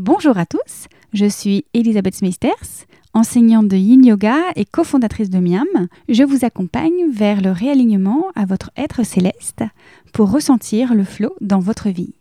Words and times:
Bonjour 0.00 0.38
à 0.38 0.46
tous, 0.46 0.86
je 1.12 1.26
suis 1.26 1.64
Elisabeth 1.74 2.14
Smeisters, 2.14 2.86
enseignante 3.14 3.66
de 3.66 3.76
Yin 3.76 4.06
Yoga 4.06 4.36
et 4.54 4.64
cofondatrice 4.64 5.28
de 5.28 5.40
Miam. 5.40 5.88
Je 6.08 6.22
vous 6.22 6.44
accompagne 6.44 7.10
vers 7.10 7.40
le 7.40 7.50
réalignement 7.50 8.26
à 8.36 8.46
votre 8.46 8.70
être 8.76 9.04
céleste 9.04 9.64
pour 10.12 10.30
ressentir 10.30 10.94
le 10.94 11.02
flow 11.02 11.34
dans 11.40 11.58
votre 11.58 11.88
vie. 11.88 12.14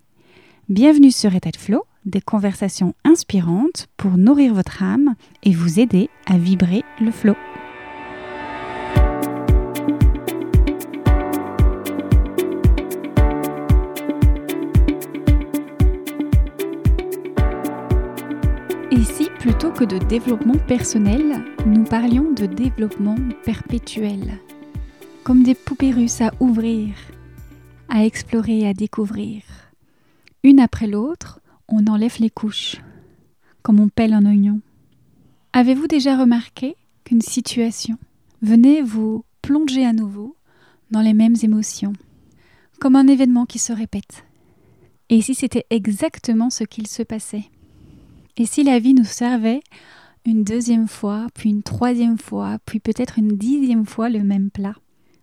Bienvenue 0.69 1.11
sur 1.11 1.35
État 1.35 1.51
de 1.51 1.57
Flow, 1.57 1.83
des 2.07 2.19
conversations 2.19 2.95
inspirantes 3.03 3.89
pour 3.95 4.17
nourrir 4.17 4.55
votre 4.55 4.81
âme 4.81 5.13
et 5.43 5.53
vous 5.53 5.79
aider 5.79 6.09
à 6.25 6.39
vibrer 6.39 6.83
le 6.99 7.11
flow. 7.11 7.35
Plutôt 19.47 19.71
que 19.71 19.85
de 19.85 19.97
développement 19.97 20.57
personnel, 20.67 21.41
nous 21.65 21.85
parlions 21.85 22.33
de 22.33 22.45
développement 22.45 23.15
perpétuel. 23.45 24.41
Comme 25.23 25.43
des 25.43 25.55
poupées 25.55 25.93
russes 25.93 26.19
à 26.19 26.33
ouvrir, 26.41 26.93
à 27.87 28.03
explorer 28.03 28.67
à 28.67 28.73
découvrir. 28.73 29.43
Une 30.43 30.59
après 30.59 30.85
l'autre, 30.85 31.39
on 31.69 31.87
enlève 31.87 32.17
les 32.19 32.29
couches, 32.29 32.75
comme 33.61 33.79
on 33.79 33.87
pèle 33.87 34.11
un 34.11 34.25
oignon. 34.25 34.59
Avez-vous 35.53 35.87
déjà 35.87 36.17
remarqué 36.17 36.75
qu'une 37.05 37.21
situation 37.21 37.97
venait 38.41 38.81
vous 38.81 39.23
plonger 39.41 39.85
à 39.85 39.93
nouveau 39.93 40.35
dans 40.91 41.01
les 41.01 41.13
mêmes 41.13 41.37
émotions, 41.41 41.93
comme 42.81 42.97
un 42.97 43.07
événement 43.07 43.45
qui 43.45 43.59
se 43.59 43.71
répète? 43.71 44.25
Et 45.07 45.21
si 45.21 45.35
c'était 45.35 45.67
exactement 45.69 46.49
ce 46.49 46.65
qu'il 46.65 46.87
se 46.87 47.01
passait? 47.01 47.45
Et 48.37 48.45
si 48.45 48.63
la 48.63 48.77
vie 48.79 48.93
nous 48.93 49.03
servait 49.03 49.61
une 50.23 50.43
deuxième 50.43 50.87
fois, 50.87 51.27
puis 51.33 51.49
une 51.49 51.63
troisième 51.63 52.19
fois, 52.19 52.59
puis 52.65 52.79
peut-être 52.79 53.17
une 53.17 53.35
dixième 53.35 53.85
fois 53.85 54.09
le 54.09 54.23
même 54.23 54.51
plat, 54.51 54.75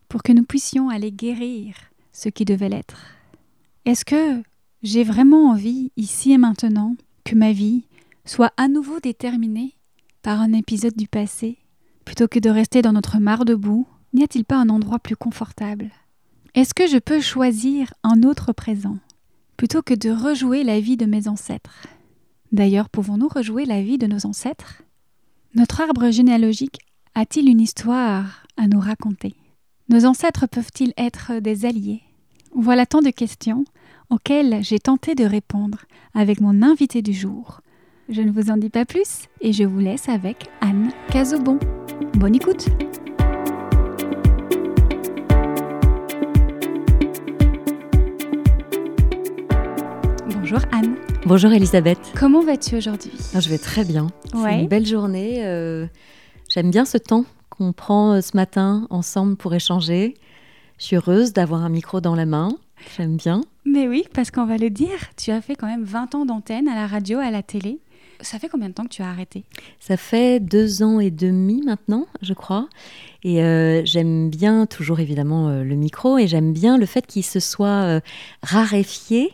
pour 0.08 0.22
que 0.22 0.32
nous 0.32 0.42
puissions 0.42 0.88
aller 0.88 1.12
guérir 1.12 1.76
ce 2.12 2.28
qui 2.28 2.44
devait 2.44 2.68
l'être? 2.68 3.14
Est-ce 3.84 4.04
que 4.04 4.42
j'ai 4.82 5.04
vraiment 5.04 5.50
envie, 5.50 5.92
ici 5.96 6.32
et 6.32 6.38
maintenant, 6.38 6.96
que 7.24 7.36
ma 7.36 7.52
vie 7.52 7.84
soit 8.24 8.52
à 8.56 8.66
nouveau 8.68 8.98
déterminée 8.98 9.74
par 10.22 10.40
un 10.40 10.52
épisode 10.52 10.96
du 10.96 11.06
passé, 11.06 11.58
plutôt 12.04 12.26
que 12.26 12.38
de 12.38 12.50
rester 12.50 12.82
dans 12.82 12.92
notre 12.92 13.18
mare 13.18 13.44
de 13.44 13.54
boue 13.54 13.86
N'y 14.12 14.22
a-t-il 14.22 14.44
pas 14.44 14.56
un 14.56 14.68
endroit 14.68 15.00
plus 15.00 15.16
confortable? 15.16 15.90
Est-ce 16.54 16.72
que 16.72 16.86
je 16.86 16.98
peux 16.98 17.20
choisir 17.20 17.92
un 18.04 18.22
autre 18.22 18.52
présent, 18.52 18.98
plutôt 19.56 19.82
que 19.82 19.94
de 19.94 20.10
rejouer 20.10 20.62
la 20.62 20.78
vie 20.78 20.96
de 20.96 21.04
mes 21.04 21.26
ancêtres? 21.26 21.88
D'ailleurs, 22.54 22.88
pouvons-nous 22.88 23.26
rejouer 23.26 23.64
la 23.64 23.82
vie 23.82 23.98
de 23.98 24.06
nos 24.06 24.26
ancêtres? 24.26 24.84
Notre 25.56 25.80
arbre 25.80 26.12
généalogique 26.12 26.78
a-t-il 27.16 27.48
une 27.48 27.60
histoire 27.60 28.46
à 28.56 28.68
nous 28.68 28.78
raconter? 28.78 29.34
Nos 29.88 30.04
ancêtres 30.04 30.46
peuvent-ils 30.46 30.92
être 30.96 31.40
des 31.40 31.66
alliés? 31.66 32.02
Voilà 32.54 32.86
tant 32.86 33.00
de 33.00 33.10
questions 33.10 33.64
auxquelles 34.08 34.62
j'ai 34.62 34.78
tenté 34.78 35.16
de 35.16 35.24
répondre 35.24 35.86
avec 36.14 36.40
mon 36.40 36.62
invité 36.62 37.02
du 37.02 37.12
jour. 37.12 37.60
Je 38.08 38.22
ne 38.22 38.30
vous 38.30 38.52
en 38.52 38.56
dis 38.56 38.70
pas 38.70 38.84
plus 38.84 39.24
et 39.40 39.52
je 39.52 39.64
vous 39.64 39.80
laisse 39.80 40.08
avec 40.08 40.46
Anne 40.60 40.92
Cazobon. 41.10 41.58
Bonne 42.14 42.36
écoute 42.36 42.68
Bonjour 50.28 50.60
Anne. 50.70 50.93
Bonjour 51.26 51.52
Elisabeth. 51.52 51.98
Comment 52.14 52.42
vas-tu 52.42 52.76
aujourd'hui? 52.76 53.12
Ah, 53.34 53.40
Je 53.40 53.48
vais 53.48 53.58
très 53.58 53.84
bien. 53.84 54.08
C'est 54.32 54.60
une 54.60 54.68
belle 54.68 54.86
journée. 54.86 55.44
Euh, 55.46 55.86
j'aime 56.50 56.70
bien 56.70 56.84
ce 56.84 56.98
temps 56.98 57.24
qu'on 57.48 57.72
prend 57.72 58.12
euh, 58.12 58.20
ce 58.20 58.36
matin 58.36 58.86
ensemble 58.90 59.36
pour 59.36 59.54
échanger. 59.54 60.14
Je 60.78 60.84
suis 60.84 60.96
heureuse 60.96 61.32
d'avoir 61.32 61.62
un 61.62 61.70
micro 61.70 62.02
dans 62.02 62.14
la 62.14 62.26
main. 62.26 62.50
J'aime 62.96 63.16
bien. 63.16 63.40
Mais 63.64 63.88
oui, 63.88 64.04
parce 64.12 64.30
qu'on 64.30 64.44
va 64.44 64.58
le 64.58 64.68
dire, 64.68 64.98
tu 65.16 65.30
as 65.30 65.40
fait 65.40 65.56
quand 65.56 65.66
même 65.66 65.84
20 65.84 66.14
ans 66.14 66.26
d'antenne 66.26 66.68
à 66.68 66.74
la 66.74 66.86
radio, 66.86 67.18
à 67.20 67.30
la 67.30 67.42
télé. 67.42 67.78
Ça 68.20 68.38
fait 68.38 68.48
combien 68.48 68.68
de 68.68 68.74
temps 68.74 68.84
que 68.84 68.90
tu 68.90 69.02
as 69.02 69.08
arrêté? 69.08 69.44
Ça 69.80 69.96
fait 69.96 70.40
deux 70.40 70.82
ans 70.82 71.00
et 71.00 71.10
demi 71.10 71.62
maintenant, 71.62 72.06
je 72.22 72.32
crois. 72.32 72.68
Et 73.22 73.42
euh, 73.42 73.82
j'aime 73.84 74.30
bien 74.30 74.66
toujours 74.66 75.00
évidemment 75.00 75.48
euh, 75.48 75.64
le 75.64 75.74
micro 75.74 76.18
et 76.18 76.26
j'aime 76.26 76.52
bien 76.52 76.78
le 76.78 76.86
fait 76.86 77.06
qu'il 77.06 77.24
se 77.24 77.40
soit 77.40 77.68
euh, 77.68 78.00
raréfié. 78.42 79.32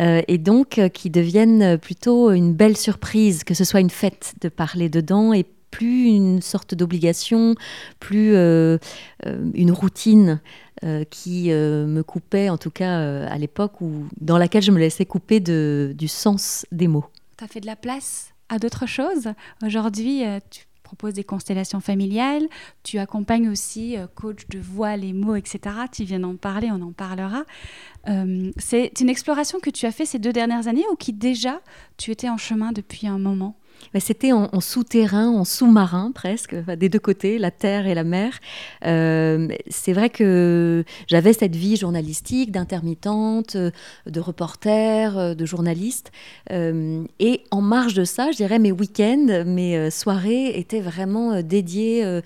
Et 0.00 0.38
donc 0.38 0.80
qu'il 0.94 1.12
devienne 1.12 1.76
plutôt 1.78 2.30
une 2.30 2.54
belle 2.54 2.76
surprise, 2.76 3.44
que 3.44 3.54
ce 3.54 3.64
soit 3.64 3.80
une 3.80 3.90
fête 3.90 4.34
de 4.40 4.48
parler 4.48 4.88
dedans 4.88 5.34
et 5.34 5.44
plus 5.70 6.06
une 6.06 6.40
sorte 6.40 6.74
d'obligation, 6.74 7.54
plus 8.00 8.34
une 8.34 9.70
routine. 9.72 10.40
Euh, 10.82 11.04
qui 11.04 11.52
euh, 11.52 11.86
me 11.86 12.02
coupait, 12.02 12.48
en 12.48 12.56
tout 12.56 12.70
cas 12.70 13.00
euh, 13.00 13.28
à 13.28 13.36
l'époque, 13.36 13.74
dans 14.18 14.38
laquelle 14.38 14.62
je 14.62 14.70
me 14.70 14.78
laissais 14.78 15.04
couper 15.04 15.38
de, 15.38 15.92
du 15.94 16.08
sens 16.08 16.64
des 16.72 16.88
mots. 16.88 17.04
Tu 17.36 17.44
as 17.44 17.48
fait 17.48 17.60
de 17.60 17.66
la 17.66 17.76
place 17.76 18.32
à 18.48 18.58
d'autres 18.58 18.86
choses? 18.86 19.28
Aujourd'hui, 19.62 20.22
tu 20.50 20.64
proposes 20.90 21.14
des 21.14 21.22
constellations 21.24 21.80
familiales, 21.80 22.48
tu 22.82 22.98
accompagnes 22.98 23.48
aussi 23.48 23.96
coach 24.16 24.48
de 24.48 24.58
voix, 24.58 24.96
les 24.96 25.12
mots, 25.12 25.36
etc. 25.36 25.60
Tu 25.92 26.02
viens 26.02 26.18
d'en 26.18 26.34
parler, 26.34 26.68
on 26.72 26.82
en 26.82 26.90
parlera. 26.92 27.44
C'est 28.56 29.00
une 29.00 29.08
exploration 29.08 29.60
que 29.60 29.70
tu 29.70 29.86
as 29.86 29.92
fait 29.92 30.04
ces 30.04 30.18
deux 30.18 30.32
dernières 30.32 30.66
années 30.66 30.84
ou 30.90 30.96
qui 30.96 31.12
déjà 31.12 31.60
tu 31.96 32.10
étais 32.10 32.28
en 32.28 32.38
chemin 32.38 32.72
depuis 32.72 33.06
un 33.06 33.18
moment? 33.18 33.56
C'était 33.98 34.32
en, 34.32 34.60
souterrain, 34.60 35.28
en 35.28 35.44
sous-marin 35.44 36.12
presque, 36.14 36.54
des 36.54 36.88
deux 36.88 36.98
côtés, 36.98 37.38
la 37.38 37.50
terre 37.50 37.86
et 37.86 37.94
la 37.94 38.04
mer. 38.04 38.38
Euh, 38.86 39.48
c'est 39.68 39.92
vrai 39.92 40.10
que 40.10 40.84
j'avais 41.06 41.32
cette 41.32 41.56
vie 41.56 41.76
journalistique, 41.76 42.52
d'intermittente, 42.52 43.56
de 43.56 44.20
reporter, 44.20 45.18
euh, 45.18 45.34
de 45.34 45.44
journaliste. 45.44 46.12
Euh, 46.52 47.04
et 47.18 47.42
en 47.50 47.60
marge 47.60 47.94
de 47.94 48.04
ça, 48.04 48.30
je 48.30 48.36
dirais, 48.36 48.58
mes 48.58 48.72
week-ends, 48.72 49.44
mes 49.46 49.90
soirées 49.90 50.58
étaient 50.58 50.80
vraiment 50.80 51.42
dédiées 51.42 52.20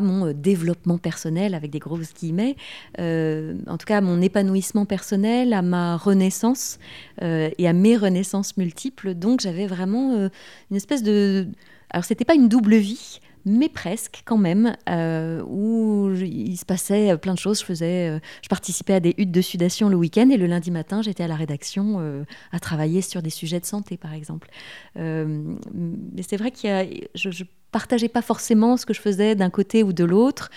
mon 0.00 0.32
développement 0.32 0.98
personnel, 0.98 1.54
avec 1.54 1.70
des 1.70 1.78
grosses 1.78 2.14
guillemets, 2.14 2.56
en 2.98 3.76
tout 3.78 3.86
cas 3.86 4.00
mon 4.00 4.20
épanouissement 4.20 4.86
personnel, 4.86 5.52
à 5.52 5.62
ma 5.62 5.96
renaissance 5.96 6.78
et 7.20 7.68
à 7.68 7.72
mes 7.72 7.96
renaissances 7.96 8.56
multiples. 8.56 9.14
Donc 9.14 9.40
j'avais 9.40 9.66
vraiment 9.66 10.28
une 10.70 10.76
espèce 10.76 11.02
de... 11.02 11.48
Alors 11.90 12.04
c'était 12.04 12.24
pas 12.24 12.34
une 12.34 12.48
double 12.48 12.76
vie, 12.76 13.20
mais 13.44 13.68
presque 13.68 14.22
quand 14.24 14.36
même, 14.36 14.76
euh, 14.88 15.42
où 15.46 16.12
il 16.14 16.56
se 16.56 16.64
passait 16.64 17.16
plein 17.18 17.34
de 17.34 17.38
choses. 17.38 17.60
Je 17.60 17.64
faisais, 17.64 18.08
euh, 18.08 18.18
je 18.42 18.48
participais 18.48 18.94
à 18.94 19.00
des 19.00 19.14
huttes 19.18 19.32
de 19.32 19.40
sudation 19.40 19.88
le 19.88 19.96
week-end 19.96 20.28
et 20.30 20.36
le 20.36 20.46
lundi 20.46 20.70
matin, 20.70 21.02
j'étais 21.02 21.24
à 21.24 21.28
la 21.28 21.36
rédaction 21.36 21.96
euh, 21.98 22.24
à 22.52 22.60
travailler 22.60 23.02
sur 23.02 23.22
des 23.22 23.30
sujets 23.30 23.60
de 23.60 23.66
santé, 23.66 23.96
par 23.96 24.12
exemple. 24.14 24.48
mais 24.96 26.22
c'est 26.26 26.36
vrai 26.36 26.50
qu'il 26.50 26.70
y 26.70 26.72
a, 26.72 26.84
je, 27.14 27.30
je 27.30 27.44
partageais 27.72 28.08
pas 28.08 28.22
forcément 28.22 28.76
ce 28.76 28.86
que 28.86 28.94
je 28.94 29.00
faisais 29.00 29.34
d'un 29.34 29.50
côté 29.50 29.82
ou 29.82 29.92
de 29.92 30.04
l'autre. 30.04 30.50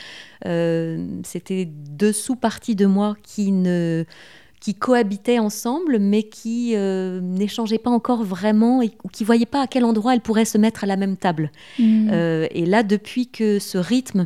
C'était 0.43 1.65
deux 1.65 2.13
sous-parties 2.13 2.75
de 2.75 2.85
moi 2.85 3.15
qui 3.23 3.51
ne 3.51 4.05
qui 4.65 4.73
cohabitaient 4.73 5.37
ensemble, 5.37 5.99
mais 5.99 6.23
qui 6.23 6.75
euh, 6.75 7.21
n'échangeaient 7.21 7.77
pas 7.77 7.91
encore 7.91 8.23
vraiment 8.23 8.79
ou 8.79 9.09
qui 9.09 9.21
ne 9.21 9.25
voyaient 9.27 9.45
pas 9.45 9.61
à 9.61 9.67
quel 9.67 9.85
endroit 9.85 10.15
elles 10.15 10.21
pourraient 10.21 10.43
se 10.43 10.57
mettre 10.57 10.83
à 10.83 10.87
la 10.87 10.95
même 10.95 11.17
table. 11.17 11.51
Mmh. 11.77 12.09
Euh, 12.11 12.47
et 12.49 12.65
là, 12.65 12.81
depuis 12.81 13.27
que 13.27 13.59
ce 13.59 13.77
rythme 13.77 14.25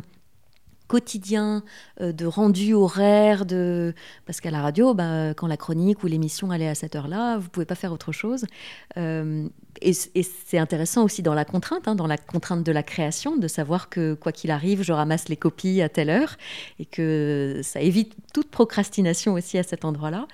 quotidien 0.88 1.62
euh, 2.00 2.12
de 2.12 2.24
rendu 2.24 2.72
horaire, 2.72 3.44
de... 3.44 3.94
parce 4.24 4.40
qu'à 4.40 4.50
la 4.50 4.62
radio, 4.62 4.94
bah, 4.94 5.34
quand 5.34 5.46
la 5.46 5.58
chronique 5.58 6.02
ou 6.02 6.06
l'émission 6.06 6.50
allait 6.50 6.68
à 6.68 6.74
cette 6.74 6.96
heure-là, 6.96 7.36
vous 7.36 7.44
ne 7.44 7.48
pouvez 7.50 7.66
pas 7.66 7.74
faire 7.74 7.92
autre 7.92 8.10
chose. 8.10 8.46
Euh, 8.96 9.46
et, 9.80 9.92
c'est 9.92 10.58
intéressant 10.58 11.04
aussi 11.04 11.22
dans 11.22 11.34
la 11.34 11.44
contrainte, 11.44 11.88
hein, 11.88 11.94
dans 11.94 12.06
la 12.06 12.16
contrainte 12.16 12.64
de 12.64 12.72
la 12.72 12.82
création, 12.82 13.36
de 13.36 13.48
savoir 13.48 13.88
que 13.88 14.14
quoi 14.14 14.32
qu'il 14.32 14.50
arrive, 14.50 14.82
je 14.82 14.92
ramasse 14.92 15.28
les 15.28 15.36
copies 15.36 15.82
à 15.82 15.88
telle 15.88 16.10
heure 16.10 16.36
et 16.78 16.84
que 16.84 17.60
ça 17.62 17.80
évite 17.80 18.14
toute 18.32 18.50
procrastination 18.50 19.34
aussi 19.34 19.58
à 19.58 19.62
cet 19.62 19.84
endroit-là. 19.84 20.26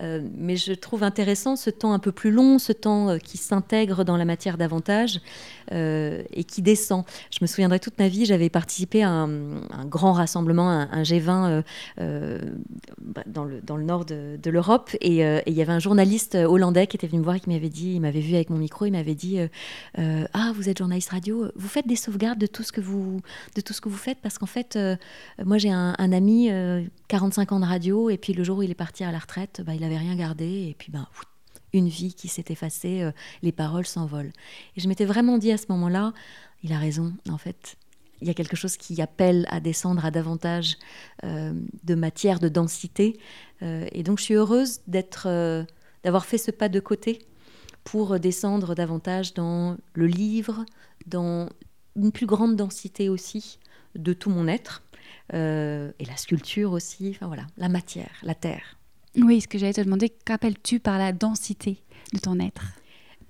Euh, 0.00 0.20
mais 0.36 0.56
je 0.56 0.72
trouve 0.72 1.02
intéressant 1.02 1.56
ce 1.56 1.70
temps 1.70 1.92
un 1.92 1.98
peu 1.98 2.12
plus 2.12 2.30
long, 2.30 2.58
ce 2.58 2.72
temps 2.72 3.18
qui 3.18 3.38
s'intègre 3.38 4.04
dans 4.04 4.16
la 4.16 4.24
matière 4.24 4.58
davantage 4.58 5.20
et 5.70 6.44
qui 6.44 6.62
descend. 6.62 7.04
Je 7.30 7.38
me 7.40 7.46
souviendrai 7.46 7.80
toute 7.80 7.98
ma 7.98 8.08
vie, 8.08 8.26
j'avais 8.26 8.50
participé 8.50 9.02
à 9.02 9.10
un, 9.10 9.84
grand 9.86 10.12
rassemblement, 10.12 10.68
un, 10.68 11.02
G20 11.02 11.28
euh, 11.28 11.62
euh, 12.00 12.38
bah, 13.00 13.22
dans, 13.26 13.44
le, 13.44 13.82
nord 13.82 14.04
de, 14.04 14.50
l'Europe. 14.50 14.90
Euh, 14.94 14.96
et 15.44 15.50
il 15.50 15.54
y 15.54 15.62
avait 15.62 15.72
un 15.72 15.78
journaliste 15.78 16.34
hollandais 16.34 16.86
qui 16.86 16.96
était 16.96 17.06
venu 17.06 17.20
me 17.20 17.24
voir 17.24 17.36
et 17.36 17.40
qui 17.40 17.50
m'avait 17.50 17.68
dit, 17.68 17.94
il 17.94 18.00
m'avait 18.00 18.20
vu 18.20 18.34
avec 18.34 18.50
mon 18.50 18.58
micro, 18.58 18.83
il 18.86 18.92
m'avait 18.92 19.14
dit 19.14 19.38
Ah, 19.96 20.52
vous 20.54 20.68
êtes 20.68 20.78
journaliste 20.78 21.10
radio, 21.10 21.50
vous 21.54 21.68
faites 21.68 21.86
des 21.86 21.96
sauvegardes 21.96 22.38
de 22.38 22.46
tout 22.46 22.62
ce 22.62 22.72
que 22.72 22.80
vous, 22.80 23.20
de 23.54 23.60
tout 23.60 23.72
ce 23.72 23.80
que 23.80 23.88
vous 23.88 23.96
faites 23.96 24.18
Parce 24.20 24.38
qu'en 24.38 24.46
fait, 24.46 24.78
moi 25.44 25.58
j'ai 25.58 25.70
un, 25.70 26.12
ami, 26.12 26.50
45 27.08 27.52
ans 27.52 27.60
de 27.60 27.64
radio, 27.64 28.10
et 28.10 28.18
puis 28.18 28.32
le 28.32 28.44
jour 28.44 28.58
où 28.58 28.62
il 28.62 28.70
est 28.70 28.74
parti 28.74 29.04
à 29.04 29.12
la 29.12 29.18
retraite, 29.18 29.62
bah, 29.64 29.74
il 29.74 29.80
n'avait 29.80 29.98
rien 29.98 30.14
gardé, 30.16 30.68
et 30.68 30.76
puis 30.78 30.90
bah, 30.90 31.08
une 31.72 31.88
vie 31.88 32.14
qui 32.14 32.28
s'est 32.28 32.44
effacée, 32.48 33.08
les 33.42 33.52
paroles 33.52 33.86
s'envolent. 33.86 34.32
Et 34.76 34.80
je 34.80 34.88
m'étais 34.88 35.04
vraiment 35.04 35.38
dit 35.38 35.52
à 35.52 35.58
ce 35.58 35.66
moment-là, 35.70 36.12
il 36.62 36.72
a 36.72 36.78
raison, 36.78 37.12
en 37.28 37.38
fait. 37.38 37.76
Il 38.20 38.28
y 38.28 38.30
a 38.30 38.34
quelque 38.34 38.56
chose 38.56 38.76
qui 38.76 39.00
appelle 39.02 39.46
à 39.50 39.60
descendre 39.60 40.04
à 40.04 40.10
davantage 40.10 40.76
de 41.22 41.94
matière, 41.94 42.40
de 42.40 42.48
densité. 42.48 43.18
et 43.60 44.02
donc 44.02 44.18
je 44.18 44.24
suis 44.24 44.34
heureuse 44.34 44.80
d'être, 44.86 45.28
d'avoir 46.04 46.24
fait 46.24 46.38
ce 46.38 46.50
pas 46.50 46.68
de 46.68 46.80
côté 46.80 47.26
pour 47.84 48.18
descendre 48.18 48.74
davantage 48.74 49.34
dans 49.34 49.76
le 49.92 50.06
livre, 50.06 50.64
dans 51.06 51.48
une 51.96 52.12
plus 52.12 52.26
grande 52.26 52.56
densité 52.56 53.08
aussi 53.08 53.58
de 53.94 54.12
tout 54.12 54.30
mon 54.30 54.48
être, 54.48 54.82
euh, 55.32 55.90
et 55.98 56.04
la 56.04 56.16
sculpture 56.16 56.72
aussi, 56.72 57.10
enfin 57.10 57.26
voilà, 57.26 57.46
la 57.56 57.68
matière, 57.68 58.10
la 58.22 58.34
terre. 58.34 58.78
Oui, 59.16 59.40
ce 59.40 59.48
que 59.48 59.58
j'allais 59.58 59.72
te 59.72 59.80
demander, 59.80 60.10
qu'appelles-tu 60.10 60.80
par 60.80 60.98
la 60.98 61.12
densité 61.12 61.82
de 62.12 62.18
ton 62.18 62.38
être? 62.40 62.64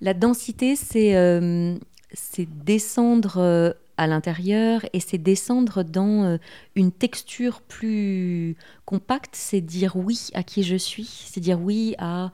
La 0.01 0.15
densité, 0.15 0.77
c'est 0.77 1.15
euh, 1.15 1.77
descendre 2.39 3.39
euh, 3.39 3.73
à 3.97 4.07
l'intérieur 4.07 4.85
et 4.93 5.01
c'est 5.01 5.19
descendre 5.19 5.85
dans 5.85 6.39
une 6.75 6.91
texture 6.91 7.61
plus 7.61 8.57
compacte, 8.87 9.37
c'est 9.37 9.61
dire 9.61 9.95
oui 9.97 10.31
à 10.35 10.43
qui 10.43 10.65
je 10.65 10.75
suis, 10.75 11.05
c'est 11.05 11.41
dire 11.41 11.61
oui 11.61 11.95
à 11.99 12.33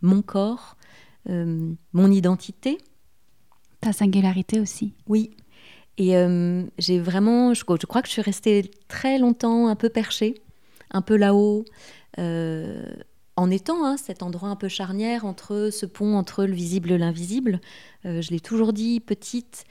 mon 0.00 0.22
corps, 0.22 0.76
mon 1.26 2.10
identité. 2.10 2.78
Ta 3.80 3.92
singularité 3.92 4.60
aussi. 4.60 4.94
Oui, 5.06 5.30
et 6.00 6.16
euh, 6.16 6.64
j'ai 6.78 6.98
vraiment, 6.98 7.52
je, 7.52 7.62
crois 7.64 8.00
que 8.00 8.08
je 8.08 8.12
suis 8.12 8.22
restée 8.22 8.70
très 8.88 9.18
longtemps 9.18 9.68
un 9.68 9.76
peu 9.76 9.90
perchée, 9.90 10.40
un 10.90 11.02
peu 11.02 11.14
là-haut, 11.14 11.66
euh, 12.18 12.86
en 13.36 13.50
étant 13.50 13.84
hein, 13.84 13.98
cet 13.98 14.22
endroit 14.22 14.48
un 14.48 14.56
peu 14.56 14.68
charnière 14.68 15.26
entre 15.26 15.68
ce 15.70 15.84
pont 15.84 16.16
entre 16.16 16.46
le 16.46 16.54
visible 16.54 16.90
et 16.92 16.96
l'invisible. 16.96 17.60
Euh, 18.06 18.22
je 18.22 18.30
l'ai 18.30 18.40
toujours 18.40 18.72
dit, 18.72 19.00
petite. 19.00 19.64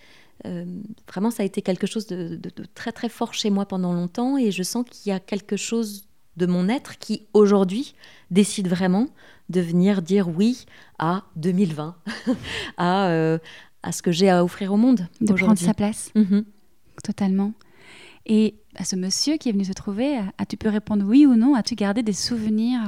vraiment, 0.46 1.32
ça 1.32 1.42
a 1.42 1.48
été 1.48 1.64
quelque 1.64 1.88
chose 1.88 2.06
de, 2.06 2.36
de, 2.36 2.52
très 2.76 2.92
très 2.92 3.10
fort 3.10 3.34
chez 3.34 3.50
moi 3.50 3.66
pendant 3.66 3.94
longtemps, 3.94 4.38
et 4.38 4.52
je 4.52 4.62
sens 4.62 4.86
qu'il 4.88 5.10
y 5.10 5.16
a 5.16 5.20
quelque 5.20 5.58
chose 5.58 6.06
de 6.40 6.46
mon 6.48 6.70
être 6.70 6.98
qui 6.98 7.28
aujourd'hui 7.34 7.94
décide 8.32 8.68
vraiment 8.68 9.08
de 9.50 9.62
venir 9.62 10.02
dire 10.02 10.30
oui 10.30 10.66
à 10.98 11.24
2020, 11.36 11.96
à, 12.78 13.38
à 13.84 13.92
ce 13.92 14.02
que 14.02 14.12
j'ai 14.12 14.30
à 14.30 14.44
offrir 14.44 14.74
au 14.74 14.78
monde. 14.78 15.08
De 15.22 15.34
prendre 15.34 15.58
sa 15.58 15.74
place. 15.74 16.12
Mhm. 16.16 16.46
Totalement. 17.04 17.54
Et 18.26 18.56
à 18.76 18.84
ce 18.84 18.96
monsieur 18.96 19.38
qui 19.38 19.50
est 19.50 19.52
venu 19.52 19.66
se 19.66 19.74
trouver, 19.74 20.20
as-tu 20.38 20.58
pu 20.58 20.68
répondre 20.68 21.06
oui 21.06 21.26
ou 21.26 21.36
non? 21.36 21.56
As-tu 21.56 21.76
gardé 21.76 22.04
des 22.04 22.14
souvenirs 22.14 22.82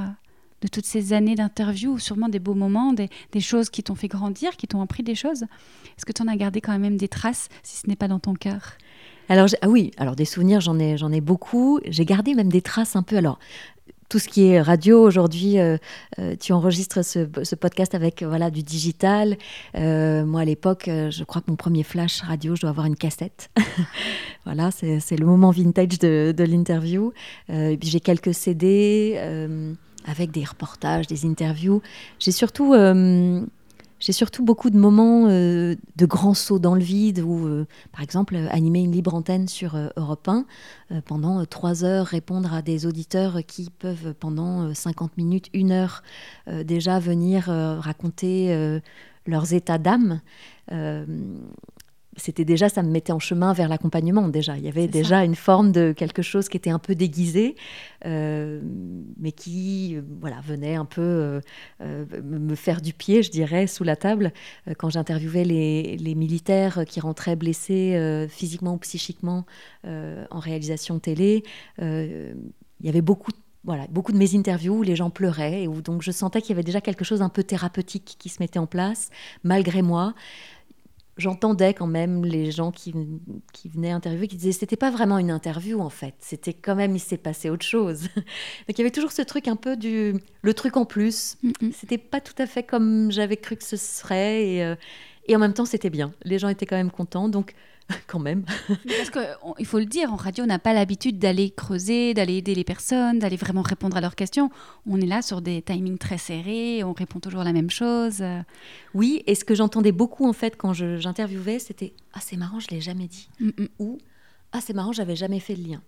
de 0.60 0.68
toutes 0.68 0.86
ces 0.86 1.12
années 1.12 1.34
d'interview, 1.34 1.92
ou 1.92 1.98
sûrement 1.98 2.28
des 2.28 2.38
beaux 2.38 2.54
moments, 2.54 2.92
des, 2.92 3.08
choses 3.40 3.68
qui 3.68 3.82
t'ont 3.82 3.96
fait 3.96 4.08
grandir, 4.08 4.56
qui 4.56 4.68
t'ont 4.68 4.80
appris 4.80 5.02
des 5.02 5.16
choses? 5.16 5.42
Est-ce 5.42 6.06
que 6.06 6.12
tu 6.12 6.22
en 6.22 6.28
as 6.28 6.36
gardé 6.36 6.60
quand 6.60 6.78
même 6.78 6.96
des 6.96 7.08
traces, 7.08 7.48
si 7.64 7.76
ce 7.76 7.88
n'est 7.88 7.96
pas 7.96 8.08
dans 8.08 8.20
ton 8.20 8.34
cœur? 8.34 8.76
Alors 9.32 9.48
ah 9.62 9.68
oui, 9.68 9.92
alors 9.96 10.14
des 10.14 10.26
souvenirs 10.26 10.60
j'en 10.60 10.78
ai 10.78 10.98
j'en 10.98 11.10
ai 11.10 11.22
beaucoup. 11.22 11.80
J'ai 11.86 12.04
gardé 12.04 12.34
même 12.34 12.50
des 12.50 12.60
traces 12.60 12.96
un 12.96 13.02
peu. 13.02 13.16
Alors 13.16 13.38
tout 14.10 14.18
ce 14.18 14.28
qui 14.28 14.44
est 14.44 14.60
radio 14.60 15.02
aujourd'hui, 15.02 15.58
euh, 15.58 15.78
euh, 16.18 16.36
tu 16.38 16.52
enregistres 16.52 17.02
ce, 17.02 17.54
podcast 17.54 17.94
avec 17.94 18.22
voilà 18.22 18.50
du 18.50 18.62
digital. 18.62 19.38
Euh, 19.74 20.26
moi 20.26 20.42
à 20.42 20.44
l'époque, 20.44 20.84
je 20.86 21.24
crois 21.24 21.40
que 21.40 21.50
mon 21.50 21.56
premier 21.56 21.82
flash 21.82 22.20
radio, 22.20 22.54
je 22.54 22.60
dois 22.60 22.70
avoir 22.70 22.84
une 22.84 22.96
cassette. 22.96 23.48
voilà, 24.44 24.70
c'est 24.70 25.16
le 25.16 25.24
moment 25.24 25.50
vintage 25.50 25.98
de, 25.98 26.34
de 26.36 26.44
l'interview. 26.44 27.14
et 27.48 27.78
puis 27.80 27.88
j'ai 27.88 28.00
quelques 28.00 28.34
CD 28.34 29.18
avec 30.04 30.30
des 30.30 30.44
reportages, 30.44 31.06
des 31.06 31.24
interviews. 31.24 31.80
J'ai 32.18 32.32
surtout 32.32 32.74
j'ai 34.02 34.12
surtout 34.12 34.42
beaucoup 34.44 34.68
de 34.68 34.76
moments 34.76 35.28
euh, 35.28 35.76
de 35.94 36.06
grands 36.06 36.34
sauts 36.34 36.58
dans 36.58 36.74
le 36.74 36.80
vide 36.80 37.20
où, 37.20 37.46
euh, 37.46 37.68
par 37.92 38.02
exemple, 38.02 38.34
animer 38.50 38.80
une 38.80 38.90
libre 38.90 39.14
antenne 39.14 39.46
sur 39.46 39.76
euh, 39.76 39.90
Europe 39.96 40.26
1 40.28 40.44
pendant 41.06 41.44
trois 41.46 41.84
heures, 41.84 42.06
répondre 42.06 42.52
à 42.52 42.62
des 42.62 42.84
auditeurs 42.84 43.44
qui 43.46 43.70
peuvent 43.70 44.12
pendant 44.18 44.74
50 44.74 45.16
minutes, 45.16 45.48
une 45.54 45.70
heure 45.70 46.02
déjà 46.64 46.98
venir 46.98 47.44
raconter 47.46 48.80
leurs 49.26 49.54
états 49.54 49.78
d'âme 49.78 50.20
c'était 52.16 52.44
déjà, 52.44 52.68
ça 52.68 52.82
me 52.82 52.90
mettait 52.90 53.12
en 53.12 53.18
chemin 53.18 53.52
vers 53.52 53.68
l'accompagnement 53.68 54.28
déjà. 54.28 54.56
Il 54.58 54.64
y 54.64 54.68
avait 54.68 54.86
déjà 54.86 55.24
une 55.24 55.34
forme 55.34 55.72
de 55.72 55.92
quelque 55.92 56.20
chose 56.22 56.48
qui 56.48 56.56
était 56.56 56.70
un 56.70 56.78
peu 56.78 56.94
déguisé, 56.94 57.56
euh, 58.04 58.60
mais 59.18 59.32
qui 59.32 59.96
euh, 59.96 60.02
voilà, 60.20 60.40
venait 60.40 60.74
un 60.74 60.84
peu 60.84 61.40
euh, 61.80 62.04
me 62.22 62.54
faire 62.54 62.80
du 62.82 62.92
pied, 62.92 63.22
je 63.22 63.30
dirais, 63.30 63.66
sous 63.66 63.84
la 63.84 63.96
table. 63.96 64.32
quand 64.78 64.90
j'interviewais 64.90 65.44
les, 65.44 65.96
les, 65.96 66.14
militaires 66.14 66.84
qui 66.86 67.00
rentraient 67.00 67.36
blessés 67.36 68.26
physiquement 68.28 68.74
ou 68.74 68.78
psychiquement 68.78 69.46
en 69.84 70.38
réalisation 70.38 70.98
télé, 70.98 71.42
il 71.78 72.34
y 72.82 72.88
avait 72.88 73.00
beaucoup 73.00 73.32
voilà, 73.64 73.86
beaucoup 73.88 74.10
de 74.10 74.16
mes 74.16 74.34
interviews 74.34 74.78
où 74.78 74.82
les 74.82 74.96
gens 74.96 75.10
pleuraient 75.10 75.62
et 75.62 75.68
où 75.68 75.82
donc 75.82 76.02
je 76.02 76.10
sentais 76.10 76.40
qu'il 76.40 76.50
y 76.50 76.52
avait 76.54 76.64
déjà 76.64 76.80
quelque 76.80 77.04
chose 77.04 77.22
un 77.22 77.28
peu 77.28 77.44
thérapeutique 77.44 78.16
qui 78.18 78.28
se 78.28 78.38
mettait 78.40 78.58
en 78.58 78.66
place, 78.66 79.10
malgré 79.44 79.82
moi 79.82 80.14
j'entendais 81.16 81.74
quand 81.74 81.86
même 81.86 82.24
les 82.24 82.50
gens 82.50 82.70
qui, 82.70 82.94
qui, 83.52 83.68
venaient 83.68 83.90
interviewer 83.90 84.28
qui 84.28 84.36
disaient 84.36 84.52
c'était 84.52 84.76
pas 84.76 84.90
vraiment 84.90 85.18
une 85.18 85.30
interview 85.30 85.80
en 85.80 85.90
fait, 85.90 86.14
c'était 86.18 86.54
quand 86.54 86.74
même 86.74 86.96
il 86.96 87.00
s'est 87.00 87.18
passé 87.18 87.50
autre 87.50 87.64
chose. 87.64 88.02
Donc 88.16 88.70
il 88.70 88.78
y 88.78 88.80
avait 88.80 88.90
toujours 88.90 89.12
ce 89.12 89.22
truc 89.22 89.48
un 89.48 89.56
peu 89.56 89.76
du 89.76 90.14
le 90.42 90.54
truc 90.54 90.76
en 90.76 90.84
plus. 90.84 91.36
C'était 91.72 91.98
pas 91.98 92.20
tout 92.20 92.34
à 92.38 92.46
fait 92.46 92.62
comme 92.62 93.10
j'avais 93.12 93.36
cru 93.36 93.56
que 93.56 93.64
ce 93.64 93.76
serait 93.76 94.46
et, 94.46 94.64
euh, 94.64 94.74
et 95.26 95.36
en 95.36 95.38
même 95.38 95.54
temps 95.54 95.66
c'était 95.66 95.90
bien. 95.90 96.12
Les 96.24 96.38
gens 96.38 96.48
étaient 96.48 96.66
quand 96.66 96.76
même 96.76 96.90
contents 96.90 97.28
donc 97.28 97.54
quand 98.06 98.18
même. 98.18 98.44
Parce 98.68 99.10
qu'il 99.10 99.66
faut 99.66 99.78
le 99.78 99.86
dire, 99.86 100.12
en 100.12 100.16
radio, 100.16 100.44
on 100.44 100.46
n'a 100.46 100.58
pas 100.58 100.72
l'habitude 100.72 101.18
d'aller 101.18 101.50
creuser, 101.50 102.14
d'aller 102.14 102.36
aider 102.38 102.54
les 102.54 102.64
personnes, 102.64 103.18
d'aller 103.18 103.36
vraiment 103.36 103.62
répondre 103.62 103.96
à 103.96 104.00
leurs 104.00 104.14
questions. 104.14 104.50
On 104.86 105.00
est 105.00 105.06
là 105.06 105.22
sur 105.22 105.42
des 105.42 105.62
timings 105.62 105.98
très 105.98 106.18
serrés, 106.18 106.82
on 106.84 106.92
répond 106.92 107.20
toujours 107.20 107.44
la 107.44 107.52
même 107.52 107.70
chose. 107.70 108.22
Oui, 108.94 109.22
et 109.26 109.34
ce 109.34 109.44
que 109.44 109.54
j'entendais 109.54 109.92
beaucoup 109.92 110.28
en 110.28 110.32
fait 110.32 110.56
quand 110.56 110.72
j'interviewais, 110.72 111.58
c'était 111.58 111.94
Ah, 112.12 112.20
c'est 112.20 112.36
marrant, 112.36 112.60
je 112.60 112.68
ne 112.70 112.76
l'ai 112.76 112.80
jamais 112.80 113.06
dit. 113.06 113.28
Mm, 113.40 113.48
mm. 113.48 113.68
Ou 113.78 113.98
Ah, 114.52 114.60
c'est 114.60 114.74
marrant, 114.74 114.92
j'avais 114.92 115.16
jamais 115.16 115.40
fait 115.40 115.54
le 115.54 115.64
lien. 115.64 115.82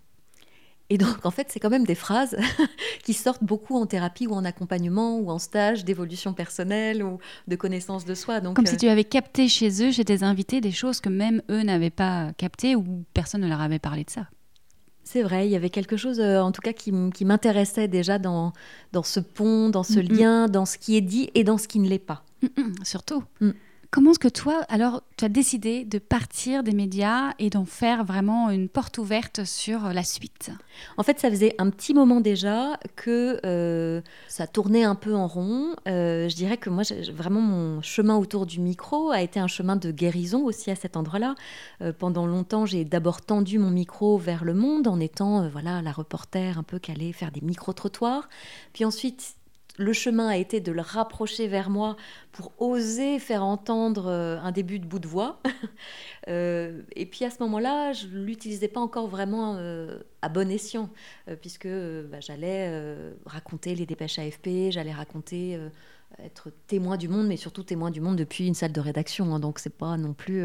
Et 0.91 0.99
donc, 0.99 1.25
en 1.25 1.31
fait, 1.31 1.47
c'est 1.51 1.61
quand 1.61 1.71
même 1.71 1.87
des 1.87 1.95
phrases 1.95 2.37
qui 3.05 3.15
sortent 3.15 3.43
beaucoup 3.43 3.77
en 3.77 3.87
thérapie 3.87 4.27
ou 4.27 4.33
en 4.33 4.45
accompagnement 4.45 5.19
ou 5.19 5.31
en 5.31 5.39
stage 5.39 5.85
d'évolution 5.85 6.35
personnelle 6.35 7.03
ou 7.03 7.19
de 7.49 7.57
connaissance 7.57 8.05
de 8.05 8.15
soi. 8.15 8.41
Donc, 8.41 8.57
Comme 8.57 8.67
si 8.67 8.75
euh, 8.75 8.79
tu 8.79 8.89
avais 8.89 9.05
capté 9.05 9.49
chez 9.49 9.83
eux, 9.83 9.91
chez 9.91 10.05
tes 10.05 10.23
invités, 10.23 10.61
des 10.61 10.73
choses 10.73 11.01
que 11.01 11.09
même 11.09 11.43
eux 11.51 11.63
n'avaient 11.63 11.91
pas 11.91 12.33
captées 12.37 12.77
ou 12.77 13.05
personne 13.15 13.41
ne 13.41 13.49
leur 13.49 13.63
avait 13.63 13.79
parlé 13.79 14.05
de 14.05 14.11
ça. 14.11 14.29
C'est 15.05 15.23
vrai, 15.23 15.47
il 15.47 15.51
y 15.51 15.57
avait 15.57 15.71
quelque 15.71 15.97
chose, 15.97 16.21
euh, 16.21 16.41
en 16.41 16.53
tout 16.53 16.63
cas, 16.63 16.73
qui, 16.73 16.93
m'intéressait 16.93 17.89
déjà 17.89 18.19
dans, 18.19 18.53
dans 18.93 19.03
ce 19.03 19.21
pont, 19.21 19.69
dans 19.69 19.83
ce 19.83 20.01
lien, 20.01 20.49
dans 20.49 20.65
ce 20.65 20.79
qui 20.79 20.97
est 20.97 21.03
dit 21.03 21.31
et 21.35 21.45
dans 21.45 21.59
ce 21.59 21.69
qui 21.69 21.79
ne 21.79 21.89
l'est 21.89 21.99
pas. 21.99 22.25
surtout. 22.83 23.23
Mm. 23.95 24.05
Comment 24.05 24.11
est-ce 24.11 24.19
que 24.19 24.29
toi, 24.29 24.65
alors, 24.69 25.03
tu 25.17 25.25
as 25.25 25.29
décidé 25.29 25.85
de 25.85 25.99
partir 25.99 26.63
des 26.63 26.73
médias 26.73 27.33
et 27.39 27.49
d'en 27.49 27.65
faire 27.65 28.05
vraiment 28.05 28.51
une 28.51 28.69
porte 28.69 28.99
ouverte 28.99 29.45
sur 29.45 29.93
la 29.93 30.03
suite? 30.03 30.51
En 30.97 31.03
fait, 31.03 31.21
ça 31.21 31.31
faisait 31.31 31.55
un 31.59 31.71
petit 31.71 31.95
moment 31.95 32.21
déjà 32.21 32.79
que 32.97 33.41
euh, 33.47 34.01
ça 34.29 34.47
tournait 34.47 34.85
un 34.85 34.95
peu 34.95 35.15
en 35.15 35.27
rond. 35.27 35.77
Euh, 35.87 36.29
je 36.29 36.35
dirais 36.35 36.57
que 36.57 36.71
moi, 36.71 36.83
vraiment, 37.13 37.41
mon 37.41 37.83
chemin 37.83 38.17
autour 38.17 38.47
du 38.47 38.61
micro 38.61 39.11
a 39.11 39.23
été 39.23 39.39
un 39.39 39.47
chemin 39.47 39.77
de 39.77 39.91
guérison 39.91 40.45
aussi 40.45 40.71
à 40.71 40.77
cet 40.77 40.97
endroit-là. 40.97 41.35
Euh, 41.81 41.93
pendant 41.97 42.27
longtemps, 42.27 42.67
j'ai 42.67 42.85
d'abord 42.85 43.23
tendu 43.23 43.59
mon 43.59 43.71
micro 43.71 44.19
vers 44.19 44.45
le 44.45 44.55
monde 44.55 44.89
en 44.89 44.99
étant 45.01 45.49
voilà 45.49 45.83
la 45.83 45.93
reporter 45.93 46.59
un 46.59 46.63
peu 46.63 46.79
qui 46.79 46.91
allait 46.91 47.13
faire 47.13 47.31
des 47.31 47.41
micro-trottoirs. 47.41 48.29
Puis 48.73 48.85
ensuite, 48.85 49.37
le 49.77 49.93
chemin 49.93 50.29
a 50.29 50.37
été 50.37 50.61
de 50.61 50.71
le 50.71 50.81
rapprocher 50.81 51.49
vers 51.49 51.69
moi 51.69 51.97
pour 52.33 52.53
oser 52.59 53.19
faire 53.19 53.43
entendre 53.43 54.07
euh, 54.07 54.39
un 54.41 54.53
début 54.53 54.79
de 54.79 54.87
bout 54.87 54.99
de 54.99 55.09
voix. 55.09 55.41
Euh, 56.29 56.81
et 56.97 57.05
puis 57.05 57.27
à 57.27 57.31
ce 57.31 57.37
moment-là, 57.43 57.93
je 57.93 58.07
ne 58.07 58.25
l'utilisais 58.25 58.69
pas 58.69 58.81
encore 58.81 59.09
vraiment 59.09 59.57
euh, 59.59 59.99
à 60.23 60.31
bon 60.31 60.51
escient, 60.51 60.89
puisque 61.43 61.69
bah, 61.69 62.19
j'allais 62.21 62.73
raconter 63.27 63.75
les 63.75 63.85
dépêches 63.85 64.19
AFP, 64.19 64.71
j'allais 64.71 64.95
raconter 64.95 65.61
être 66.19 66.51
témoin 66.67 66.97
du 66.97 67.09
monde, 67.09 67.27
mais 67.27 67.37
surtout 67.37 67.63
témoin 67.63 67.91
du 67.91 68.01
monde 68.01 68.17
depuis 68.17 68.47
une 68.47 68.55
salle 68.55 68.73
de 68.73 68.81
rédaction. 68.81 69.35
Hein. 69.35 69.39
donc 69.39 69.59
c'est 69.59 69.77
pas 69.77 69.99
non 69.99 70.15
plus 70.15 70.43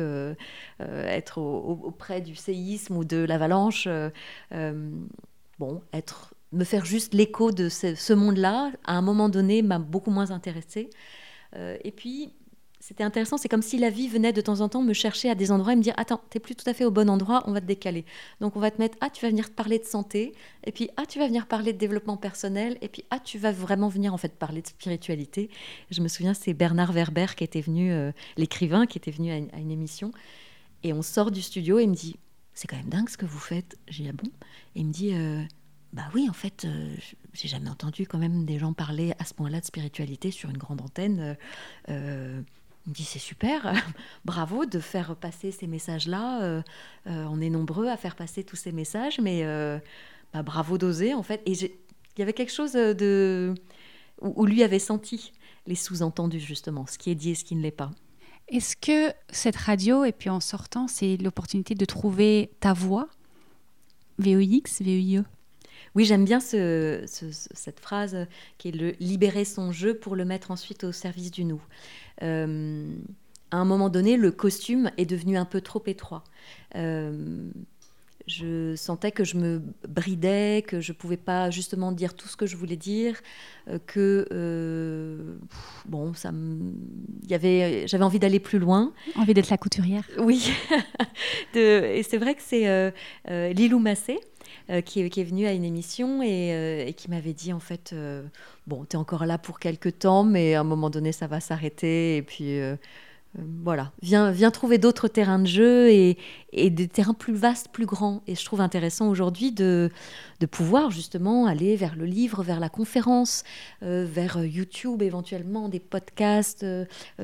être 0.82 1.38
auprès 1.38 2.20
du 2.20 2.36
séisme 2.36 2.98
ou 2.98 3.06
de 3.06 3.24
l'avalanche. 3.24 3.88
bon, 4.52 5.82
être 5.94 6.34
me 6.52 6.64
faire 6.64 6.86
juste 6.86 7.14
l'écho 7.14 7.52
de 7.52 7.70
ce, 7.70 8.14
monde-là, 8.14 8.72
à 8.86 8.94
un 8.98 9.02
moment 9.02 9.30
donné, 9.30 9.62
m'a 9.62 9.80
beaucoup 9.80 10.12
moins 10.12 10.32
intéressée. 10.32 10.90
Euh, 11.56 11.78
et 11.84 11.92
puis, 11.92 12.34
c'était 12.80 13.04
intéressant. 13.04 13.38
C'est 13.38 13.50
comme 13.50 13.62
si 13.62 13.78
la 13.78 13.90
vie 13.90 14.08
venait 14.08 14.32
de 14.32 14.42
temps 14.42 14.62
en 14.62 14.70
temps 14.70 14.82
me 14.82 14.94
chercher 14.94 15.30
à 15.30 15.36
des 15.36 15.52
endroits 15.52 15.74
et 15.74 15.76
me 15.76 15.82
dire 15.82 15.94
Attends, 15.98 16.22
t'es 16.30 16.40
plus 16.40 16.56
tout 16.56 16.68
à 16.68 16.74
fait 16.74 16.86
au 16.86 16.92
bon 16.92 17.10
endroit, 17.10 17.44
on 17.46 17.52
va 17.52 17.62
te 17.62 17.66
décaler. 17.66 18.06
Donc 18.40 18.56
on 18.56 18.60
va 18.60 18.72
te 18.72 18.82
mettre 18.82 18.98
Ah, 19.02 19.10
tu 19.10 19.26
vas 19.26 19.30
venir 19.30 19.50
te 19.50 19.54
parler 19.54 19.80
de 19.80 19.84
santé, 19.84 20.34
et 20.64 20.72
puis 20.72 20.90
Ah, 20.98 21.06
tu 21.06 21.20
vas 21.20 21.28
venir 21.28 21.46
parler 21.46 21.74
de 21.74 21.78
développement 21.78 22.18
personnel, 22.18 22.78
et 22.82 22.88
puis 22.88 23.04
Ah, 23.12 23.20
tu 23.20 23.38
vas 23.38 23.52
vraiment 23.52 23.90
venir 23.90 24.14
en 24.14 24.18
fait 24.18 24.34
parler 24.38 24.62
de 24.62 24.68
spiritualité. 24.68 25.50
Je 25.92 26.02
me 26.02 26.08
souviens, 26.08 26.34
c'est 26.34 26.54
Bernard 26.54 26.94
Werber 26.94 27.28
qui 27.36 27.44
était 27.44 27.62
venu, 27.62 27.92
euh, 27.92 28.12
l'écrivain 28.38 28.86
qui 28.86 28.98
était 28.98 29.12
venu 29.12 29.32
à 29.32 29.38
une, 29.38 29.72
émission, 29.72 30.12
et 30.84 30.94
on 30.94 31.02
sort 31.02 31.32
du 31.32 31.42
studio 31.42 31.80
et 31.80 31.84
il 31.84 31.90
me 31.90 31.96
dit 31.96 32.16
C'est 32.54 32.68
quand 32.68 32.78
même 32.78 32.90
dingue 32.90 33.10
ce 33.10 33.18
que 33.18 33.26
vous 33.26 33.40
faites. 33.40 33.78
J'ai 33.90 34.04
dit 34.04 34.10
Ah 34.10 34.14
bon? 34.14 34.32
Et 34.76 34.80
il 34.80 34.88
me 34.88 34.94
dit 34.94 35.14
euh, 35.14 35.44
bah 35.94 36.04
oui, 36.14 36.28
en 36.30 36.34
fait, 36.34 36.66
euh, 36.66 36.96
j'ai 37.34 37.48
jamais 37.48 37.70
entendu 37.70 38.06
quand 38.06 38.20
même 38.20 38.46
des 38.46 38.60
gens 38.60 38.74
parler 38.74 39.14
à 39.18 39.26
ce 39.26 39.34
point-là 39.34 39.60
de 39.60 39.66
spiritualité 39.66 40.30
sur 40.30 40.50
une 40.50 40.58
grande 40.58 40.82
antenne. 40.82 41.36
Euh, 41.90 42.42
il 42.86 42.92
me 42.92 42.96
dit 42.96 43.04
c'est 43.04 43.20
super, 43.20 43.74
bravo 44.26 44.66
de 44.66 44.80
faire 44.80 45.16
passer 45.16 45.52
ces 45.52 45.68
messages-là. 45.68 46.42
Euh, 46.42 46.62
euh, 47.08 47.26
on 47.30 47.42
est 47.42 47.50
nombreux 47.50 47.88
à 47.88 47.98
faire 47.98 48.16
passer 48.16 48.44
tous 48.44 48.56
ces 48.56 48.72
messages, 48.72 49.20
mais 49.20 49.44
euh, 49.44 49.78
bah, 50.34 50.44
bravo 50.44 50.78
d'oser 50.78 51.14
en 51.14 51.24
fait. 51.24 51.42
Et 51.46 51.52
il 51.52 51.72
y 52.18 52.22
avait 52.22 52.34
quelque 52.34 52.54
chose 52.54 52.74
de 52.74 53.54
où, 54.22 54.46
lui 54.46 54.64
avait 54.64 54.80
senti 54.80 55.32
les 55.68 55.76
sous-entendus 55.76 56.40
justement, 56.40 56.86
ce 56.88 56.98
qui 56.98 57.12
est 57.12 57.16
dit 57.16 57.32
et 57.32 57.36
ce 57.36 57.44
qui 57.44 57.56
ne 57.56 57.62
l'est 57.62 57.72
pas. 57.72 57.92
Est-ce 58.48 58.76
que 58.76 59.14
cette 59.30 59.56
radio, 59.56 60.04
et 60.04 60.12
puis 60.12 60.30
en 60.30 60.40
sortant, 60.40 60.88
c'est 60.88 61.18
l'opportunité 61.18 61.76
de 61.76 61.86
trouver 61.86 62.50
ta 62.60 62.74
voix? 62.74 63.08
VOX, 64.18 64.82
VEIE 64.82 65.22
oui, 65.96 66.06
j'aime 66.06 66.26
bien 66.26 66.40
cette 66.40 67.80
phrase 67.80 68.28
qui 68.58 68.70
est 68.70 68.72
le 68.72 68.92
libérer 69.00 69.46
son 69.46 69.72
jeu 69.72 69.94
pour 69.94 70.16
le 70.16 70.26
mettre 70.26 70.52
ensuite 70.52 70.84
au 70.84 70.92
service 70.92 71.32
du 71.32 71.46
nous. 71.46 71.62
Euh, 72.24 72.94
à 73.52 73.58
un 73.58 73.66
moment 73.66 73.90
donné, 73.90 74.18
le 74.18 74.32
costume 74.32 74.92
est 74.98 75.06
devenu 75.06 75.38
un 75.38 75.46
peu 75.46 75.62
trop 75.62 75.82
étroit. 75.88 76.24
Euh, 76.76 77.50
je 78.28 78.76
sentais 78.76 79.12
que 79.12 79.24
je 79.24 79.38
me 79.38 79.60
bridais, 79.88 80.64
que 80.68 80.82
je 80.82 80.94
pouvais 80.94 81.18
pas 81.18 81.50
justement 81.50 81.92
dire 81.92 82.14
tout 82.14 82.28
ce 82.28 82.38
que 82.38 82.46
je 82.46 82.56
voulais 82.56 82.76
dire, 82.76 83.20
euh, 83.68 83.80
que 83.88 85.40
bon, 85.88 86.14
ça 86.14 86.32
y 87.28 87.34
avait, 87.34 87.88
j'avais 87.88 88.04
envie 88.04 88.20
d'aller 88.20 88.40
plus 88.40 88.60
loin. 88.60 88.94
Envie 89.16 89.34
d'être 89.34 89.50
la 89.50 89.58
couturière. 89.58 90.08
Oui, 90.20 90.52
et 91.56 92.04
c'est 92.04 92.18
vrai 92.18 92.36
que 92.36 92.44
c'est 92.44 92.94
Lilou 93.28 93.80
Massé 93.80 94.20
euh, 94.70 94.82
qui, 94.82 95.02
est, 95.02 95.24
venu 95.24 95.48
à 95.48 95.54
une 95.54 95.64
émission 95.64 96.22
euh, 96.22 96.86
et, 96.86 96.94
qui 96.94 97.10
m'avait 97.10 97.34
dit 97.34 97.54
en 97.54 97.60
fait, 97.60 97.92
euh, 97.94 98.24
bon, 98.68 98.86
tu 98.86 98.96
es 98.96 99.00
encore 99.00 99.26
là 99.26 99.40
pour 99.40 99.60
quelques 99.60 100.00
temps, 100.00 100.24
mais 100.24 100.54
à 100.54 100.62
un 100.62 100.64
moment 100.64 100.92
donné, 100.92 101.12
ça 101.12 101.26
va 101.26 101.40
s'arrêter. 101.40 102.18
Et 102.18 102.22
puis 102.22 102.60
voilà, 103.64 103.92
viens, 104.02 104.32
viens 104.32 104.52
trouver 104.52 104.78
d'autres 104.78 105.08
terrains 105.08 105.40
de 105.40 105.48
jeu 105.48 105.90
et, 105.90 106.18
des 106.54 106.88
terrains 106.88 107.14
plus 107.14 107.34
vastes, 107.34 107.70
plus 107.72 107.86
grands. 107.86 108.22
Et 108.28 108.36
je 108.36 108.46
trouve 108.46 108.62
intéressant 108.62 109.10
aujourd'hui 109.10 109.52
de, 109.52 109.92
de 110.40 110.46
pouvoir 110.46 110.92
justement 110.92 111.46
aller 111.46 111.76
vers 111.76 111.96
le 111.96 112.06
livre, 112.06 112.44
vers 112.44 112.60
la 112.60 112.70
conférence, 112.70 113.44
vers 113.82 114.44
YouTube 114.44 115.02
éventuellement, 115.02 115.70
des 115.70 115.80
podcasts, 115.80 116.66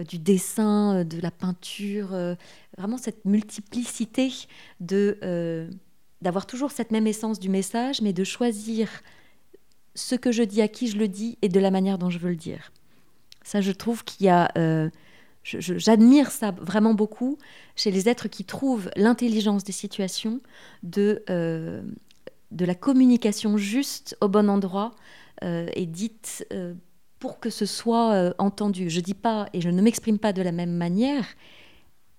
du 0.08 0.17
dessin, 0.20 1.03
de 1.05 1.22
la 1.22 1.32
peinture, 1.32 2.15
vraiment 2.77 2.98
cette 2.98 3.25
multiplicité 3.25 4.32
de 4.79 5.70
d'avoir 6.25 6.48
toujours 6.48 6.72
cette 6.72 6.89
même 6.89 7.05
essence 7.05 7.39
du 7.39 7.50
message, 7.50 8.01
mais 8.01 8.12
de 8.12 8.24
choisir 8.24 8.89
ce 9.94 10.15
que 10.15 10.32
je 10.32 10.41
dis, 10.41 10.60
à 10.60 10.67
qui 10.67 10.88
je 10.88 10.98
le 10.98 11.08
dis 11.08 11.38
et 11.44 11.50
de 11.50 11.60
la 11.60 11.70
manière 11.70 12.00
dont 12.00 12.10
je 12.10 12.17
veux 12.17 12.32
le 12.32 12.36
dire. 12.36 12.72
Ça, 13.44 13.62
je 13.62 13.72
trouve 13.72 14.03
qu'il 14.03 14.25
y 14.25 14.29
a... 14.29 14.51
Euh, 14.58 14.89
j'admire 15.44 16.32
ça 16.32 16.50
vraiment 16.50 16.96
beaucoup 16.96 17.38
chez 17.75 17.91
les 17.91 18.10
êtres 18.10 18.27
qui 18.27 18.44
trouvent 18.44 18.89
l'intelligence 18.96 19.63
des 19.63 19.72
situations, 19.72 20.41
de, 20.82 21.24
euh, 21.29 21.84
de 22.50 22.65
la 22.65 22.74
communication 22.74 23.55
juste 23.55 24.17
au 24.20 24.27
bon 24.27 24.50
endroit 24.50 24.96
euh, 25.44 25.67
et 25.75 25.86
dite 25.86 26.48
pour 27.20 27.39
que 27.39 27.51
ce 27.51 27.67
soit 27.67 28.34
entendu. 28.39 28.89
Je 28.89 29.00
dis 29.00 29.13
pas 29.13 29.48
et 29.53 29.62
je 29.62 29.70
ne 29.70 29.79
m'exprime 29.84 30.17
pas 30.17 30.34
de 30.34 30.41
la 30.41 30.51
même 30.51 30.74
manière, 30.74 31.25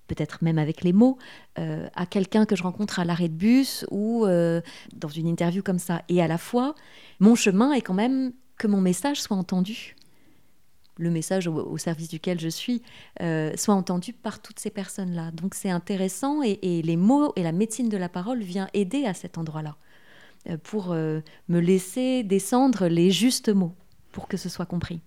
peut-être 0.06 0.42
même 0.42 0.58
avec 0.58 0.82
les 0.82 0.92
mots, 0.92 1.18
euh, 1.58 1.88
à 1.94 2.06
quelqu'un 2.06 2.46
que 2.46 2.56
je 2.56 2.62
rencontre 2.62 3.00
à 3.00 3.04
l'arrêt 3.04 3.28
de 3.28 3.34
bus 3.34 3.84
ou 3.90 4.24
euh, 4.24 4.60
dans 4.94 5.08
une 5.08 5.26
interview 5.26 5.62
comme 5.62 5.78
ça. 5.78 6.02
Et 6.08 6.22
à 6.22 6.28
la 6.28 6.38
fois, 6.38 6.74
mon 7.20 7.34
chemin 7.34 7.72
est 7.72 7.80
quand 7.80 7.94
même 7.94 8.32
que 8.58 8.66
mon 8.66 8.80
message 8.80 9.20
soit 9.20 9.36
entendu, 9.36 9.96
le 10.98 11.10
message 11.10 11.46
au, 11.46 11.76
service 11.76 12.08
duquel 12.08 12.40
je 12.40 12.48
suis, 12.48 12.82
euh, 13.20 13.52
soit 13.56 13.74
entendu 13.74 14.14
par 14.14 14.40
toutes 14.40 14.58
ces 14.58 14.70
personnes-là. 14.70 15.30
Donc 15.32 15.54
c'est 15.54 15.70
intéressant 15.70 16.42
et, 16.42 16.58
et, 16.62 16.82
les 16.82 16.96
mots 16.96 17.32
et 17.36 17.42
la 17.42 17.52
médecine 17.52 17.90
de 17.90 17.98
la 17.98 18.08
parole 18.08 18.40
vient 18.40 18.68
aider 18.72 19.04
à 19.04 19.12
cet 19.12 19.36
endroit-là, 19.36 19.76
pour 20.62 20.94
me 20.94 21.58
laisser 21.58 22.22
descendre 22.22 22.86
les 22.86 23.10
justes 23.10 23.48
mots, 23.48 23.74
pour 24.12 24.28
que 24.28 24.36
ce 24.36 24.48
soit 24.48 24.64
compris. 24.64 25.00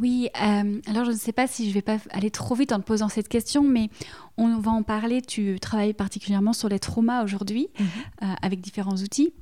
Oui, 0.00 0.28
euh, 0.42 0.80
alors 0.88 1.04
je 1.04 1.12
ne 1.12 1.16
sais 1.16 1.32
pas 1.32 1.46
si 1.46 1.68
je 1.68 1.74
vais 1.74 1.82
pas 1.82 1.98
aller 2.10 2.30
trop 2.30 2.56
vite 2.56 2.72
en 2.72 2.80
te 2.80 2.84
posant 2.84 3.08
cette 3.08 3.28
question, 3.28 3.62
mais 3.62 3.90
on 4.36 4.58
va 4.58 4.72
en 4.72 4.82
parler. 4.82 5.22
Tu 5.22 5.60
travailles 5.60 5.92
particulièrement 5.92 6.52
sur 6.52 6.68
les 6.68 6.80
traumas 6.80 7.22
aujourd'hui 7.22 7.68
mhm. 7.78 7.86
euh, 8.22 8.34
avec 8.42 8.60
différents 8.60 8.96
outils. 8.96 9.32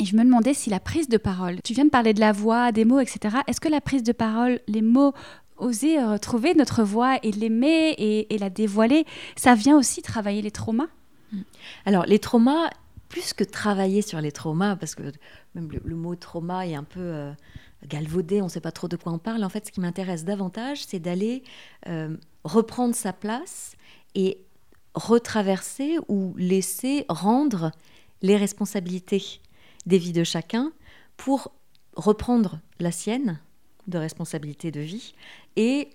Et 0.00 0.04
je 0.04 0.16
me 0.16 0.24
demandais 0.24 0.52
si 0.52 0.68
la 0.68 0.80
prise 0.80 1.08
de 1.08 1.16
parole, 1.16 1.58
tu 1.62 1.74
viens 1.74 1.84
de 1.84 1.90
parler 1.90 2.12
de 2.12 2.18
la 2.18 2.32
voix, 2.32 2.72
des 2.72 2.84
mots, 2.84 2.98
etc. 2.98 3.36
Est-ce 3.46 3.60
que 3.60 3.68
la 3.68 3.80
prise 3.80 4.02
de 4.02 4.10
parole, 4.10 4.58
les 4.66 4.82
mots, 4.82 5.12
oser 5.58 6.02
retrouver 6.02 6.54
notre 6.54 6.82
voix 6.82 7.18
et 7.22 7.30
l'aimer 7.30 7.94
et, 7.96 8.38
la 8.38 8.50
dévoiler, 8.50 9.04
ça 9.36 9.54
vient 9.54 9.78
aussi 9.78 10.02
travailler 10.02 10.42
les 10.42 10.50
traumas? 10.50 10.88
Alors 11.86 12.04
les 12.06 12.18
traumas, 12.18 12.68
plus 13.14 13.32
que 13.32 13.44
travailler 13.44 14.02
sur 14.02 14.20
les 14.20 14.32
traumas, 14.32 14.74
parce 14.74 14.96
que 14.96 15.04
même 15.54 15.70
le, 15.70 15.94
mot 15.94 16.16
trauma 16.16 16.66
est 16.66 16.74
un 16.74 16.82
peu 16.82 17.32
galvaudé, 17.86 18.40
on 18.40 18.46
ne 18.46 18.50
sait 18.50 18.60
pas 18.60 18.72
trop 18.72 18.88
de 18.88 18.96
quoi 18.96 19.12
on 19.12 19.18
parle. 19.18 19.44
En 19.44 19.48
fait, 19.48 19.66
ce 19.66 19.70
qui 19.70 19.78
m'intéresse 19.78 20.24
davantage, 20.24 20.84
c'est 20.84 20.98
d'aller 20.98 21.44
euh, 21.86 22.16
reprendre 22.42 22.92
sa 22.92 23.12
place 23.12 23.76
et 24.16 24.38
retraverser 24.94 25.98
ou 26.08 26.34
laisser 26.36 27.04
rendre 27.08 27.70
les 28.20 28.36
responsabilités 28.36 29.22
des 29.86 29.98
vies 29.98 30.12
de 30.12 30.24
chacun 30.24 30.72
pour 31.16 31.52
reprendre 31.94 32.58
la 32.80 32.90
sienne 32.90 33.38
de 33.86 33.96
responsabilité 33.96 34.72
de 34.72 34.80
vie 34.80 35.14
et 35.54 35.88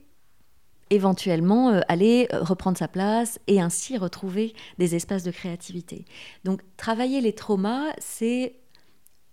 éventuellement 0.89 1.69
euh, 1.69 1.81
aller 1.87 2.27
euh, 2.33 2.41
reprendre 2.41 2.77
sa 2.77 2.87
place 2.87 3.39
et 3.47 3.61
ainsi 3.61 3.97
retrouver 3.97 4.53
des 4.77 4.95
espaces 4.95 5.23
de 5.23 5.31
créativité. 5.31 6.05
Donc 6.43 6.61
travailler 6.77 7.21
les 7.21 7.33
traumas, 7.33 7.93
c'est 7.99 8.55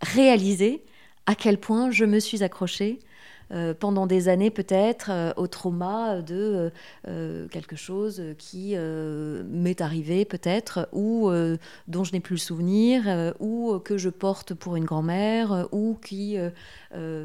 réaliser 0.03 0.85
à 1.27 1.35
quel 1.35 1.59
point 1.59 1.91
je 1.91 2.05
me 2.05 2.21
suis 2.21 2.43
accrochée 2.43 2.99
euh, 3.53 3.75
pendant 3.75 4.07
des 4.07 4.29
années 4.29 4.51
peut-être 4.51 5.11
euh, 5.11 5.33
au 5.37 5.47
trauma 5.47 6.21
de 6.21 6.73
euh, 7.07 7.47
quelque 7.49 7.77
chose 7.77 8.23
qui 8.39 8.77
m'est 8.77 9.81
arrivé 9.81 10.25
peut-être 10.25 10.89
ou 10.93 11.31
dont 11.89 12.05
je 12.05 12.13
n'ai 12.13 12.21
plus 12.21 12.35
le 12.35 12.41
souvenir 12.41 13.35
ou 13.41 13.79
que 13.79 13.99
je 13.99 14.09
porte 14.09 14.55
pour 14.55 14.77
une 14.77 14.85
grand-mère 14.85 15.69
ou 15.73 15.99
qui 16.03 16.37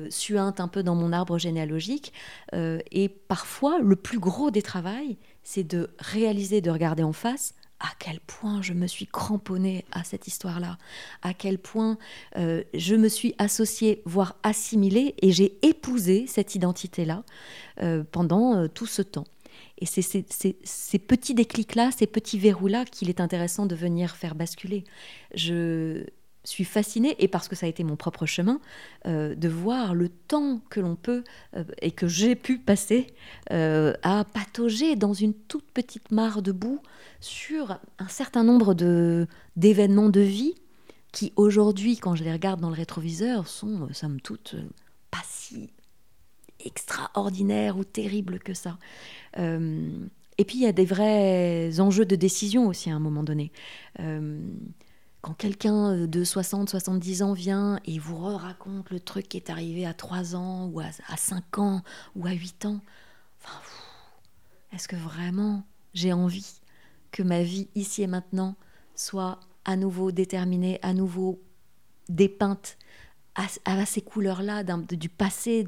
suinte 0.09 0.59
un 0.59 0.67
peu 0.67 0.83
dans 0.83 0.95
mon 0.95 1.11
arbre 1.11 1.37
généalogique. 1.37 2.13
et 2.53 3.09
parfois, 3.09 3.79
le 3.79 3.95
plus 3.95 4.19
gros 4.19 4.51
des 4.51 4.61
travails, 4.61 5.17
c'est 5.43 5.63
de 5.63 5.89
réaliser, 5.99 6.61
de 6.61 6.71
regarder 6.71 7.03
en 7.03 7.13
face 7.13 7.53
à 7.81 7.89
quel 7.99 8.19
point 8.19 8.61
je 8.61 8.73
me 8.73 8.87
suis 8.87 9.07
cramponnée 9.07 9.85
à 9.91 10.03
cette 10.03 10.27
histoire-là, 10.27 10.77
à 11.21 11.33
quel 11.33 11.57
point 11.57 11.97
euh, 12.37 12.63
je 12.73 12.95
me 12.95 13.09
suis 13.09 13.33
associée, 13.37 14.01
voire 14.05 14.35
assimilée, 14.43 15.15
et 15.21 15.31
j'ai 15.31 15.57
épousé 15.63 16.25
cette 16.27 16.55
identité-là 16.55 17.23
euh, 17.81 18.03
pendant 18.09 18.55
euh, 18.55 18.67
tout 18.67 18.85
ce 18.85 19.01
temps. 19.01 19.25
Et 19.79 19.85
c'est 19.87 20.01
ces 20.03 20.99
petits 20.99 21.33
déclics-là, 21.33 21.89
ces 21.91 22.05
petits 22.05 22.37
verrous-là 22.37 22.85
qu'il 22.85 23.09
est 23.09 23.19
intéressant 23.19 23.65
de 23.65 23.73
venir 23.75 24.15
faire 24.15 24.35
basculer. 24.35 24.83
Je 25.33 26.05
suis 26.43 26.63
fascinée, 26.63 27.15
et 27.19 27.27
parce 27.27 27.47
que 27.47 27.55
ça 27.55 27.65
a 27.65 27.69
été 27.69 27.83
mon 27.83 27.95
propre 27.95 28.25
chemin, 28.25 28.59
de 29.05 29.47
voir 29.47 29.93
le 29.93 30.09
temps 30.09 30.59
que 30.69 30.79
l'on 30.79 30.95
peut 30.95 31.23
et 31.81 31.91
que 31.91 32.07
j'ai 32.07 32.35
pu 32.35 32.57
passer 32.57 33.07
à 33.49 34.25
patauger 34.33 34.95
dans 34.95 35.13
une 35.13 35.33
toute 35.33 35.69
petite 35.71 36.11
mare 36.11 36.41
de 36.41 36.51
boue 36.51 36.79
sur 37.19 37.79
un 37.99 38.07
certain 38.07 38.43
nombre 38.43 38.73
de, 38.73 39.27
d'événements 39.55 40.09
de 40.09 40.21
vie 40.21 40.55
qui 41.11 41.33
aujourd'hui, 41.35 41.97
quand 41.97 42.15
je 42.15 42.23
les 42.23 42.31
regarde 42.31 42.59
dans 42.59 42.69
le 42.69 42.75
rétroviseur, 42.75 43.47
sont, 43.47 43.83
euh, 43.83 43.93
somme 43.93 44.21
toute, 44.21 44.55
euh, 44.55 44.63
pas 45.09 45.21
si 45.27 45.69
extraordinaires 46.63 47.77
ou 47.77 47.83
terribles 47.83 48.39
que 48.39 48.53
ça. 48.53 48.77
Euh, 49.37 49.89
et 50.37 50.45
puis, 50.45 50.57
il 50.57 50.61
y 50.61 50.67
a 50.67 50.71
des 50.71 50.85
vrais 50.85 51.79
enjeux 51.79 52.05
de 52.05 52.15
décision 52.15 52.67
aussi 52.67 52.89
à 52.89 52.95
un 52.95 52.99
moment 52.99 53.23
donné. 53.23 53.51
Quand 55.21 55.33
quelqu'un 55.33 56.07
de 56.07 56.23
60, 56.23 56.69
70 56.69 57.21
ans 57.23 57.33
vient 57.33 57.79
et 57.85 57.99
vous 57.99 58.17
raconte 58.17 58.89
le 58.89 58.99
truc 58.99 59.29
qui 59.29 59.37
est 59.37 59.49
arrivé 59.49 59.85
à 59.85 59.93
3 59.93 60.35
ans, 60.35 60.65
ou 60.67 60.79
à, 60.79 60.91
5 61.15 61.59
ans, 61.59 61.81
ou 62.15 62.25
à 62.25 62.31
8 62.31 62.65
ans, 62.65 62.79
est-ce 64.73 64.87
que 64.87 64.95
vraiment 64.95 65.63
j'ai 65.93 66.13
envie 66.13 66.61
que 67.11 67.21
ma 67.21 67.43
vie 67.43 67.67
ici 67.75 68.01
et 68.01 68.07
maintenant 68.07 68.55
soit 68.95 69.39
à 69.65 69.75
nouveau 69.75 70.11
déterminée, 70.11 70.79
à 70.81 70.93
nouveau 70.93 71.39
dépeinte 72.09 72.77
à, 73.35 73.85
ces 73.85 74.01
couleurs-là 74.01 74.63
du 74.63 75.09
passé, 75.09 75.65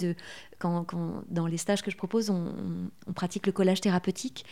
dans 0.62 1.48
les 1.48 1.58
stages 1.58 1.82
que 1.82 1.92
je 1.92 1.98
propose, 1.98 2.30
on, 2.30 2.54
pratique 3.16 3.46
le 3.46 3.52
collage 3.52 3.82
thérapeutique. 3.82 4.46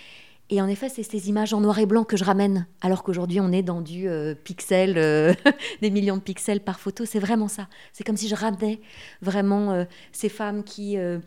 Et 0.53 0.61
en 0.61 0.67
effet, 0.67 0.89
c'est 0.89 1.03
ces 1.03 1.29
images 1.29 1.53
en 1.53 1.61
noir 1.61 1.79
et 1.79 1.85
blanc 1.85 2.03
que 2.03 2.17
je 2.17 2.25
ramène, 2.25 2.67
alors 2.81 3.03
qu'aujourd'hui, 3.03 3.39
on 3.39 3.53
est 3.53 3.63
dans 3.63 3.79
du 3.79 4.09
euh, 4.09 4.35
pixel, 4.35 4.97
euh, 4.97 5.33
des 5.81 5.89
millions 5.89 6.17
de 6.17 6.21
pixels 6.21 6.59
par 6.59 6.81
photo. 6.81 7.05
C'est 7.05 7.19
vraiment 7.19 7.47
ça. 7.47 7.69
C'est 7.93 8.03
comme 8.03 8.17
si 8.17 8.27
je 8.27 8.35
ramenais 8.35 8.81
vraiment 9.21 9.71
euh, 9.71 9.85
ces 10.11 10.27
femmes 10.27 10.65
qui 10.65 10.97
ne 10.97 11.21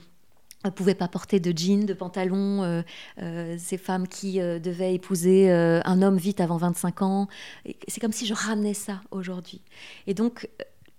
pouvaient 0.75 0.95
pas 0.95 1.09
porter 1.09 1.41
de 1.41 1.57
jeans, 1.57 1.87
de 1.87 1.95
pantalons, 1.95 2.85
ces 3.59 3.79
femmes 3.79 4.09
qui 4.09 4.39
devaient 4.39 4.95
épouser 4.95 5.51
un 5.51 6.03
homme 6.03 6.17
vite 6.17 6.41
avant 6.41 6.57
25 6.57 7.03
ans. 7.03 7.29
C'est 7.89 8.01
comme 8.01 8.13
si 8.13 8.27
je 8.27 8.35
ramenais 8.35 8.73
ça 8.73 9.01
aujourd'hui. 9.11 9.61
Et 10.07 10.15
donc, 10.15 10.49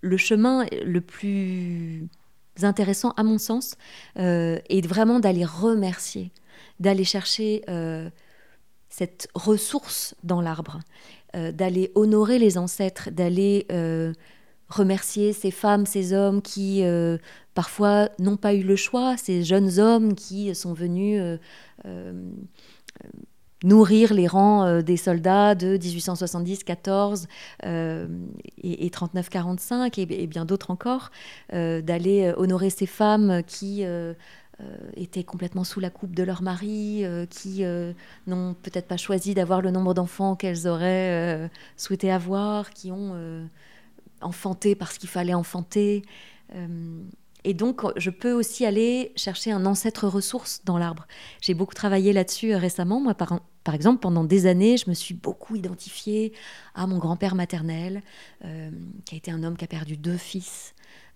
le 0.02 0.18
chemin 0.18 0.66
le 0.84 1.02
plus 1.02 2.08
intéressant, 2.62 3.12
à 3.18 3.24
mon 3.24 3.40
sens, 3.40 3.76
est 4.16 4.86
vraiment 4.86 5.20
d'aller 5.20 5.46
remercier, 5.46 6.32
d'aller 6.80 7.04
chercher 7.04 7.64
euh, 7.70 8.10
cette 8.90 9.28
ressource 9.34 10.16
dans 10.24 10.42
l'arbre, 10.42 10.80
euh, 11.36 11.52
d'aller 11.52 11.92
honorer 11.96 12.40
les 12.40 12.58
ancêtres, 12.58 13.10
d'aller 13.12 13.66
remercier 14.68 15.32
ces 15.32 15.52
femmes, 15.52 15.86
ces 15.86 16.12
hommes 16.14 16.42
qui 16.42 16.84
parfois 17.54 18.10
n'ont 18.20 18.38
pas 18.38 18.54
eu 18.54 18.64
le 18.64 18.76
choix, 18.76 19.16
ces 19.16 19.44
jeunes 19.44 19.80
hommes 19.80 20.16
qui 20.16 20.54
sont 20.56 20.74
venus 20.74 21.22
nourrir 23.66 24.14
les 24.14 24.28
rangs 24.28 24.64
euh, 24.64 24.82
des 24.82 24.96
soldats 24.96 25.56
de 25.56 25.78
1870-14 25.78 27.26
euh, 27.66 28.08
et, 28.62 28.90
39-45 28.90 30.00
et, 30.00 30.28
bien 30.28 30.46
d'autres 30.46 30.72
encore, 30.72 31.10
euh, 31.54 31.82
d'aller 31.82 32.34
honorer 32.38 32.70
ces 32.70 32.86
femmes 32.86 33.42
qui 33.46 33.84
étaient 34.96 35.24
complètement 35.24 35.64
sous 35.64 35.80
la 35.80 35.90
coupe 35.90 36.16
de 36.16 36.24
leur 36.24 36.42
mari, 36.42 37.04
qui 37.30 37.64
n'ont 38.28 38.54
peut-être 38.54 38.88
pas 38.88 38.98
choisi 38.98 39.34
d'avoir 39.34 39.62
le 39.62 39.72
nombre 39.72 39.94
d'enfants 39.94 40.36
qu'elles 40.36 40.68
auraient 40.68 41.50
souhaité 41.78 42.12
avoir, 42.12 42.70
qui 42.72 42.92
ont 42.92 43.48
enfanté 44.22 44.76
parce 44.76 44.98
qu'il 44.98 45.10
fallait 45.10 45.34
enfanter. 45.34 46.04
Et 47.48 47.54
donc, 47.54 47.84
je 47.96 48.10
peux 48.10 48.34
aussi 48.34 48.66
aller 48.66 49.14
chercher 49.16 49.52
un 49.52 49.68
ancêtre 49.68 50.08
ressource 50.08 50.62
dans 50.66 50.80
l'arbre. 50.80 51.06
J'ai 51.42 51.54
beaucoup 51.54 51.76
travaillé 51.76 52.12
là-dessus 52.12 52.56
récemment. 52.56 53.00
Moi, 53.00 53.14
par, 53.14 53.40
exemple, 53.72 54.00
pendant 54.00 54.24
des 54.24 54.48
années, 54.48 54.78
je 54.78 54.90
me 54.90 54.96
suis 54.96 55.14
beaucoup 55.14 55.56
identifiée 55.56 56.34
à 56.74 56.88
mon 56.88 56.98
grand-père 56.98 57.36
maternel, 57.36 58.02
euh, 58.44 58.72
qui 59.06 59.14
a 59.14 59.18
été 59.20 59.30
un 59.30 59.44
homme 59.44 59.58
qui 59.58 59.64
a 59.64 59.68
perdu 59.68 59.96
deux 59.96 60.18
fils, 60.18 60.74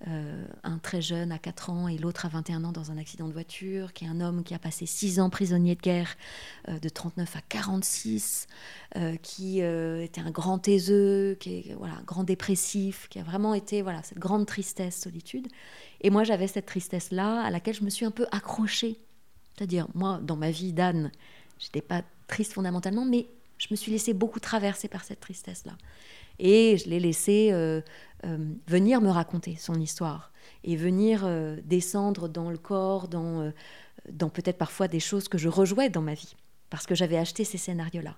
euh, 0.08 0.46
un 0.64 0.78
très 0.78 1.02
jeune 1.02 1.32
à 1.32 1.38
4 1.40 1.70
ans 1.70 1.88
et 1.88 1.98
l'autre 1.98 2.26
à 2.26 2.30
21 2.30 2.64
ans 2.64 2.72
dans 2.72 2.92
un 2.92 2.98
accident 2.98 3.28
de 3.28 3.34
voiture, 3.34 3.92
qui 3.92 4.06
est 4.06 4.08
un 4.08 4.22
homme 4.22 4.44
qui 4.44 4.54
a 4.54 4.60
passé 4.60 4.86
6 4.86 5.20
ans 5.20 5.30
prisonnier 5.30 5.76
de 5.76 5.82
guerre 5.82 6.16
euh, 6.70 6.80
de 6.80 6.90
39 6.90 7.36
à 7.36 7.42
46, 7.42 8.48
qui 9.22 9.60
était 9.60 10.22
un 10.22 10.32
grand 10.32 10.60
taiseux, 10.60 11.36
qui 11.40 11.58
est 11.58 11.76
voilà, 11.78 11.96
un 11.96 12.04
grand 12.04 12.24
dépressif, 12.24 13.08
qui 13.10 13.20
a 13.20 13.24
vraiment 13.24 13.54
été 13.54 13.82
voilà, 13.82 14.02
cette 14.04 14.20
grande 14.20 14.46
tristesse, 14.46 15.00
solitude. 15.00 15.48
Et 16.02 16.10
moi, 16.10 16.24
j'avais 16.24 16.48
cette 16.48 16.66
tristesse-là 16.66 17.42
à 17.42 17.52
laquelle 17.52 17.76
je 17.76 17.84
me 17.84 17.90
suis 17.90 18.06
un 18.06 18.12
peu 18.12 18.26
accrochée. 18.32 18.98
C'est-à-dire, 19.56 19.88
moi, 19.94 20.20
dans 20.24 20.38
ma 20.38 20.52
vie 20.52 20.72
d'âne, 20.74 21.12
j'étais 21.60 21.82
pas 21.82 22.04
triste 22.28 22.54
fondamentalement, 22.54 23.06
mais 23.06 23.28
je 23.58 23.68
me 23.72 23.76
suis 23.76 23.92
laissée 23.92 24.14
beaucoup 24.14 24.40
traverser 24.40 24.88
par 24.88 25.04
cette 25.04 25.20
tristesse-là. 25.20 25.74
Et 26.40 26.78
je 26.78 26.90
l'ai 26.90 27.02
laissé 27.02 27.50
euh, 27.52 27.82
euh, 28.26 28.38
venir 28.68 29.02
me 29.02 29.10
raconter 29.10 29.56
son 29.56 29.76
histoire 29.76 30.32
et 30.64 30.76
venir 30.76 31.22
euh, 31.24 31.58
descendre 31.64 32.28
dans 32.28 32.50
le 32.50 32.58
corps, 32.58 33.08
dans, 33.08 33.52
dans 34.12 34.30
peut-être 34.30 34.58
parfois 34.58 34.88
des 34.88 35.00
choses 35.00 35.28
que 35.28 35.38
je 35.38 35.50
rejouais 35.50 35.90
dans 35.90 36.02
ma 36.02 36.14
vie, 36.14 36.36
parce 36.70 36.86
que 36.86 36.96
j'avais 36.96 37.18
acheté 37.18 37.44
ces 37.44 37.58
scénarios-là. 37.58 38.16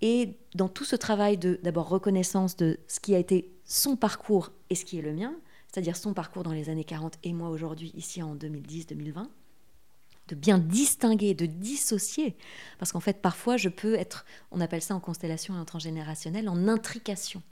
Et 0.00 0.36
dans 0.54 0.68
tout 0.68 0.84
ce 0.84 0.96
travail 0.96 1.38
de 1.38 1.60
d'abord 1.62 1.88
reconnaissance 1.88 2.56
de 2.56 2.80
ce 2.88 2.98
qui 2.98 3.14
a 3.14 3.18
été 3.18 3.52
son 3.64 3.96
parcours 3.96 4.50
et 4.68 4.74
ce 4.74 4.84
qui 4.84 4.98
est 4.98 5.02
le 5.02 5.12
mien, 5.12 5.34
c'est-à-dire 5.72 5.96
son 5.96 6.12
parcours 6.12 6.42
dans 6.42 6.52
les 6.52 6.68
années 6.68 6.84
40 6.84 7.14
et 7.22 7.32
moi 7.32 7.48
aujourd'hui, 7.48 7.92
ici 7.94 8.22
en 8.22 8.34
2010-2020, 8.34 9.28
de 10.28 10.34
bien 10.34 10.58
distinguer, 10.58 11.34
de 11.34 11.46
dissocier. 11.46 12.36
Parce 12.78 12.92
qu'en 12.92 13.00
fait, 13.00 13.22
parfois, 13.22 13.56
je 13.56 13.68
peux 13.68 13.94
être, 13.94 14.24
on 14.50 14.60
appelle 14.60 14.82
ça 14.82 14.94
en 14.94 15.00
constellation 15.00 15.54
et 15.54 15.58
en 15.58 15.64
transgénérationnel, 15.64 16.48
en 16.48 16.68
intrication 16.68 17.42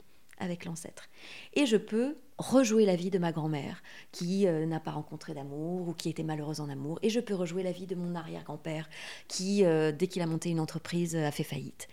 avec 0.41 0.65
l'ancêtre. 0.65 1.07
Et 1.53 1.65
je 1.65 1.77
peux 1.77 2.17
rejouer 2.37 2.85
la 2.85 2.95
vie 2.95 3.09
de 3.09 3.19
ma 3.19 3.31
grand-mère 3.31 3.81
qui 4.11 4.47
euh, 4.47 4.65
n'a 4.65 4.79
pas 4.79 4.91
rencontré 4.91 5.33
d'amour 5.33 5.87
ou 5.87 5.93
qui 5.93 6.09
était 6.09 6.23
malheureuse 6.23 6.59
en 6.59 6.69
amour. 6.69 6.99
Et 7.03 7.09
je 7.09 7.19
peux 7.19 7.35
rejouer 7.35 7.63
la 7.63 7.71
vie 7.71 7.85
de 7.85 7.95
mon 7.95 8.15
arrière-grand-père 8.15 8.89
qui, 9.27 9.63
euh, 9.63 9.91
dès 9.91 10.07
qu'il 10.07 10.21
a 10.21 10.27
monté 10.27 10.49
une 10.49 10.59
entreprise, 10.59 11.15
a 11.15 11.31
fait 11.31 11.43
faillite. 11.43 11.87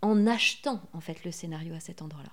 En 0.00 0.26
achetant, 0.26 0.80
en 0.92 1.00
fait, 1.00 1.24
le 1.24 1.30
scénario 1.30 1.74
à 1.74 1.80
cet 1.80 2.00
endroit-là. 2.00 2.30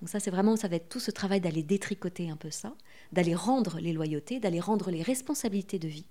Donc 0.00 0.08
ça, 0.10 0.20
c'est 0.20 0.30
vraiment, 0.30 0.56
ça 0.56 0.68
va 0.68 0.76
être 0.76 0.88
tout 0.88 1.00
ce 1.00 1.10
travail 1.10 1.40
d'aller 1.40 1.62
détricoter 1.62 2.28
un 2.28 2.36
peu 2.36 2.50
ça, 2.50 2.74
d'aller 3.12 3.34
rendre 3.34 3.78
les 3.80 3.92
loyautés, 3.92 4.40
d'aller 4.40 4.60
rendre 4.60 4.90
les 4.90 5.02
responsabilités 5.02 5.78
de 5.78 5.88
vie, 5.88 6.06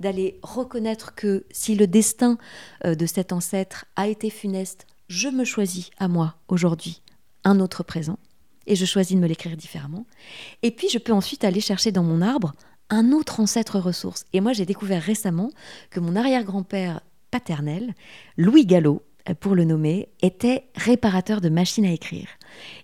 d'aller 0.00 0.38
reconnaître 0.42 1.14
que 1.14 1.44
si 1.50 1.74
le 1.74 1.86
destin 1.86 2.38
euh, 2.84 2.94
de 2.94 3.06
cet 3.06 3.32
ancêtre 3.32 3.86
a 3.96 4.06
été 4.06 4.30
funeste, 4.30 4.86
je 5.08 5.28
me 5.28 5.44
choisis 5.44 5.90
à 5.98 6.08
moi 6.08 6.36
aujourd'hui 6.48 7.01
un 7.44 7.60
autre 7.60 7.82
présent 7.82 8.18
et 8.66 8.76
je 8.76 8.84
choisis 8.84 9.16
de 9.16 9.20
me 9.20 9.26
l'écrire 9.26 9.56
différemment. 9.56 10.06
Et 10.62 10.70
puis 10.70 10.88
je 10.88 10.98
peux 10.98 11.12
ensuite 11.12 11.44
aller 11.44 11.60
chercher 11.60 11.92
dans 11.92 12.04
mon 12.04 12.22
arbre 12.22 12.54
un 12.90 13.12
autre 13.12 13.40
ancêtre 13.40 13.78
ressource. 13.78 14.24
Et 14.32 14.40
moi 14.40 14.52
j'ai 14.52 14.66
découvert 14.66 15.02
récemment 15.02 15.50
que 15.90 16.00
mon 16.00 16.16
arrière-grand-père 16.16 17.00
paternel, 17.30 17.94
Louis 18.36 18.66
Gallo, 18.66 19.02
pour 19.40 19.54
le 19.54 19.64
nommer, 19.64 20.08
était 20.20 20.64
réparateur 20.74 21.40
de 21.40 21.48
machines 21.48 21.84
à 21.84 21.92
écrire. 21.92 22.28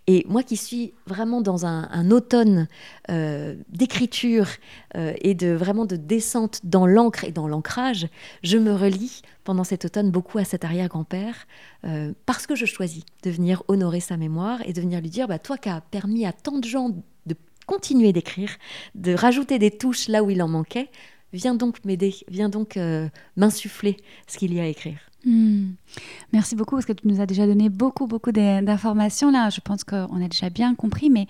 Et 0.06 0.24
moi 0.28 0.42
qui 0.42 0.56
suis 0.56 0.94
vraiment 1.06 1.40
dans 1.40 1.66
un, 1.66 2.10
automne 2.10 2.68
euh, 3.10 3.56
d'écriture 3.68 4.48
euh, 4.96 5.12
et 5.20 5.34
de 5.34 5.48
vraiment 5.48 5.84
de 5.84 5.96
descente 5.96 6.60
dans 6.64 6.86
l'encre 6.86 7.24
et 7.24 7.32
dans 7.32 7.48
l'ancrage, 7.48 8.08
je 8.42 8.56
me 8.56 8.72
relie 8.72 9.22
pendant 9.44 9.64
cet 9.64 9.84
automne 9.84 10.10
beaucoup 10.10 10.38
à 10.38 10.44
cet 10.44 10.64
arrière-grand-père 10.64 11.46
euh, 11.84 12.12
parce 12.26 12.46
que 12.46 12.54
je 12.54 12.66
choisis 12.66 13.02
de 13.22 13.30
venir 13.30 13.62
honorer 13.68 14.00
sa 14.00 14.16
mémoire 14.16 14.60
et 14.64 14.72
de 14.72 14.80
venir 14.80 15.00
lui 15.00 15.10
dire 15.10 15.28
bah, 15.28 15.38
Toi 15.38 15.58
qui 15.58 15.68
as 15.68 15.80
permis 15.80 16.24
à 16.26 16.32
tant 16.32 16.58
de 16.58 16.66
gens 16.66 16.90
de 17.26 17.36
continuer 17.66 18.12
d'écrire, 18.12 18.50
de 18.94 19.12
rajouter 19.12 19.58
des 19.58 19.70
touches 19.70 20.08
là 20.08 20.22
où 20.22 20.30
il 20.30 20.42
en 20.42 20.48
manquait, 20.48 20.88
viens 21.34 21.54
donc 21.54 21.84
m'aider, 21.84 22.14
viens 22.28 22.48
donc 22.48 22.78
m'insuffler 23.36 23.98
ce 24.26 24.38
qu'il 24.38 24.54
y 24.54 24.60
a 24.60 24.62
à 24.62 24.66
écrire. 24.66 25.07
Hmm. 25.24 25.72
Merci 26.32 26.54
beaucoup 26.54 26.76
parce 26.76 26.86
que 26.86 26.92
tu 26.92 27.08
nous 27.08 27.20
as 27.20 27.26
déjà 27.26 27.46
donné 27.46 27.68
beaucoup, 27.68 28.06
beaucoup 28.06 28.32
d'informations. 28.32 29.30
Là, 29.30 29.50
je 29.50 29.60
pense 29.60 29.84
qu'on 29.84 30.22
a 30.22 30.28
déjà 30.28 30.50
bien 30.50 30.74
compris. 30.74 31.10
Mais 31.10 31.26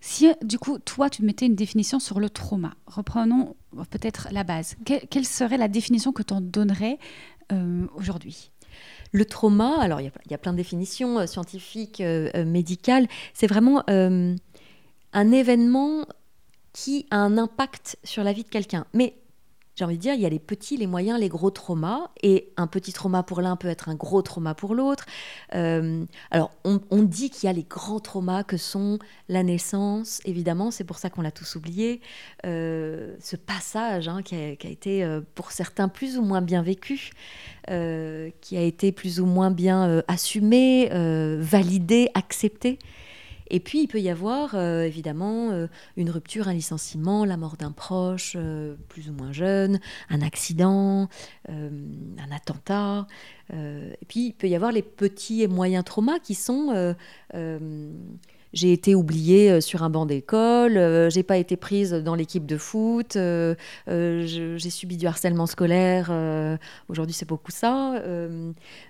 si, 0.00 0.30
du 0.42 0.58
coup, 0.58 0.78
toi, 0.78 1.10
tu 1.10 1.24
mettais 1.24 1.46
une 1.46 1.54
définition 1.54 1.98
sur 1.98 2.20
le 2.20 2.30
trauma, 2.30 2.74
reprenons 2.86 3.56
peut-être 3.90 4.28
la 4.32 4.44
base. 4.44 4.76
quelle 4.84 5.24
serait 5.24 5.56
la 5.56 5.68
définition 5.68 6.12
que 6.12 6.22
tu 6.22 6.34
en 6.34 6.40
donnerais 6.40 6.98
euh, 7.52 7.86
aujourd'hui? 7.96 8.50
Le 9.12 9.24
trauma, 9.24 9.80
alors 9.80 10.00
il 10.00 10.12
y, 10.30 10.34
a 10.34 10.38
plein 10.38 10.52
de 10.52 10.56
définitions 10.56 11.20
euh, 11.20 11.26
scientifiques, 11.26 12.00
euh, 12.00 12.44
médicales, 12.44 13.06
c'est 13.32 13.46
vraiment 13.46 13.82
un 13.88 15.32
événement 15.32 16.04
qui 16.74 17.06
a 17.10 17.16
un 17.16 17.38
impact 17.38 17.96
sur 18.04 18.24
la 18.24 18.32
vie 18.32 18.42
de 18.42 18.48
quelqu'un. 18.48 18.84
Mais 18.92 19.14
j'ai 19.76 19.84
envie 19.84 19.96
de 19.96 20.02
dire, 20.02 20.14
il 20.14 20.20
y 20.20 20.26
a 20.26 20.28
les 20.28 20.38
petits, 20.38 20.76
les 20.76 20.86
moyens, 20.86 21.18
les 21.18 21.28
gros 21.28 21.50
traumas. 21.50 22.10
Et 22.22 22.52
un 22.56 22.66
petit 22.66 22.92
trauma 22.92 23.22
pour 23.22 23.40
l'un 23.40 23.56
peut 23.56 23.68
être 23.68 23.88
un 23.88 23.96
gros 23.96 24.22
trauma 24.22 24.54
pour 24.54 24.74
l'autre. 24.74 25.04
Euh, 25.54 26.04
alors, 26.30 26.52
on, 26.64 27.02
dit 27.02 27.28
qu'il 27.28 27.48
y 27.48 27.50
a 27.50 27.52
les 27.52 27.64
grands 27.64 28.00
traumas 28.00 28.44
que 28.44 28.56
sont 28.56 28.98
la 29.28 29.42
naissance, 29.42 30.20
évidemment, 30.24 30.70
c'est 30.70 30.84
pour 30.84 30.98
ça 30.98 31.10
qu'on 31.10 31.22
l'a 31.22 31.32
tous 31.32 31.56
oublié. 31.56 32.00
Euh, 32.46 33.16
ce 33.20 33.36
passage 33.36 34.08
hein, 34.08 34.22
qui, 34.22 34.36
a, 34.36 34.50
été 34.50 35.04
euh, 35.04 35.20
pour 35.34 35.50
certains 35.50 35.88
plus 35.88 36.18
ou 36.18 36.22
moins 36.22 36.40
bien 36.40 36.62
vécu, 36.62 37.10
qui 37.66 38.56
a 38.56 38.62
été 38.62 38.92
plus 38.92 39.20
ou 39.20 39.26
moins 39.26 39.50
bien 39.50 40.02
assumé, 40.06 40.88
validé, 41.40 42.10
accepté. 42.14 42.78
Et 43.48 43.60
puis, 43.60 43.82
il 43.82 43.88
peut 43.88 44.00
y 44.00 44.08
avoir 44.08 44.54
euh, 44.54 44.82
évidemment 44.82 45.50
euh, 45.50 45.66
une 45.96 46.10
rupture, 46.10 46.48
un 46.48 46.54
licenciement, 46.54 47.24
la 47.24 47.36
mort 47.36 47.56
d'un 47.56 47.72
proche 47.72 48.34
euh, 48.36 48.74
plus 48.88 49.10
ou 49.10 49.12
moins 49.12 49.32
jeune, 49.32 49.80
un 50.08 50.22
accident, 50.22 51.08
un 51.48 52.32
attentat. 52.32 53.06
et 53.52 54.06
puis, 54.08 54.28
il 54.28 54.32
peut 54.32 54.48
y 54.48 54.56
avoir 54.56 54.72
les 54.72 54.82
petits 54.82 55.42
et 55.42 55.48
moyens 55.48 55.84
traumas 55.84 56.18
qui 56.18 56.34
sont 56.34 56.94
j'ai 58.54 58.72
été 58.72 58.94
oubliée 58.94 59.60
sur 59.60 59.82
un 59.82 59.90
banc 59.90 60.06
d'école, 60.06 61.10
j'ai 61.10 61.22
pas 61.22 61.36
été 61.36 61.56
prise 61.56 61.92
dans 61.92 62.14
l'équipe 62.14 62.46
de 62.46 62.56
foot, 62.56 63.18
j'ai 63.86 64.70
subi 64.70 64.96
du 64.96 65.06
harcèlement 65.06 65.46
scolaire. 65.46 66.10
Aujourd'hui, 66.88 67.14
c'est 67.14 67.28
beaucoup 67.28 67.52
ça. 67.52 68.02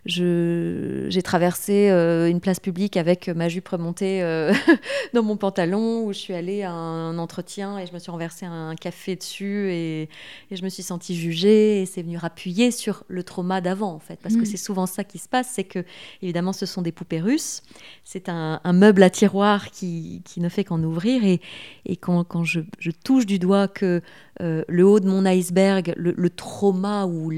j'ai 0.07 1.23
traversé 1.23 1.89
une 1.91 2.41
place 2.41 2.61
publique 2.61 2.97
avec 2.97 3.29
ma 3.29 3.49
jupe 3.49 3.69
remontée 3.69 4.23
dans 5.15 5.23
mon 5.23 5.37
pantalon, 5.37 6.05
où 6.05 6.13
je 6.13 6.19
suis 6.19 6.35
allée 6.35 6.63
à 6.63 6.73
un 6.73 7.19
entretien 7.19 7.79
et 7.79 7.87
je 7.87 7.93
me 7.93 7.99
suis 7.99 8.11
renversé 8.11 8.47
un 8.47 8.75
café 8.77 9.17
dessus 9.17 9.71
et, 9.71 10.03
et 10.51 10.57
je 10.57 10.63
me 10.63 10.69
suis 10.69 10.83
sentie 10.83 11.17
jugée. 11.17 11.83
Et 11.83 11.87
c'est 11.87 12.03
venu 12.03 12.17
rappuyer 12.17 12.71
sur 12.71 13.05
le 13.09 13.23
trauma 13.23 13.61
d'avant, 13.61 13.93
en 13.93 13.99
fait, 13.99 14.19
parce 14.23 14.35
que 14.35 14.43
mm. 14.43 14.47
c'est 14.47 14.57
souvent 14.57 14.87
ça 14.87 15.05
qui 15.05 15.19
se 15.19 15.29
passe, 15.29 15.49
c'est 15.53 15.65
que 15.65 15.85
évidemment, 16.23 16.53
ce 16.53 16.67
sont 16.67 16.83
des 16.83 16.93
poupées 16.93 17.21
russes. 17.21 17.63
C'est 18.05 18.29
un, 18.29 18.61
meuble 18.73 19.03
à 19.03 19.11
tiroir 19.11 19.54
qui, 19.71 20.23
ne 20.37 20.49
fait 20.49 20.65
qu'en 20.65 20.83
ouvrir. 20.83 21.23
Et, 21.25 21.97
quand, 21.97 22.45
je, 22.45 22.61
touche 23.05 23.27
du 23.27 23.39
doigt 23.39 23.69
que 23.69 24.03
euh, 24.41 24.65
le 24.69 24.85
haut 24.87 25.01
de 25.01 25.09
mon 25.09 25.25
iceberg, 25.25 25.95
le, 25.97 26.31
trauma 26.31 27.07
ou 27.07 27.31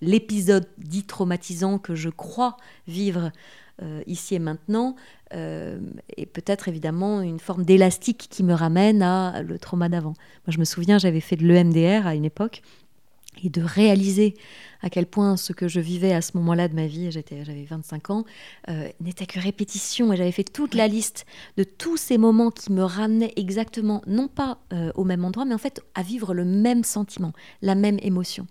l'épisode 0.00 0.66
dit 0.78 1.04
traumatisant 1.04 1.78
que 1.78 1.94
je 1.94 2.08
crois 2.08 2.56
vivre 2.86 3.30
euh, 3.82 4.02
ici 4.06 4.34
et 4.34 4.38
maintenant, 4.38 4.94
euh, 5.32 5.78
et 6.16 6.26
peut-être 6.26 6.68
évidemment 6.68 7.22
une 7.22 7.40
forme 7.40 7.64
d'élastique 7.64 8.26
qui 8.30 8.42
me 8.42 8.52
ramène 8.52 9.00
à 9.00 9.42
le 9.42 9.58
trauma 9.58 9.88
d'avant. 9.88 10.12
Moi, 10.46 10.48
je 10.48 10.58
me 10.58 10.64
souviens, 10.64 10.98
j'avais 10.98 11.20
fait 11.20 11.36
de 11.36 11.46
l'EMDR 11.46 12.06
à 12.06 12.14
une 12.14 12.26
époque, 12.26 12.62
et 13.42 13.50
de 13.50 13.62
réaliser 13.62 14.34
à 14.82 14.90
quel 14.90 15.06
point 15.06 15.36
ce 15.36 15.52
que 15.52 15.68
je 15.68 15.80
vivais 15.80 16.12
à 16.12 16.22
ce 16.22 16.36
moment-là 16.38 16.68
de 16.68 16.74
ma 16.74 16.86
vie, 16.86 17.10
j'avais 17.10 17.64
25 17.64 18.10
ans, 18.10 18.24
euh, 18.68 18.88
n'était 19.00 19.26
que 19.26 19.38
répétition. 19.38 20.12
Et 20.12 20.16
j'avais 20.16 20.32
fait 20.32 20.44
toute 20.44 20.74
la 20.74 20.88
liste 20.88 21.26
de 21.56 21.64
tous 21.64 21.96
ces 21.96 22.18
moments 22.18 22.50
qui 22.50 22.72
me 22.72 22.82
ramenaient 22.82 23.32
exactement, 23.36 24.02
non 24.06 24.28
pas 24.28 24.58
euh, 24.72 24.90
au 24.94 25.04
même 25.04 25.24
endroit, 25.24 25.44
mais 25.44 25.54
en 25.54 25.58
fait 25.58 25.82
à 25.94 26.02
vivre 26.02 26.32
le 26.34 26.44
même 26.44 26.84
sentiment, 26.84 27.32
la 27.62 27.74
même 27.74 27.98
émotion. 28.02 28.46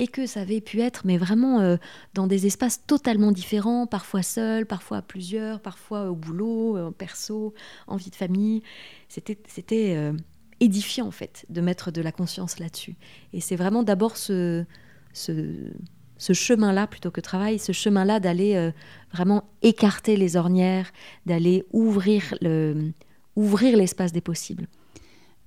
Et 0.00 0.08
que 0.08 0.26
ça 0.26 0.40
avait 0.40 0.60
pu 0.60 0.80
être, 0.80 1.02
mais 1.04 1.16
vraiment 1.16 1.60
euh, 1.60 1.76
dans 2.14 2.26
des 2.26 2.46
espaces 2.46 2.84
totalement 2.86 3.32
différents, 3.32 3.86
parfois 3.86 4.22
seul, 4.22 4.66
parfois 4.66 4.98
à 4.98 5.02
plusieurs, 5.02 5.60
parfois 5.60 6.10
au 6.10 6.14
boulot, 6.14 6.78
en 6.78 6.92
perso, 6.92 7.54
en 7.86 7.96
vie 7.96 8.10
de 8.10 8.16
famille. 8.16 8.62
C'était 9.08 10.12
édifiant 10.60 11.06
en 11.06 11.10
fait 11.10 11.46
de 11.48 11.60
mettre 11.60 11.90
de 11.90 12.00
la 12.00 12.12
conscience 12.12 12.58
là-dessus. 12.58 12.96
Et 13.32 13.40
c'est 13.40 13.56
vraiment 13.56 13.82
d'abord 13.82 14.16
ce, 14.16 14.64
ce, 15.12 16.32
chemin-là 16.32 16.86
plutôt 16.86 17.10
que 17.10 17.20
travail, 17.20 17.58
ce 17.58 17.72
chemin-là 17.72 18.20
d'aller 18.20 18.56
euh, 18.56 18.70
vraiment 19.12 19.44
écarter 19.62 20.16
les 20.16 20.36
ornières, 20.36 20.90
d'aller 21.26 21.64
ouvrir 21.72 22.34
le, 22.40 22.92
ouvrir 23.36 23.76
l'espace 23.76 24.12
des 24.12 24.20
possibles. 24.20 24.66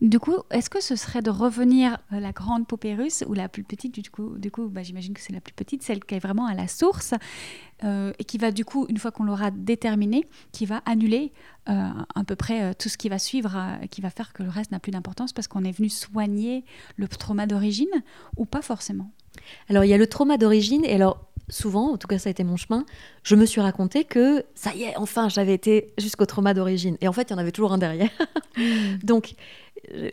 Du 0.02 0.18
coup, 0.18 0.38
est-ce 0.50 0.72
que 0.72 0.82
ce 0.82 0.96
serait 0.96 1.22
de 1.22 1.30
revenir 1.30 2.00
à 2.10 2.20
la 2.20 2.32
grande 2.32 2.66
poupée 2.66 2.96
russe 2.96 3.24
ou 3.28 3.34
la 3.34 3.48
plus 3.48 3.64
petite 3.64 3.94
Du 3.94 4.10
coup, 4.10 4.36
du 4.36 4.50
coup 4.50 4.68
bah, 4.68 4.82
j'imagine 4.82 5.14
que 5.14 5.22
c'est 5.22 5.34
la 5.34 5.42
plus 5.42 5.54
petite, 5.54 5.84
celle 5.84 6.04
qui 6.04 6.16
est 6.16 6.20
vraiment 6.20 6.48
à 6.48 6.56
la 6.56 6.68
source 6.68 7.14
euh, 7.84 8.14
et 8.20 8.24
qui 8.24 8.38
va 8.38 8.52
du 8.52 8.66
coup, 8.66 8.86
une 8.90 8.98
fois 8.98 9.12
qu'on 9.12 9.24
l'aura 9.24 9.52
déterminée, 9.52 10.28
qui 10.52 10.66
va 10.66 10.82
annuler 10.86 11.32
euh, 11.70 11.90
à 12.16 12.24
peu 12.24 12.36
près 12.36 12.62
euh, 12.64 12.74
tout 12.78 12.90
ce 12.90 12.98
qui 12.98 13.10
va 13.10 13.20
suivre, 13.20 13.56
qui 13.90 14.02
va 14.02 14.10
faire 14.10 14.34
que 14.34 14.44
le 14.44 14.50
reste 14.50 14.72
n'a 14.72 14.80
plus 14.80 14.92
d'importance 14.92 15.34
parce 15.34 15.48
qu'on 15.48 15.64
est 15.64 15.72
venu 15.72 15.90
soigner 15.90 16.64
le 16.96 17.08
trauma 17.08 17.48
d'origine 17.48 17.90
ou 18.38 18.46
pas 18.46 18.62
forcément 18.62 19.12
Alors, 19.70 19.84
il 19.84 19.90
y 19.90 19.94
a 19.94 19.98
le 19.98 20.08
trauma 20.08 20.38
d'origine 20.38 20.86
et 20.86 20.94
alors 20.94 21.32
souvent, 21.50 21.92
en 21.92 21.98
tout 21.98 22.08
cas 22.08 22.18
ça 22.18 22.30
a 22.30 22.32
été 22.32 22.44
mon 22.44 22.56
chemin, 22.56 22.86
je 23.24 23.36
me 23.36 23.46
suis 23.46 23.62
raconté 23.62 24.06
que 24.06 24.46
ça 24.56 24.74
y 24.74 24.84
est, 24.84 24.96
enfin 24.98 25.28
j'avais 25.30 25.54
été 25.54 25.94
jusqu'au 25.98 26.26
trauma 26.26 26.54
d'origine. 26.54 26.98
Et 27.02 27.08
en 27.08 27.14
fait, 27.14 27.24
il 27.24 27.32
y 27.32 27.34
en 27.34 27.38
avait 27.38 27.52
toujours 27.52 27.74
un 27.74 27.78
derrière. 27.78 28.10
Donc, 29.04 29.34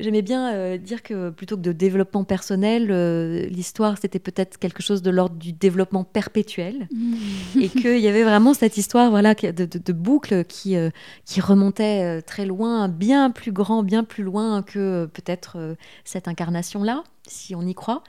j'aimais 0.00 0.22
bien 0.22 0.54
euh, 0.54 0.78
dire 0.78 1.02
que 1.02 1.31
plutôt 1.31 1.57
que 1.57 1.62
de 1.62 1.72
développement 1.72 2.24
personnel, 2.24 2.88
euh, 2.90 3.46
l'histoire 3.46 3.96
c'était 4.00 4.18
peut-être 4.18 4.59
quelque 4.59 4.83
chose 4.83 5.02
de 5.02 5.11
l'ordre 5.11 5.37
du 5.37 5.52
développement 5.52 6.04
perpétuel 6.04 6.88
mmh. 6.90 7.61
et 7.61 7.68
qu'il 7.68 7.98
y 7.98 8.09
avait 8.09 8.24
vraiment 8.24 8.54
cette 8.54 8.76
histoire 8.76 9.11
voilà 9.11 9.35
de, 9.35 9.50
de, 9.50 9.92
boucle 9.92 10.44
qui 10.44 10.76
euh, 10.76 10.90
qui 11.24 11.40
remontait 11.40 12.22
très 12.22 12.46
loin, 12.46 12.88
bien 12.88 13.31
plus 13.31 13.52
grand, 13.52 13.83
bien 13.83 14.04
plus 14.04 14.24
loin 14.24 14.62
que 14.62 15.07
peut-être 15.07 15.76
cette 16.04 16.28
incarnation 16.28 16.83
là, 16.83 17.04
si 17.28 17.54
on 17.54 17.62
y 17.62 17.74
croit. 17.74 18.02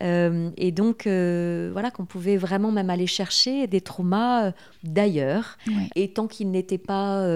et 0.00 0.72
donc 0.72 1.04
voilà 1.06 1.90
qu'on 1.90 2.04
pouvait 2.04 2.36
vraiment 2.36 2.70
même 2.72 2.90
aller 2.90 3.06
chercher 3.06 3.66
des 3.66 3.80
traumas 3.80 4.52
d'ailleurs 4.84 5.58
et 5.94 6.12
tant 6.12 6.26
qu'ils 6.26 6.50
n'étaient 6.50 6.78
pas 6.78 7.26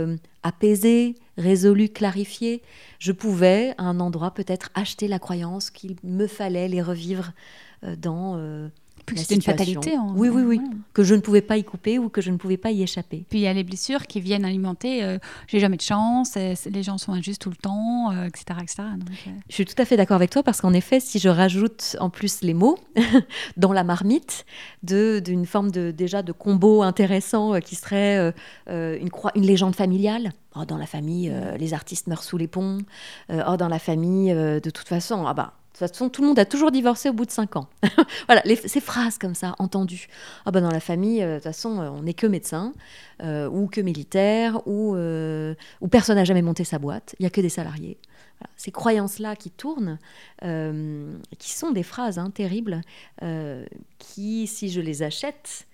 apaisés, 0.43 1.17
résolus, 1.37 1.89
clarifiés, 1.89 2.63
je 2.99 3.13
pouvais 3.13 3.75
à 3.79 3.85
un 3.85 4.01
endroit 4.01 4.33
peut-être 4.33 4.71
acheter 4.75 5.09
la 5.09 5.19
croyance 5.19 5.71
qu'il 5.71 5.97
me 6.05 6.27
fallait 6.27 6.69
les 6.69 6.83
revivre 6.83 7.33
euh, 7.85 8.69
euh, 9.19 9.21
c'était 9.21 9.35
une 9.35 9.43
fatalité. 9.43 9.97
oui, 10.15 10.29
oui, 10.29 10.43
oui. 10.43 10.61
Que 10.93 11.05
je 11.05 11.15
ne 11.15 11.21
pouvais 11.21 11.43
pas 11.43 11.57
y 11.57 11.65
couper 11.65 11.99
ou 11.99 12.09
que 12.09 12.21
je 12.21 12.31
ne 12.31 12.37
pouvais 12.37 12.57
pas 12.57 12.71
y 12.71 12.83
échapper. 12.83 13.25
Puis 13.29 13.41
il 13.41 13.43
y 13.43 13.47
a 13.47 13.53
les 13.53 13.65
blessures 13.65 14.07
qui 14.07 14.21
viennent 14.21 14.45
alimenter 14.45 15.01
euh, 15.03 15.19
j'ai 15.47 15.61
jamais 15.61 15.77
de 15.77 15.83
chance, 15.83 16.37
les 16.37 16.83
gens 16.83 16.99
sont 16.99 17.13
injustes 17.13 17.43
tout 17.43 17.51
le 17.51 17.57
temps, 17.57 18.13
etc. 18.27 18.45
Euh, 18.51 18.63
etc. 18.63 18.77
Euh. 18.81 19.31
Je 19.49 19.55
suis 19.55 19.65
tout 19.65 19.81
à 19.81 19.85
fait 19.85 19.97
d'accord 19.97 20.17
avec 20.17 20.31
toi 20.31 20.43
parce 20.43 20.61
qu'en 20.61 20.73
effet, 20.73 21.01
si 21.01 21.19
je 21.19 21.29
rajoute 21.29 21.97
en 22.01 22.11
plus 22.11 22.43
les 22.43 22.55
mots 22.55 22.79
dans 23.57 23.73
la 23.73 23.85
marmite 23.85 24.45
d'une 24.83 25.47
forme 25.47 25.71
de, 25.71 25.91
déjà 25.91 26.23
de 26.23 26.33
combo 26.33 26.83
intéressant 26.83 27.59
qui 27.61 27.75
serait 27.75 28.33
une, 28.69 29.11
une 29.35 29.47
légende 29.47 29.75
familiale. 29.75 30.33
Oh, 30.57 30.65
dans 30.65 30.79
la 30.79 30.87
famille, 30.87 31.33
les 31.59 31.75
artistes 31.75 32.09
meurent 32.09 32.25
sous 32.25 32.37
les 32.37 32.49
ponts. 32.49 32.79
oh, 33.31 33.57
dans 33.57 33.69
la 33.69 33.79
famille, 33.79 34.33
de 34.33 34.71
toute 34.71 34.89
façon, 34.89 35.25
ah 35.27 35.35
bah, 35.35 35.55
de 35.87 35.87
toute 35.87 35.97
façon, 35.97 36.11
tout 36.11 36.21
le 36.23 36.29
monde 36.29 36.39
a 36.39 36.45
toujours 36.45 36.71
divorcé 36.71 37.09
au 37.09 37.13
bout 37.13 37.25
de 37.25 37.31
cinq 37.31 37.57
ans. 37.57 37.69
voilà, 38.27 38.43
ces 38.67 38.81
phrases 38.81 39.17
comme 39.17 39.35
ça, 39.35 39.55
entendues. 39.59 40.09
Ah 40.45 40.51
ben 40.51 40.61
dans 40.61 40.71
la 40.71 40.81
famille, 40.81 41.23
euh, 41.23 41.33
de 41.33 41.35
toute 41.37 41.45
façon, 41.45 41.81
euh, 41.81 41.91
on 41.91 42.03
n'est 42.03 42.15
que 42.15 42.27
médecin, 42.27 42.73
euh, 43.23 43.49
ou 43.49 43.67
que 43.67 43.81
militaire, 43.81 44.67
ou, 44.67 44.95
ou 44.95 45.89
personne 45.89 46.17
n'a 46.17 46.25
jamais 46.25 46.43
monté 46.43 46.65
sa 46.65 46.79
boîte, 46.79 47.15
il 47.19 47.23
n'y 47.23 47.27
a 47.27 47.31
que 47.31 47.41
des 47.41 47.49
salariés. 47.49 47.99
Ces 48.57 48.71
croyances-là 48.71 49.37
qui 49.37 49.51
tournent, 49.51 49.99
qui 50.41 51.53
sont 51.53 51.73
des 51.73 51.83
phrases 51.83 52.19
hein, 52.19 52.31
terribles, 52.31 52.81
qui, 53.99 54.47
si 54.47 54.71
je 54.71 54.81
les 54.81 55.03
achète, 55.03 55.67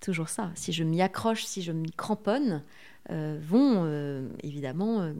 toujours 0.00 0.28
ça, 0.28 0.50
si 0.54 0.72
je 0.72 0.84
m'y 0.84 1.00
accroche, 1.00 1.44
si 1.44 1.62
je 1.62 1.72
m'y 1.72 1.90
cramponne, 1.92 2.62
vont 3.08 4.28
évidemment 4.42 5.10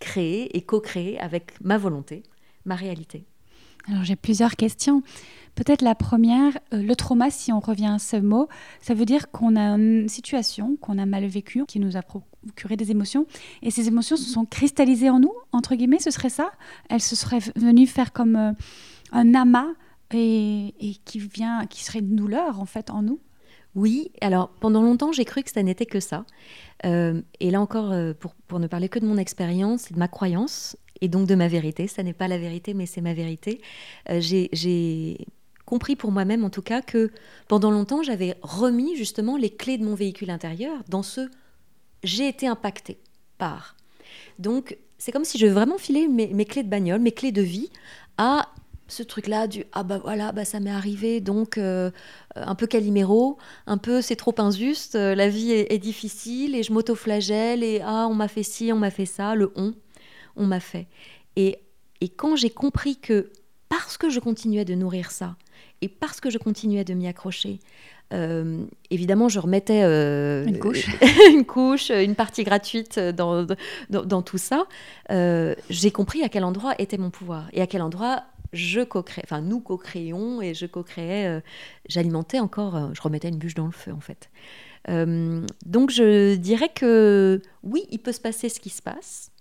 créer 0.00 0.56
et 0.56 0.62
co-créer 0.62 1.18
avec 1.20 1.60
ma 1.60 1.76
volonté 1.76 2.22
ma 2.66 2.74
réalité 2.74 3.24
Alors 3.88 4.04
j'ai 4.04 4.16
plusieurs 4.16 4.56
questions. 4.56 5.02
Peut-être 5.56 5.80
la 5.80 5.94
première, 5.94 6.52
euh, 6.74 6.82
le 6.82 6.94
trauma, 6.94 7.30
si 7.30 7.50
on 7.50 7.60
revient 7.60 7.86
à 7.86 7.98
ce 7.98 8.16
mot, 8.16 8.46
ça 8.82 8.92
veut 8.92 9.06
dire 9.06 9.30
qu'on 9.30 9.56
a 9.56 9.62
une 9.76 10.06
situation 10.06 10.76
qu'on 10.76 10.98
a 10.98 11.06
mal 11.06 11.24
vécue, 11.24 11.64
qui 11.66 11.80
nous 11.80 11.96
a 11.96 12.02
procuré 12.02 12.76
des 12.76 12.90
émotions, 12.90 13.26
et 13.62 13.70
ces 13.70 13.88
émotions 13.88 14.16
se 14.16 14.28
sont 14.28 14.44
cristallisées 14.44 15.08
en 15.08 15.18
nous, 15.18 15.32
entre 15.52 15.74
guillemets, 15.74 15.98
ce 15.98 16.10
serait 16.10 16.28
ça? 16.28 16.52
Elles 16.90 17.00
se 17.00 17.16
seraient 17.16 17.38
venues 17.56 17.86
faire 17.86 18.12
comme 18.12 18.36
euh, 18.36 18.52
un 19.12 19.34
amas 19.34 19.68
et, 20.12 20.74
qui 21.06 21.18
vient, 21.18 21.66
qui 21.66 21.82
serait 21.82 22.00
une 22.00 22.16
douleur 22.16 22.60
en 22.60 22.66
fait 22.66 22.90
en 22.90 23.00
nous? 23.00 23.18
Oui, 23.74 24.10
alors 24.20 24.50
pendant 24.60 24.82
longtemps 24.82 25.12
j'ai 25.12 25.24
cru 25.24 25.42
que 25.42 25.50
ça 25.50 25.62
n'était 25.62 25.86
que 25.86 26.00
ça. 26.00 26.26
Euh, 26.84 27.22
et 27.40 27.50
là 27.50 27.62
encore, 27.62 27.94
pour, 28.20 28.34
pour, 28.46 28.58
ne 28.58 28.66
parler 28.66 28.90
que 28.90 28.98
de 28.98 29.06
mon 29.06 29.16
expérience 29.16 29.90
et 29.90 29.94
de 29.94 29.98
ma 29.98 30.08
croyance, 30.08 30.76
et 31.00 31.08
donc 31.08 31.26
de 31.26 31.34
ma 31.34 31.48
vérité. 31.48 31.86
Ça 31.86 32.02
n'est 32.02 32.12
pas 32.12 32.28
la 32.28 32.38
vérité, 32.38 32.74
mais 32.74 32.86
c'est 32.86 33.00
ma 33.00 33.14
vérité. 33.14 33.60
Euh, 34.10 34.20
j'ai 34.20 35.18
compris 35.64 35.96
pour 35.96 36.12
moi-même, 36.12 36.44
en 36.44 36.50
tout 36.50 36.62
cas, 36.62 36.80
que 36.80 37.10
pendant 37.48 37.70
longtemps, 37.70 38.02
j'avais 38.02 38.36
remis 38.42 38.96
justement 38.96 39.36
les 39.36 39.50
clés 39.50 39.78
de 39.78 39.84
mon 39.84 39.94
véhicule 39.94 40.30
intérieur 40.30 40.82
dans 40.88 41.02
ce 41.02 41.28
j'ai 42.04 42.28
été 42.28 42.46
impacté 42.46 42.98
par. 43.38 43.76
Donc, 44.38 44.78
c'est 44.98 45.12
comme 45.12 45.24
si 45.24 45.38
je 45.38 45.46
vraiment 45.46 45.78
filais 45.78 46.08
mes, 46.08 46.44
clés 46.44 46.62
de 46.62 46.68
bagnole, 46.68 47.00
mes 47.00 47.12
clés 47.12 47.32
de 47.32 47.42
vie 47.42 47.70
à 48.16 48.48
ce 48.88 49.02
truc-là 49.02 49.48
du 49.48 49.64
ah 49.72 49.82
bah 49.82 49.98
voilà 49.98 50.30
bah 50.30 50.44
ça 50.44 50.60
m'est 50.60 50.70
arrivé 50.70 51.20
donc 51.20 51.58
euh, 51.58 51.90
un 52.36 52.54
peu 52.54 52.68
caliméro 52.68 53.36
un 53.66 53.78
peu 53.78 54.00
c'est 54.00 54.14
trop 54.14 54.32
injuste 54.38 54.94
euh, 54.94 55.16
la 55.16 55.28
vie 55.28 55.50
est, 55.50 55.72
est, 55.72 55.78
difficile 55.78 56.54
et 56.54 56.62
je 56.62 56.72
m'autoflagelle 56.72 57.64
et 57.64 57.80
ah 57.84 58.06
on 58.08 58.14
m'a 58.14 58.28
fait 58.28 58.44
ci 58.44 58.72
on 58.72 58.76
m'a 58.76 58.92
fait 58.92 59.04
ça 59.04 59.34
le 59.34 59.52
on 59.56 59.74
on 60.36 60.46
m'a 60.46 60.60
fait. 60.60 60.86
Et, 61.36 61.58
et 62.00 62.08
quand 62.08 62.36
j'ai 62.36 62.50
compris 62.50 62.96
que 62.96 63.30
parce 63.68 63.98
que 63.98 64.10
je 64.10 64.20
continuais 64.20 64.64
de 64.64 64.74
nourrir 64.74 65.10
ça, 65.10 65.36
et 65.82 65.88
parce 65.88 66.20
que 66.20 66.30
je 66.30 66.38
continuais 66.38 66.84
de 66.84 66.94
m'y 66.94 67.06
accrocher, 67.06 67.60
euh, 68.12 68.64
évidemment, 68.90 69.28
je 69.28 69.40
remettais 69.40 69.82
euh, 69.82 70.44
une, 70.46 70.58
couche. 70.58 70.86
une 71.30 71.44
couche, 71.44 71.90
une 71.90 72.14
partie 72.14 72.44
gratuite 72.44 72.98
dans, 72.98 73.46
dans, 73.90 74.22
tout 74.22 74.38
ça. 74.38 74.66
Euh, 75.10 75.54
j'ai 75.70 75.90
compris 75.90 76.22
à 76.22 76.28
quel 76.28 76.44
endroit 76.44 76.74
était 76.78 76.98
mon 76.98 77.10
pouvoir 77.10 77.48
et 77.52 77.60
à 77.60 77.66
quel 77.66 77.82
endroit 77.82 78.24
je 78.52 78.80
co-créais, 78.80 79.24
enfin 79.26 79.40
nous 79.40 79.60
co-créions 79.60 80.40
et 80.40 80.54
je 80.54 80.66
co-créais, 80.66 81.42
j'alimentais 81.88 82.38
encore, 82.38 82.94
je 82.94 83.02
remettais 83.02 83.28
une 83.28 83.38
bûche 83.38 83.54
dans 83.54 83.66
le 83.66 83.72
feu 83.72 83.92
en 83.92 84.00
fait. 84.00 84.30
donc 85.66 85.90
je 85.90 86.36
dirais 86.36 86.70
que 86.74 87.42
oui, 87.64 87.86
il 87.90 87.98
peut 87.98 88.12
se 88.12 88.20
passer 88.20 88.48
ce 88.48 88.60
qui 88.60 88.70
se 88.70 88.80
passe. 88.80 89.32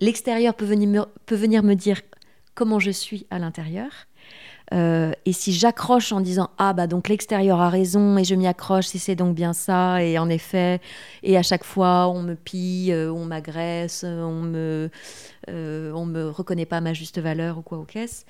L'extérieur 0.00 0.54
peut 0.54 0.64
venir, 0.64 1.62
me 1.62 1.74
dire 1.74 2.00
comment 2.54 2.78
je 2.78 2.90
suis 2.90 3.26
à 3.30 3.38
l'intérieur. 3.38 3.90
Euh, 4.72 5.12
et 5.26 5.32
si 5.32 5.52
j'accroche 5.52 6.10
en 6.12 6.22
disant 6.22 6.48
ah 6.56 6.72
bah 6.72 6.86
donc 6.86 7.10
l'extérieur 7.10 7.60
a 7.60 7.68
raison 7.68 8.16
et 8.16 8.24
je 8.24 8.34
m'y 8.34 8.46
accroche 8.46 8.86
si 8.86 8.98
c'est 8.98 9.14
donc 9.14 9.34
bien 9.34 9.52
ça 9.52 10.02
et 10.02 10.16
en 10.18 10.30
effet 10.30 10.80
et 11.22 11.36
à 11.36 11.42
chaque 11.42 11.64
fois 11.64 12.08
on 12.08 12.22
me 12.22 12.34
pille, 12.34 12.90
euh, 12.90 13.12
on 13.12 13.26
m'agresse, 13.26 14.04
on 14.04 14.40
me 14.40 14.88
euh, 15.50 16.04
me 16.06 16.30
reconnaît 16.30 16.64
pas 16.64 16.80
ma 16.80 16.94
juste 16.94 17.18
valeur 17.20 17.58
ou 17.58 17.62
quoi 17.62 17.76
au 17.76 17.84
caisse, 17.84 18.24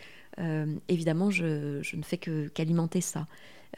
évidemment 0.89 1.31
je, 1.31 1.79
je, 1.83 1.97
ne 1.97 2.03
fais 2.03 2.19
que 2.19 2.49
qu'alimenter 2.49 3.01
ça. 3.01 3.29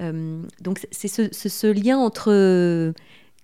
donc 0.00 0.80
c'est 0.90 1.08
ce, 1.08 1.28
ce, 1.30 1.66
lien 1.66 1.98
entre 1.98 2.94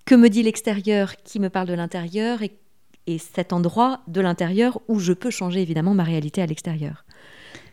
que 0.07 0.15
me 0.15 0.29
dit 0.29 0.43
l'extérieur 0.43 1.17
qui 1.23 1.39
me 1.39 1.51
parle 1.51 1.69
de 1.69 1.75
l'intérieur 1.75 2.43
et, 2.43 2.53
et 3.07 3.19
cet 3.19 3.53
endroit 3.53 4.01
de 4.07 4.21
l'intérieur 4.21 4.81
où 4.88 4.99
je 4.99 5.12
peux 5.12 5.31
changer 5.31 5.61
évidemment 5.61 5.95
ma 5.95 6.05
réalité 6.05 6.43
à 6.43 6.47
l'extérieur. 6.47 7.05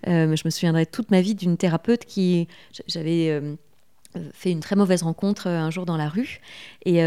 Euh, 0.08 0.36
je 0.36 0.42
me 0.46 0.50
souviendrai 0.50 0.86
toute 0.86 1.12
ma 1.12 1.22
vie 1.22 1.36
d'une 1.36 1.58
thérapeute 1.58 2.06
qui. 2.06 2.48
J'avais 2.88 3.30
euh, 3.30 3.56
fait 4.34 4.52
une 4.52 4.60
très 4.60 4.76
mauvaise 4.76 5.04
rencontre 5.04 5.48
euh, 5.48 5.60
un 5.60 5.70
jour 5.70 5.86
dans 5.86 5.98
la 5.98 6.10
rue. 6.10 6.42
Et, 6.86 7.02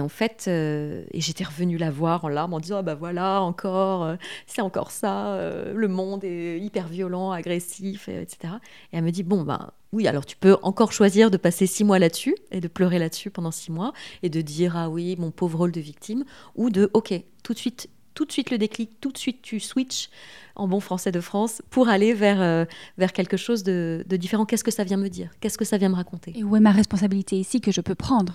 en 0.00 0.08
fait, 0.08 0.48
et 0.48 1.20
j'étais 1.20 1.44
revenue 1.44 1.76
la 1.76 1.90
voir 1.90 2.24
en 2.24 2.28
larmes 2.28 2.54
en 2.54 2.60
disant 2.60 2.78
Ah 2.78 2.82
bah 2.82 2.94
voilà, 2.94 3.40
encore, 3.40 4.16
c'est 4.46 4.62
encore 4.62 4.90
ça, 4.90 5.38
le 5.74 5.88
monde 5.88 6.24
est 6.24 6.58
hyper 6.58 6.88
violent, 6.88 7.32
agressif, 7.32 8.08
etc. 8.08 8.54
Et 8.92 8.98
elle 8.98 9.04
me 9.04 9.10
dit 9.10 9.22
Bon, 9.22 9.42
ben 9.42 9.70
oui, 9.92 10.06
alors 10.06 10.24
tu 10.24 10.36
peux 10.36 10.56
encore 10.62 10.92
choisir 10.92 11.30
de 11.30 11.36
passer 11.36 11.66
six 11.66 11.82
mois 11.82 11.98
là-dessus 11.98 12.36
et 12.52 12.60
de 12.60 12.68
pleurer 12.68 12.98
là-dessus 12.98 13.30
pendant 13.30 13.50
six 13.50 13.72
mois 13.72 13.92
et 14.22 14.28
de 14.28 14.40
dire 14.40 14.76
Ah 14.76 14.88
oui, 14.88 15.16
mon 15.18 15.30
pauvre 15.30 15.58
rôle 15.58 15.72
de 15.72 15.80
victime, 15.80 16.24
ou 16.54 16.70
de 16.70 16.90
Ok, 16.94 17.12
tout 17.42 17.52
de 17.52 17.58
suite, 17.58 17.88
tout 18.20 18.26
de 18.26 18.32
suite 18.32 18.50
le 18.50 18.58
déclic, 18.58 19.00
tout 19.00 19.10
de 19.10 19.16
suite 19.16 19.40
tu 19.40 19.60
switches 19.60 20.10
en 20.54 20.68
bon 20.68 20.80
français 20.80 21.10
de 21.10 21.22
France 21.22 21.62
pour 21.70 21.88
aller 21.88 22.12
vers, 22.12 22.42
euh, 22.42 22.66
vers 22.98 23.14
quelque 23.14 23.38
chose 23.38 23.62
de, 23.62 24.04
différent. 24.10 24.44
Qu'est-ce 24.44 24.62
que 24.62 24.70
ça 24.70 24.84
vient 24.84 24.98
me 24.98 25.08
dire? 25.08 25.30
Qu'est-ce 25.40 25.56
que 25.56 25.64
ça 25.64 25.78
vient 25.78 25.88
me 25.88 25.94
raconter? 25.94 26.34
Et 26.36 26.44
où 26.44 26.54
est 26.54 26.60
ma 26.60 26.70
responsabilité 26.70 27.36
ici 27.36 27.62
que 27.62 27.72
je 27.72 27.80
peux 27.80 27.94
prendre? 27.94 28.34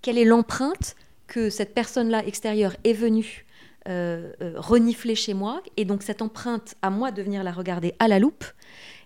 Quelle 0.00 0.16
est 0.16 0.24
l'empreinte 0.24 0.94
que 1.26 1.50
cette 1.50 1.74
personne-là 1.74 2.24
extérieure 2.24 2.76
est 2.84 2.92
venue 2.92 3.46
euh, 3.88 4.30
euh, 4.42 4.52
renifler 4.58 5.16
chez 5.16 5.34
moi? 5.34 5.60
Et 5.76 5.84
donc 5.84 6.04
cette 6.04 6.22
empreinte, 6.22 6.76
à 6.80 6.90
moi 6.90 7.10
de 7.10 7.20
venir 7.20 7.42
la 7.42 7.50
regarder 7.50 7.94
à 7.98 8.06
la 8.06 8.20
loupe 8.20 8.44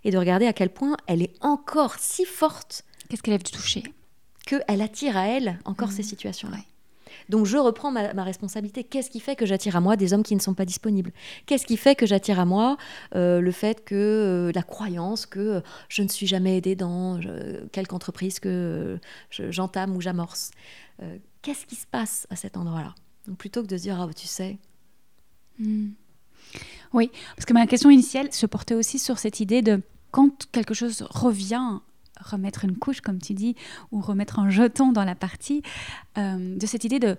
et 0.05 0.11
de 0.11 0.19
regarder 0.19 0.45
à 0.45 0.53
quel 0.53 0.69
point 0.69 0.99
elle 1.07 1.23
est 1.23 1.33
encore 1.41 1.95
si 1.99 2.27
forte. 2.27 2.85
Qu'est-ce 3.09 3.23
qu'elle 3.23 3.33
a 3.33 3.39
du 3.39 3.51
toucher? 3.51 3.85
Qu'elle 4.45 4.83
attire 4.83 5.17
à 5.17 5.29
elle 5.29 5.59
encore 5.65 5.93
ces 5.93 6.03
mmh. 6.03 6.13
situations-là. 6.13 6.59
Donc 7.29 7.47
je 7.47 7.57
reprends 7.57 7.91
ma, 7.91 8.25
responsabilité. 8.25 8.85
Qu'est-ce 8.85 9.11
qui 9.11 9.21
fait 9.21 9.37
que 9.37 9.47
j'attire 9.47 9.77
à 9.77 9.81
moi 9.81 9.97
des 9.97 10.13
hommes 10.13 10.23
qui 10.23 10.35
ne 10.35 10.41
sont 10.41 10.55
pas 10.55 10.65
disponibles? 10.65 11.13
Qu'est-ce 11.47 11.67
qui 11.67 11.77
fait 11.77 11.95
que 11.95 12.07
j'attire 12.07 12.41
à 12.41 12.45
moi 12.45 12.77
euh, 13.15 13.41
le 13.41 13.53
fait 13.53 13.85
que 13.85 13.95
euh, 13.95 14.53
la 14.55 14.63
croyance 14.63 15.27
que 15.27 15.39
euh, 15.39 15.61
je 15.89 16.03
ne 16.03 16.09
suis 16.09 16.27
jamais 16.27 16.57
aidée 16.57 16.77
dans 16.77 17.21
quelque 17.73 17.95
entreprise 17.95 18.41
que 18.41 18.99
j'entame 19.31 19.97
ou 19.97 20.01
j'amorce? 20.01 20.51
Qu'est-ce 21.43 21.67
qui 21.67 21.77
se 21.77 21.87
passe 21.87 22.27
à 22.31 22.37
cet 22.37 22.57
endroit-là? 22.57 22.95
Plutôt 23.39 23.63
que 23.63 23.69
de 23.69 23.77
dire 23.77 24.01
ah 24.01 24.09
tu 24.15 24.27
sais. 24.27 24.59
Hmm. 25.59 25.91
Oui, 26.93 27.11
parce 27.37 27.47
que 27.47 27.53
ma 27.53 27.67
question 27.67 27.91
initiale 27.91 28.33
se 28.33 28.47
portait 28.47 28.75
aussi 28.75 28.99
sur 28.99 29.19
cette 29.19 29.41
idée 29.41 29.63
de 29.63 29.81
quand 30.11 30.51
quelque 30.51 30.75
chose 30.75 31.07
revient 31.11 31.81
remettre 32.25 32.65
une 32.65 32.77
couche, 32.77 33.01
comme 33.01 33.19
tu 33.19 33.35
dis, 33.35 33.57
ou 33.93 34.01
remettre 34.01 34.39
un 34.39 34.51
jeton 34.51 34.93
dans 34.93 35.05
la 35.05 35.15
partie, 35.15 35.63
euh, 36.19 36.57
de 36.57 36.67
cette 36.67 36.85
idée 36.85 36.99
de, 36.99 37.17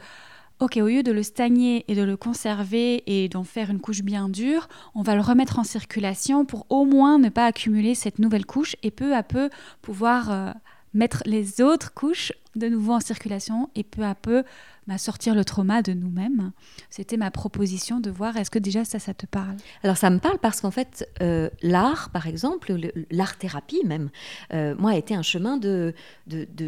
ok, 0.59 0.77
au 0.77 0.87
lieu 0.87 1.03
de 1.03 1.11
le 1.11 1.23
stagner 1.23 1.85
et 1.87 1.95
de 1.95 2.03
le 2.03 2.15
conserver 2.17 3.03
et 3.07 3.29
d'en 3.29 3.43
faire 3.43 3.71
une 3.71 3.79
couche 3.79 4.03
bien 4.03 4.29
dure, 4.29 4.67
on 4.93 5.01
va 5.01 5.15
le 5.15 5.21
remettre 5.21 5.59
en 5.59 5.63
circulation 5.63 6.45
pour 6.45 6.65
au 6.69 6.85
moins 6.85 7.17
ne 7.17 7.29
pas 7.29 7.45
accumuler 7.45 7.95
cette 7.95 8.19
nouvelle 8.19 8.45
couche 8.45 8.75
et 8.83 8.91
peu 8.91 9.15
à 9.15 9.23
peu 9.23 9.49
pouvoir 9.81 10.31
euh, 10.31 10.51
mettre 10.93 11.23
les 11.25 11.61
autres 11.61 11.93
couches 11.93 12.33
de 12.55 12.67
nouveau 12.67 12.93
en 12.93 12.99
circulation 12.99 13.69
et 13.75 13.83
peu 13.83 14.03
à 14.03 14.15
peu 14.15 14.43
bah, 14.87 14.97
sortir 14.97 15.35
le 15.35 15.45
trauma 15.45 15.81
de 15.81 15.93
nous-mêmes. 15.93 16.51
C'était 16.89 17.17
ma 17.17 17.31
proposition 17.31 17.99
de 17.99 18.09
voir 18.09 18.35
est-ce 18.37 18.51
que 18.51 18.59
déjà 18.59 18.83
ça, 18.83 18.99
ça 18.99 19.13
te 19.13 19.25
parle? 19.25 19.55
Alors 19.83 19.97
ça 19.97 20.09
me 20.09 20.19
parle 20.19 20.39
parce 20.39 20.59
qu'en 20.61 20.71
fait, 20.71 21.07
euh, 21.21 21.49
l'art, 21.61 22.09
par 22.09 22.27
exemple, 22.27 22.75
l'art-thérapie 23.09 23.83
même, 23.85 24.09
euh, 24.53 24.75
moi, 24.77 24.91
a 24.91 24.95
été 24.95 25.15
un 25.15 25.21
chemin 25.21 25.57
de, 25.57 25.93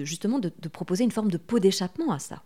justement 0.03 0.39
de, 0.39 0.49
proposer 0.71 1.03
une 1.03 1.12
forme 1.12 1.31
de 1.31 1.38
pot 1.38 1.59
d'échappement 1.59 2.12
à 2.12 2.19
ça. 2.19 2.43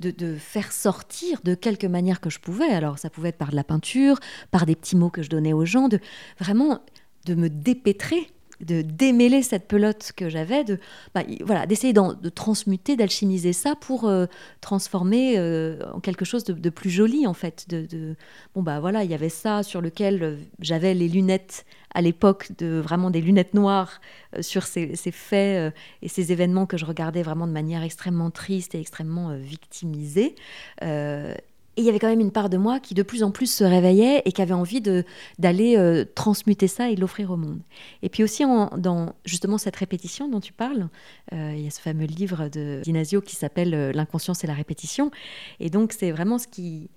De, 0.00 0.10
de, 0.10 0.36
faire 0.36 0.72
sortir 0.72 1.40
de 1.44 1.54
quelque 1.54 1.86
manière 1.86 2.22
que 2.22 2.30
je 2.30 2.38
pouvais. 2.38 2.70
Alors 2.70 2.98
ça 2.98 3.10
pouvait 3.10 3.28
être 3.28 3.36
par 3.36 3.50
de 3.50 3.56
la 3.56 3.64
peinture, 3.64 4.18
par 4.50 4.64
des 4.64 4.74
petits 4.74 4.96
mots 4.96 5.10
que 5.10 5.22
je 5.22 5.28
donnais 5.28 5.52
aux 5.52 5.66
gens, 5.66 5.88
de 5.88 6.00
vraiment 6.38 6.80
de 7.26 7.34
me 7.34 7.50
dépêtrer 7.50 8.30
de 8.60 8.82
démêler 8.82 9.42
cette 9.42 9.68
pelote 9.68 10.12
que 10.16 10.28
j'avais, 10.28 10.64
de 10.64 10.78
bah, 11.14 11.22
voilà, 11.44 11.66
d'essayer 11.66 11.92
de 11.92 12.28
transmuter, 12.28 12.96
d'alchimiser 12.96 13.52
ça 13.52 13.74
pour 13.74 14.06
euh, 14.06 14.26
transformer 14.60 15.34
euh, 15.36 15.78
en 15.92 16.00
quelque 16.00 16.24
chose 16.24 16.44
de, 16.44 16.70
plus 16.70 16.90
joli 16.90 17.26
en 17.26 17.34
fait. 17.34 17.66
De, 17.68 18.16
bon 18.54 18.62
bah 18.62 18.80
voilà, 18.80 19.04
il 19.04 19.10
y 19.10 19.14
avait 19.14 19.28
ça 19.28 19.62
sur 19.62 19.80
lequel 19.80 20.22
euh, 20.22 20.36
j'avais 20.60 20.94
les 20.94 21.08
lunettes 21.08 21.64
à 21.94 22.02
l'époque 22.02 22.52
de 22.58 22.78
vraiment 22.78 23.10
des 23.10 23.20
lunettes 23.20 23.54
noires 23.54 24.00
sur 24.40 24.64
ces, 24.64 24.94
faits 24.96 25.74
et 26.02 26.08
ces 26.08 26.30
événements 26.30 26.66
que 26.66 26.76
je 26.76 26.84
regardais 26.84 27.22
vraiment 27.22 27.46
de 27.46 27.52
manière 27.52 27.82
extrêmement 27.82 28.30
triste 28.30 28.74
et 28.74 28.80
extrêmement 28.80 29.34
victimisée. 29.38 30.34
Et 31.76 31.82
il 31.82 31.84
y 31.84 31.90
avait 31.90 31.98
quand 31.98 32.08
même 32.08 32.20
une 32.20 32.32
part 32.32 32.48
de 32.48 32.56
moi 32.56 32.80
qui 32.80 32.94
de 32.94 33.02
plus 33.02 33.22
en 33.22 33.30
plus 33.30 33.52
se 33.52 33.62
réveillait 33.62 34.22
et 34.24 34.32
qui 34.32 34.40
avait 34.40 34.54
envie 34.54 34.80
d'aller 35.38 35.76
euh, 35.76 36.04
transmuter 36.14 36.68
ça 36.68 36.90
et 36.90 36.94
de 36.94 37.00
l'offrir 37.00 37.30
au 37.30 37.36
monde. 37.36 37.60
Et 38.02 38.08
puis 38.08 38.22
aussi 38.22 38.44
dans 38.78 39.14
justement 39.24 39.58
cette 39.58 39.76
répétition 39.76 40.28
dont 40.28 40.40
tu 40.40 40.54
parles, 40.54 40.88
euh, 41.34 41.52
il 41.54 41.62
y 41.62 41.66
a 41.66 41.70
ce 41.70 41.80
fameux 41.80 42.06
livre 42.06 42.48
de 42.48 42.80
d'Inasio 42.82 43.20
qui 43.20 43.36
s'appelle 43.36 43.74
euh, 43.74 43.92
L'inconscience 43.92 44.42
et 44.42 44.46
la 44.46 44.54
répétition. 44.54 45.10
Et 45.60 45.68
donc 45.68 45.92
c'est 45.92 46.12
vraiment 46.12 46.38
ce 46.38 46.46
qui, 46.48 46.88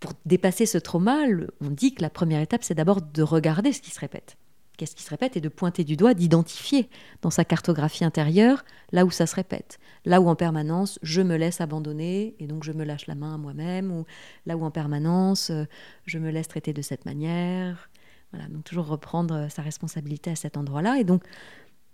pour 0.00 0.12
dépasser 0.24 0.64
ce 0.64 0.78
trauma, 0.78 1.18
on 1.60 1.70
dit 1.70 1.94
que 1.94 2.00
la 2.00 2.10
première 2.10 2.40
étape 2.40 2.62
c'est 2.64 2.74
d'abord 2.74 3.02
de 3.02 3.22
regarder 3.22 3.72
ce 3.72 3.82
qui 3.82 3.90
se 3.90 4.00
répète 4.00 4.36
qu'est-ce 4.80 4.96
qui 4.96 5.02
se 5.02 5.10
répète 5.10 5.36
et 5.36 5.42
de 5.42 5.50
pointer 5.50 5.84
du 5.84 5.94
doigt, 5.94 6.14
d'identifier 6.14 6.88
dans 7.20 7.28
sa 7.28 7.44
cartographie 7.44 8.02
intérieure 8.02 8.64
là 8.92 9.04
où 9.04 9.10
ça 9.10 9.26
se 9.26 9.34
répète. 9.34 9.78
Là 10.06 10.22
où 10.22 10.28
en 10.28 10.36
permanence 10.36 10.98
je 11.02 11.20
me 11.20 11.36
laisse 11.36 11.60
abandonner 11.60 12.34
et 12.38 12.46
donc 12.46 12.64
je 12.64 12.72
me 12.72 12.82
lâche 12.82 13.06
la 13.06 13.14
main 13.14 13.34
à 13.34 13.36
moi-même, 13.36 13.92
ou 13.92 14.06
là 14.46 14.56
où 14.56 14.64
en 14.64 14.70
permanence 14.70 15.50
euh, 15.50 15.64
je 16.06 16.18
me 16.18 16.30
laisse 16.30 16.48
traiter 16.48 16.72
de 16.72 16.80
cette 16.80 17.04
manière. 17.04 17.90
Voilà, 18.32 18.48
donc 18.48 18.64
toujours 18.64 18.86
reprendre 18.86 19.34
euh, 19.34 19.48
sa 19.50 19.60
responsabilité 19.60 20.30
à 20.30 20.36
cet 20.36 20.56
endroit-là. 20.56 20.98
Et 20.98 21.04
donc 21.04 21.24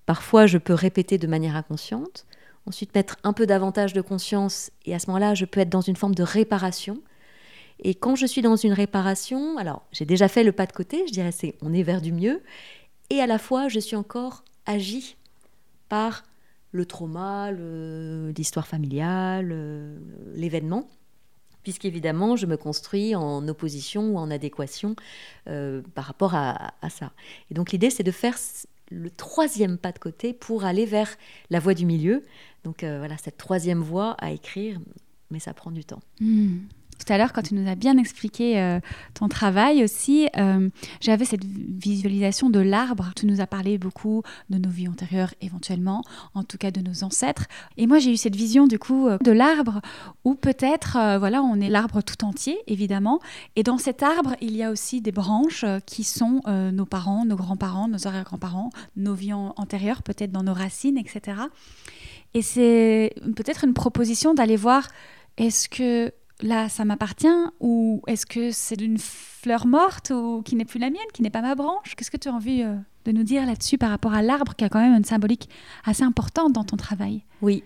parfois 0.06 0.46
je 0.46 0.56
peux 0.56 0.74
répéter 0.74 1.18
de 1.18 1.26
manière 1.26 1.56
inconsciente, 1.56 2.24
ensuite 2.66 2.94
mettre 2.94 3.16
un 3.24 3.32
peu 3.32 3.46
davantage 3.46 3.94
de 3.94 4.00
conscience 4.00 4.70
et 4.84 4.94
à 4.94 5.00
ce 5.00 5.08
moment-là 5.08 5.34
je 5.34 5.44
peux 5.44 5.58
être 5.58 5.70
dans 5.70 5.80
une 5.80 5.96
forme 5.96 6.14
de 6.14 6.22
réparation 6.22 7.02
et 7.80 7.94
quand 7.94 8.16
je 8.16 8.26
suis 8.26 8.42
dans 8.42 8.56
une 8.56 8.72
réparation, 8.72 9.58
alors 9.58 9.82
j'ai 9.92 10.06
déjà 10.06 10.28
fait 10.28 10.44
le 10.44 10.52
pas 10.52 10.66
de 10.66 10.72
côté, 10.72 11.04
je 11.06 11.12
dirais 11.12 11.32
c'est 11.32 11.54
on 11.60 11.72
est 11.72 11.82
vers 11.82 12.00
du 12.00 12.12
mieux, 12.12 12.42
et 13.10 13.20
à 13.20 13.26
la 13.26 13.38
fois 13.38 13.68
je 13.68 13.78
suis 13.78 13.96
encore 13.96 14.44
agi 14.64 15.16
par 15.88 16.24
le 16.72 16.84
trauma, 16.84 17.52
l'histoire 17.52 18.66
familiale, 18.66 19.54
l'événement, 20.34 20.88
puisqu'évidemment 21.62 22.36
je 22.36 22.46
me 22.46 22.56
construis 22.56 23.14
en 23.14 23.46
opposition 23.48 24.10
ou 24.10 24.18
en 24.18 24.30
adéquation 24.30 24.96
euh, 25.48 25.82
par 25.94 26.04
rapport 26.04 26.34
à, 26.34 26.72
ça. 26.90 27.12
Et 27.50 27.54
donc 27.54 27.72
l'idée 27.72 27.90
c'est 27.90 28.02
de 28.02 28.10
faire 28.10 28.36
le 28.90 29.10
troisième 29.10 29.78
pas 29.78 29.92
de 29.92 29.98
côté 29.98 30.32
pour 30.32 30.64
aller 30.64 30.86
vers 30.86 31.16
la 31.50 31.60
voie 31.60 31.74
du 31.74 31.86
milieu. 31.86 32.22
Donc 32.64 32.84
euh, 32.84 32.98
voilà, 32.98 33.16
cette 33.16 33.36
troisième 33.36 33.80
voie 33.80 34.12
à 34.18 34.30
écrire, 34.30 34.78
mais 35.30 35.40
ça 35.40 35.54
prend 35.54 35.70
du 35.70 35.84
temps. 35.84 36.02
Hmm 36.20 36.58
tout 36.98 37.12
à 37.12 37.18
l'heure, 37.18 37.32
quand 37.32 37.42
tu 37.42 37.54
nous 37.54 37.68
as 37.68 37.74
bien 37.74 37.98
expliqué 37.98 38.58
euh, 38.60 38.80
ton 39.14 39.28
travail 39.28 39.84
aussi, 39.84 40.28
euh, 40.36 40.68
j'avais 41.00 41.24
cette 41.24 41.44
visualisation 41.44 42.50
de 42.50 42.60
l'arbre. 42.60 43.10
Tu 43.16 43.26
nous 43.26 43.40
as 43.40 43.46
parlé 43.46 43.78
beaucoup 43.78 44.22
de 44.50 44.58
nos 44.58 44.70
vies 44.70 44.88
antérieures, 44.88 45.34
éventuellement, 45.40 46.02
en 46.34 46.44
tout 46.44 46.58
cas 46.58 46.70
de 46.70 46.80
nos 46.80 47.04
ancêtres. 47.04 47.46
Et 47.76 47.86
moi, 47.86 47.98
j'ai 47.98 48.12
eu 48.12 48.16
cette 48.16 48.36
vision 48.36 48.66
du 48.66 48.78
coup 48.78 49.08
euh, 49.08 49.18
de 49.22 49.32
l'arbre 49.32 49.80
où 50.24 50.34
peut-être, 50.34 50.98
voilà, 51.18 51.42
on 51.42 51.60
est 51.60 51.68
l'arbre 51.68 52.02
tout 52.02 52.24
entier, 52.24 52.58
évidemment. 52.66 53.20
Et 53.54 53.62
dans 53.62 53.78
cet 53.78 54.02
arbre, 54.02 54.34
il 54.40 54.56
y 54.56 54.62
a 54.62 54.70
aussi 54.70 55.00
des 55.00 55.12
branches 55.12 55.64
qui 55.86 56.04
sont 56.04 56.40
nos 56.46 56.84
parents, 56.84 57.24
nos 57.24 57.36
grands-parents, 57.36 57.88
nos 57.88 58.06
arrière-grands-parents, 58.06 58.70
nos 58.96 59.14
vies 59.14 59.32
antérieures, 59.32 60.02
peut-être 60.02 60.32
dans 60.32 60.42
nos 60.42 60.52
racines, 60.54 60.98
etc. 60.98 61.42
Et 62.34 62.42
c'est 62.42 63.14
peut-être 63.36 63.64
une 63.64 63.74
proposition 63.74 64.34
d'aller 64.34 64.56
voir 64.56 64.88
est-ce 65.36 65.68
que 65.68 66.12
là, 66.42 66.68
ça 66.68 66.84
m'appartient 66.84 67.28
Ou 67.60 68.02
est-ce 68.06 68.26
que 68.26 68.50
c'est 68.50 68.80
une 68.80 68.98
fleur 68.98 69.66
morte 69.66 70.10
ou 70.10 70.42
qui 70.42 70.56
n'est 70.56 70.64
plus 70.64 70.78
la 70.78 70.90
mienne, 70.90 71.06
qui 71.12 71.22
n'est 71.22 71.30
pas 71.30 71.42
ma 71.42 71.54
branche? 71.54 71.94
Qu'est-ce 71.96 72.10
que 72.10 72.16
tu 72.16 72.28
as 72.28 72.32
envie 72.32 72.62
euh, 72.62 72.74
de 73.04 73.12
nous 73.12 73.22
dire 73.22 73.46
là-dessus 73.46 73.78
par 73.78 73.90
rapport 73.90 74.14
à 74.14 74.22
l'arbre 74.22 74.54
qui 74.54 74.64
a 74.64 74.68
quand 74.68 74.80
même 74.80 74.94
une 74.94 75.04
symbolique 75.04 75.48
assez 75.84 76.02
importante 76.02 76.52
dans 76.52 76.64
ton 76.64 76.76
travail? 76.76 77.22
Oui. 77.42 77.64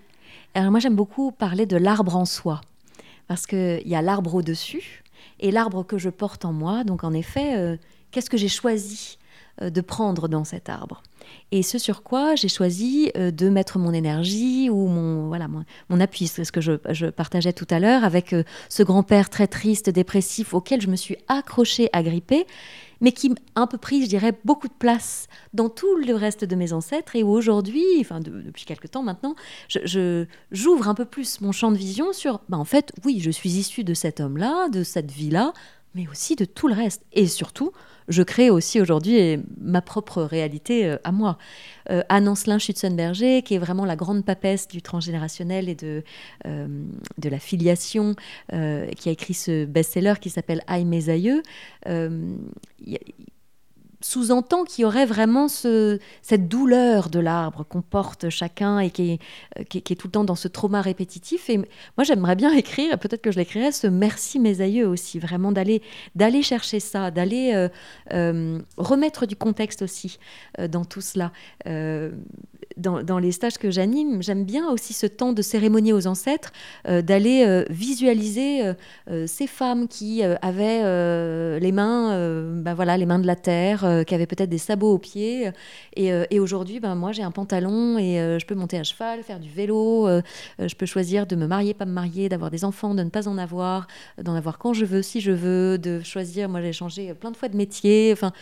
Alors 0.55 0.71
moi 0.71 0.81
j'aime 0.81 0.97
beaucoup 0.97 1.31
parler 1.31 1.67
de 1.67 1.77
l'arbre 1.77 2.17
en 2.17 2.25
soi, 2.25 2.61
parce 3.29 3.47
qu'il 3.47 3.87
y 3.87 3.95
a 3.95 4.03
l'arbre 4.03 4.35
au-dessus 4.35 5.05
et 5.39 5.51
l'arbre 5.51 5.85
que 5.85 5.99
je 5.99 6.11
porte 6.11 6.45
en 6.45 6.53
moi. 6.53 6.85
Donc 6.85 7.05
en 7.05 7.13
effet, 7.13 7.57
euh, 7.57 7.77
qu'est-ce 8.11 8.31
que 8.31 8.37
j'ai 8.37 8.49
choisi 8.49 9.19
de 9.61 9.81
prendre 9.81 10.29
dans 10.29 10.45
cet 10.45 10.69
arbre. 10.69 11.03
Et 11.53 11.63
ce 11.63 11.79
sur 11.79 12.03
quoi 12.03 12.35
j'ai 12.35 12.49
choisi 12.49 13.11
euh, 13.17 13.31
de 13.31 13.49
mettre 13.49 13.79
mon 13.79 13.93
énergie 13.93 14.71
ou 14.71 14.87
mon, 14.87 15.29
voilà, 15.29 15.49
mon, 15.49 16.01
appui, 16.01 16.27
c'est 16.27 16.45
ce 16.45 16.53
que 16.53 16.61
je, 16.61 17.07
partageais 17.11 17.53
tout 17.53 17.67
à 17.71 17.79
l'heure 17.79 18.05
avec 18.05 18.35
ce 18.69 18.83
grand-père 18.83 19.29
très 19.29 19.47
triste, 19.47 19.91
dépressif, 19.91 20.55
auquel 20.55 20.81
je 20.81 20.89
me 20.89 20.97
suis 20.97 21.17
accrochée, 21.29 21.91
agrippée, 21.93 22.47
mais 23.01 23.13
qui 23.13 23.33
a 23.55 23.61
un 23.61 23.67
peu 23.67 23.79
pris, 23.79 24.03
je 24.03 24.09
dirais, 24.09 24.33
beaucoup 24.45 24.69
de 24.69 24.75
place 24.75 25.27
dans 25.55 25.69
tout 25.69 25.97
le 25.97 26.15
reste 26.15 26.45
de 26.45 26.55
mes 26.55 26.73
ancêtres. 26.73 27.17
Et 27.17 27.23
où 27.23 27.31
aujourd'hui, 27.31 27.85
enfin 28.01 28.21
depuis 28.21 28.65
quelque 28.65 28.87
temps 28.87 29.03
maintenant, 29.03 29.35
je, 29.69 30.27
j'ouvre 30.53 30.89
un 30.89 30.95
peu 30.95 31.05
plus 31.05 31.41
mon 31.41 31.53
champ 31.53 31.73
de 31.73 31.77
vision 31.77 32.13
sur, 32.13 32.41
ben, 32.49 32.59
en 32.59 32.65
fait, 32.65 32.93
oui, 33.05 33.21
je 33.21 33.31
suis 33.31 33.51
issue 33.51 33.85
de 33.85 33.95
cet 33.95 34.21
homme-là, 34.21 34.69
de 34.69 34.83
cette 34.83 35.11
vie-là, 35.11 35.53
mais 35.95 36.07
aussi 36.09 36.37
de 36.37 36.45
tout 36.45 36.69
le 36.69 36.75
reste. 36.75 37.03
Et 37.13 37.27
surtout, 37.27 37.73
je 38.09 38.23
crée 38.23 38.51
aussi 38.51 38.81
aujourd'hui 38.81 39.39
ma 39.61 39.83
propre 39.83 40.23
réalité 40.23 40.87
euh, 40.87 40.97
à 41.05 41.13
moi. 41.13 41.39
Euh, 41.91 42.03
Anne 42.09 42.29
Ancelin 42.29 42.59
Schutzenberger, 42.59 43.43
qui 43.43 43.55
est 43.55 43.59
vraiment 43.59 43.85
la 43.85 43.97
grande 43.97 44.25
papesse 44.25 44.69
du 44.69 44.83
transgénérationnel 44.83 45.69
et 45.69 45.75
de, 45.75 46.03
euh, 46.47 46.85
de 47.19 47.29
la 47.29 47.39
filiation, 47.39 48.15
qui 48.51 49.09
a 49.09 49.13
écrit 49.13 49.35
ce 49.35 49.65
best-seller 49.65 50.15
qui 50.21 50.31
s'appelle 50.31 50.63
Aïe 50.67 50.85
mes 50.85 51.09
aïeux 51.09 51.43
sous-entend 54.01 54.65
qu'il 54.65 54.83
y 54.83 54.85
aurait 54.85 55.07
vraiment 55.07 55.49
cette 55.49 56.49
douleur 56.49 57.11
de 57.11 57.19
l'arbre 57.19 57.65
qu'on 57.69 57.83
porte 57.83 58.31
chacun 58.31 58.79
et 58.79 58.91
qui 58.91 59.13
est, 59.13 59.19
euh, 59.59 59.65
qui, 59.65 59.79
est, 59.79 59.97
tout 59.97 60.09
le 60.09 60.13
temps 60.13 60.25
dans 60.25 60.35
ce 60.35 60.49
trauma 60.49 60.81
répétitif. 60.81 61.51
Et 61.51 61.59
moi, 61.59 62.05
j'aimerais 62.05 62.37
bien 62.37 62.53
écrire, 62.53 62.99
peut-être 62.99 63.23
que 63.23 63.31
je 63.31 63.39
l'écrirais, 63.39 63.73
ce 63.73 63.87
merci 63.87 64.39
mes 64.39 64.61
aïeux 64.61 64.89
aussi, 64.89 65.19
vraiment 65.19 65.53
d'aller 65.53 65.83
d'aller 66.15 66.43
chercher 66.43 66.81
ça, 66.81 67.11
d'aller 67.11 67.53
euh, 67.55 67.69
euh, 68.13 68.59
remettre 68.77 69.27
du 69.27 69.37
contexte 69.37 69.83
aussi 69.83 70.19
dans 70.59 70.85
tout 70.85 71.01
cela 71.01 71.33
dans, 72.81 73.19
les 73.19 73.33
stages 73.33 73.59
que 73.59 73.71
j'anime, 73.71 74.23
j'aime 74.23 74.45
bien 74.45 74.71
aussi 74.71 74.93
ce 74.93 75.07
temps 75.07 75.33
de 75.33 75.43
cérémonie 75.43 75.93
aux 75.93 76.07
ancêtres, 76.07 76.53
euh, 76.89 77.03
d'aller 77.03 77.45
euh, 77.47 77.65
visualiser 77.71 78.63
euh, 79.09 79.27
ces 79.27 79.47
femmes 79.47 79.89
qui 79.89 80.23
avaient 80.23 81.61
les 81.61 81.73
mains, 81.73 82.11
ben 82.55 82.75
voilà, 82.75 82.97
les 82.97 83.07
mains 83.07 83.19
de 83.19 83.27
la 83.27 83.37
terre, 83.37 84.05
qui 84.07 84.15
avaient 84.15 84.27
peut-être 84.27 84.49
des 84.49 84.59
sabots 84.59 84.95
aux 84.95 84.99
pieds. 84.99 85.51
Et, 85.97 86.41
aujourd'hui, 86.41 86.81
ben 86.81 86.95
moi, 86.95 87.13
j'ai 87.13 87.23
un 87.23 87.31
pantalon 87.31 87.99
et 87.99 88.39
je 88.39 88.47
peux 88.47 88.55
monter 88.55 88.79
à 88.79 88.83
cheval, 88.83 89.23
faire 89.23 89.41
du 89.41 89.51
vélo. 89.51 90.09
je 90.59 90.75
peux 90.75 90.87
choisir 90.87 91.27
de 91.27 91.37
me 91.37 91.47
marier, 91.47 91.75
pas 91.75 91.85
me 91.85 91.93
marier, 91.93 92.29
d'avoir 92.29 92.51
des 92.51 92.65
enfants, 92.65 92.95
de 92.95 93.03
ne 93.03 93.11
pas 93.11 93.29
en 93.29 93.39
avoir, 93.39 93.87
d'en 94.23 94.35
avoir 94.35 94.59
quand 94.59 94.73
je 94.73 94.85
veux, 94.85 95.03
si 95.03 95.21
je 95.21 95.33
veux, 95.33 95.79
de 95.79 96.01
choisir. 96.01 96.49
Moi, 96.49 96.63
j'ai 96.63 96.73
changé 96.73 97.15
plein 97.15 97.31
de 97.31 97.37
fois 97.37 97.49
de 97.49 97.57
métier. 97.57 98.11
Enfin, 98.13 98.33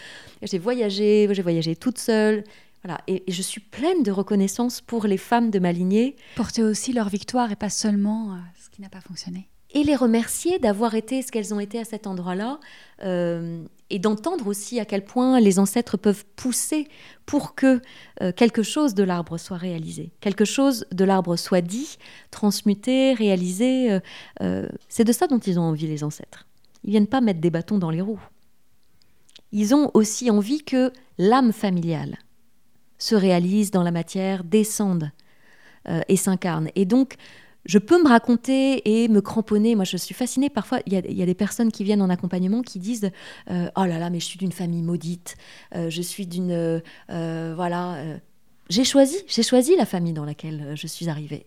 j'ai 0.42 0.58
voyagé, 0.58 1.28
j'ai 1.30 1.42
voyagé 1.42 1.76
toute 1.76 1.98
seule. 1.98 2.44
Voilà, 2.88 3.02
et, 3.06 3.22
je 3.28 3.42
suis 3.42 3.60
pleine 3.60 4.02
de 4.02 4.10
reconnaissance 4.10 4.80
pour 4.80 5.06
les 5.06 5.18
femmes 5.18 5.50
de 5.50 5.58
ma 5.58 5.72
lignée. 5.72 6.16
Porter 6.36 6.62
aussi 6.62 6.94
leur 6.94 7.10
victoire 7.10 7.52
et 7.52 7.56
pas 7.56 7.68
seulement 7.68 8.32
euh, 8.32 8.36
ce 8.58 8.70
qui 8.70 8.80
n'a 8.80 8.88
pas 8.88 9.02
fonctionné. 9.02 9.50
Et 9.74 9.84
les 9.84 9.94
remercier 9.94 10.58
d'avoir 10.58 10.94
été 10.94 11.20
ce 11.20 11.30
qu'elles 11.30 11.52
ont 11.52 11.60
été 11.60 11.78
à 11.78 11.84
cet 11.84 12.06
endroit-là, 12.06 12.60
euh, 13.04 13.62
et 13.90 13.98
d'entendre 13.98 14.46
aussi 14.46 14.80
à 14.80 14.86
quel 14.86 15.04
point 15.04 15.38
les 15.38 15.58
ancêtres 15.58 15.98
peuvent 15.98 16.24
pousser 16.34 16.88
pour 17.26 17.54
que 17.54 17.82
euh, 18.22 18.32
quelque 18.32 18.62
chose 18.62 18.94
de 18.94 19.02
l'arbre 19.02 19.36
soit 19.36 19.58
réalisé, 19.58 20.10
quelque 20.22 20.46
chose 20.46 20.86
de 20.90 21.04
l'arbre 21.04 21.36
soit 21.36 21.60
dit, 21.60 21.98
transmuté, 22.30 23.12
réalisé. 23.12 23.98
C'est 24.88 25.04
de 25.04 25.12
ça 25.12 25.26
dont 25.26 25.40
ils 25.40 25.58
ont 25.58 25.64
envie, 25.64 25.86
les 25.86 26.04
ancêtres. 26.04 26.46
Ils 26.84 26.92
viennent 26.92 27.06
pas 27.06 27.20
mettre 27.20 27.42
des 27.42 27.50
bâtons 27.50 27.76
dans 27.76 27.90
les 27.90 28.00
roues. 28.00 28.26
Ils 29.52 29.74
ont 29.74 29.90
aussi 29.92 30.30
envie 30.30 30.64
que 30.64 30.90
l'âme 31.18 31.52
familiale, 31.52 32.16
se 32.98 33.14
réalisent 33.14 33.70
dans 33.70 33.82
la 33.82 33.90
matière, 33.90 34.44
descendent 34.44 35.10
euh, 35.88 36.00
et 36.08 36.16
s'incarnent. 36.16 36.70
Et 36.74 36.84
donc, 36.84 37.14
je 37.64 37.78
peux 37.78 38.02
me 38.02 38.08
raconter 38.08 39.02
et 39.02 39.08
me 39.08 39.20
cramponner. 39.20 39.74
Moi, 39.74 39.84
je 39.84 39.96
suis 39.96 40.14
fascinée. 40.14 40.50
Parfois, 40.50 40.80
il 40.86 40.92
y, 40.92 41.22
a 41.22 41.26
des 41.26 41.34
personnes 41.34 41.70
qui 41.70 41.84
viennent 41.84 42.02
en 42.02 42.10
accompagnement 42.10 42.62
qui 42.62 42.78
disent 42.78 43.10
euh, 43.50 43.68
Oh 43.76 43.84
là 43.84 43.98
là, 43.98 44.10
mais 44.10 44.20
je 44.20 44.24
suis 44.24 44.38
d'une 44.38 44.52
famille 44.52 44.82
maudite. 44.82 45.36
Euh, 45.74 45.90
je 45.90 46.02
suis 46.02 46.26
d'une. 46.26 46.82
voilà. 47.08 48.18
j'ai 48.70 48.84
choisi, 48.84 49.16
j'ai 49.26 49.42
choisi 49.42 49.76
la 49.76 49.86
famille 49.86 50.14
dans 50.14 50.24
laquelle 50.24 50.72
je 50.74 50.86
suis 50.86 51.08
arrivée. 51.08 51.46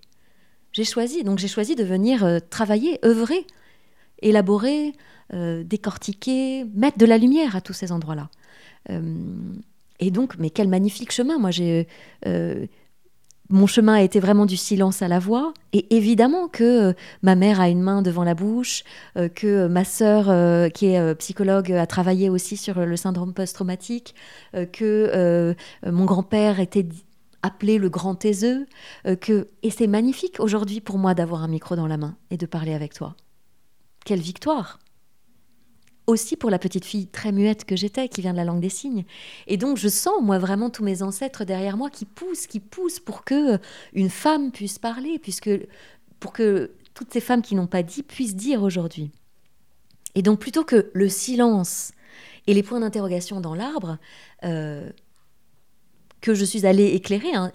J'ai 0.73 0.85
choisi. 0.85 1.23
Donc, 1.23 1.39
j'ai 1.39 1.47
choisi 1.47 1.75
de 1.75 1.83
venir 1.83 2.39
travailler, 2.49 2.99
œuvrer, 3.03 3.47
élaborer, 4.21 4.93
décortiquer, 5.33 6.65
mettre 6.75 6.99
de 6.99 7.05
la 7.05 7.17
lumière 7.17 7.55
à 7.55 7.61
tous 7.61 7.73
ces 7.73 7.91
endroits-là. 7.91 8.29
Et 10.01 10.09
donc, 10.09 10.37
mais 10.39 10.49
quel 10.49 10.67
magnifique 10.67 11.11
chemin. 11.11 11.37
Moi, 11.37 11.51
j'ai. 11.51 11.87
Euh, 12.25 12.65
mon 13.49 13.67
chemin 13.67 13.95
a 13.95 14.01
été 14.01 14.21
vraiment 14.21 14.45
du 14.45 14.57
silence 14.57 15.01
à 15.01 15.07
la 15.07 15.19
voix. 15.19 15.53
Et 15.73 15.95
évidemment 15.95 16.47
que 16.47 16.89
euh, 16.89 16.93
ma 17.21 17.35
mère 17.35 17.61
a 17.61 17.69
une 17.69 17.81
main 17.81 18.01
devant 18.01 18.23
la 18.23 18.33
bouche, 18.33 18.83
euh, 19.17 19.29
que 19.29 19.67
ma 19.67 19.83
sœur, 19.83 20.25
qui 20.71 20.87
est 20.87 21.15
psychologue, 21.15 21.71
a 21.71 21.85
travaillé 21.85 22.29
aussi 22.29 22.57
sur 22.57 22.83
le 22.85 22.97
syndrome 22.97 23.33
post-traumatique, 23.33 24.15
que 24.73 25.55
mon 25.85 26.05
grand-père 26.05 26.59
était 26.59 26.87
appelé 27.43 27.77
le 27.77 27.89
grand 27.89 28.15
taiseux. 28.15 28.65
que... 29.19 29.49
Et 29.63 29.69
c'est 29.69 29.87
magnifique 29.87 30.39
aujourd'hui 30.39 30.79
pour 30.79 30.97
moi 30.97 31.13
d'avoir 31.13 31.43
un 31.43 31.47
micro 31.47 31.75
dans 31.75 31.87
la 31.87 31.97
main 31.97 32.15
et 32.29 32.37
de 32.37 32.45
parler 32.45 32.73
avec 32.73 32.93
toi. 32.93 33.15
Quelle 34.05 34.21
victoire 34.21 34.79
aussi 36.11 36.35
pour 36.35 36.49
la 36.49 36.59
petite 36.59 36.85
fille 36.85 37.07
très 37.07 37.31
muette 37.31 37.65
que 37.65 37.75
j'étais, 37.75 38.07
qui 38.07 38.21
vient 38.21 38.33
de 38.33 38.37
la 38.37 38.43
langue 38.43 38.61
des 38.61 38.69
signes. 38.69 39.05
Et 39.47 39.57
donc 39.57 39.77
je 39.77 39.87
sens 39.87 40.21
moi 40.21 40.37
vraiment 40.37 40.69
tous 40.69 40.83
mes 40.83 41.01
ancêtres 41.01 41.43
derrière 41.45 41.77
moi 41.77 41.89
qui 41.89 42.05
poussent, 42.05 42.47
qui 42.47 42.59
poussent 42.59 42.99
pour 42.99 43.23
que 43.23 43.57
une 43.93 44.09
femme 44.09 44.51
puisse 44.51 44.79
parler, 44.79 45.19
puisque 45.19 45.49
pour 46.19 46.33
que 46.33 46.71
toutes 46.93 47.11
ces 47.11 47.21
femmes 47.21 47.41
qui 47.41 47.55
n'ont 47.55 47.67
pas 47.67 47.83
dit 47.83 48.03
puissent 48.03 48.35
dire 48.35 48.63
aujourd'hui. 48.63 49.11
Et 50.15 50.21
donc 50.21 50.39
plutôt 50.39 50.63
que 50.63 50.91
le 50.93 51.09
silence 51.09 51.91
et 52.47 52.53
les 52.53 52.63
points 52.63 52.79
d'interrogation 52.79 53.39
dans 53.39 53.55
l'arbre, 53.55 53.97
euh, 54.43 54.89
que 56.21 56.33
je 56.33 56.45
suis 56.45 56.65
allée 56.65 56.87
éclairer, 56.87 57.33
hein, 57.33 57.51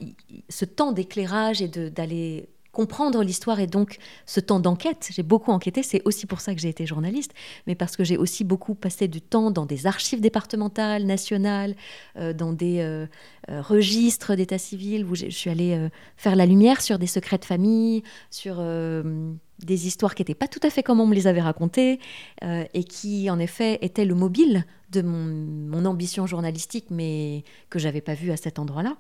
ce 0.49 0.65
temps 0.65 0.93
d'éclairage 0.93 1.63
et 1.63 1.69
d'aller 1.69 2.49
comprendre 2.77 3.23
l'histoire 3.23 3.59
et 3.59 3.67
donc 3.67 3.97
ce 4.27 4.39
temps 4.39 4.61
d'enquête. 4.61 5.09
J'ai 5.11 5.23
beaucoup 5.23 5.51
enquêté, 5.51 5.83
c'est 5.83 6.03
aussi 6.05 6.27
pour 6.27 6.43
ça 6.43 6.55
que 6.55 6.61
j'ai 6.61 6.69
été 6.69 6.85
journaliste, 6.85 7.33
mais 7.67 7.75
parce 7.75 7.97
que 7.97 8.05
j'ai 8.05 8.19
aussi 8.19 8.45
beaucoup 8.45 8.75
passé 8.75 9.09
du 9.09 9.23
temps 9.23 9.51
dans 9.51 9.65
des 9.65 9.87
archives 9.87 10.21
départementales, 10.21 11.07
nationales, 11.07 11.75
euh, 12.19 12.35
dans 12.35 12.53
des 12.53 12.81
euh, 12.81 13.07
euh, 13.49 13.63
registres 13.63 14.35
d'état 14.35 14.59
civil, 14.59 15.07
où 15.07 15.15
je 15.15 15.31
suis 15.31 15.49
allée 15.49 15.89
faire 16.19 16.37
la 16.37 16.45
lumière 16.45 16.83
sur 16.83 16.99
des 16.99 17.07
secrets 17.07 17.39
de 17.39 17.47
famille, 17.47 18.03
sur 18.31 18.57
des 18.57 19.87
histoires 19.87 20.15
qui 20.15 20.21
n'étaient 20.21 20.35
pas 20.35 20.49
tout 20.49 20.61
à 20.63 20.69
fait 20.69 20.83
comme 20.83 21.01
on 21.01 21.07
me 21.07 21.15
les 21.15 21.27
avait 21.27 21.41
racontées, 21.41 21.99
et 22.43 22.85
qui 22.85 23.31
en 23.31 23.39
effet 23.39 23.79
étaient 23.81 24.05
le 24.05 24.15
mobile 24.15 24.67
de 24.93 25.01
mon, 25.01 25.25
mon 25.73 25.87
ambition 25.87 26.27
journalistique, 26.27 26.89
mais 26.91 27.43
que 27.71 27.79
j'avais 27.79 28.03
pas 28.03 28.15
vu 28.15 28.33
à 28.33 28.37
cet 28.37 28.59
endroit-là 28.59 28.97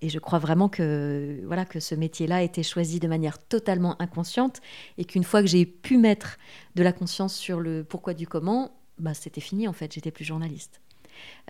et 0.00 0.08
je 0.08 0.18
crois 0.18 0.38
vraiment 0.38 0.68
que, 0.68 1.40
voilà, 1.46 1.64
que 1.64 1.80
ce 1.80 1.94
métier-là 1.94 2.36
a 2.36 2.42
été 2.42 2.62
choisi 2.62 3.00
de 3.00 3.08
manière 3.08 3.38
totalement 3.38 4.00
inconsciente 4.00 4.60
et 4.96 5.04
qu'une 5.04 5.24
fois 5.24 5.40
que 5.40 5.48
j'ai 5.48 5.66
pu 5.66 5.98
mettre 5.98 6.38
de 6.74 6.82
la 6.82 6.92
conscience 6.92 7.34
sur 7.34 7.60
le 7.60 7.84
pourquoi 7.84 8.14
du 8.14 8.26
comment, 8.26 8.72
bah, 8.98 9.14
c'était 9.14 9.40
fini 9.40 9.66
en 9.68 9.72
fait, 9.72 9.92
j'étais 9.92 10.10
plus 10.10 10.24
journaliste. 10.24 10.80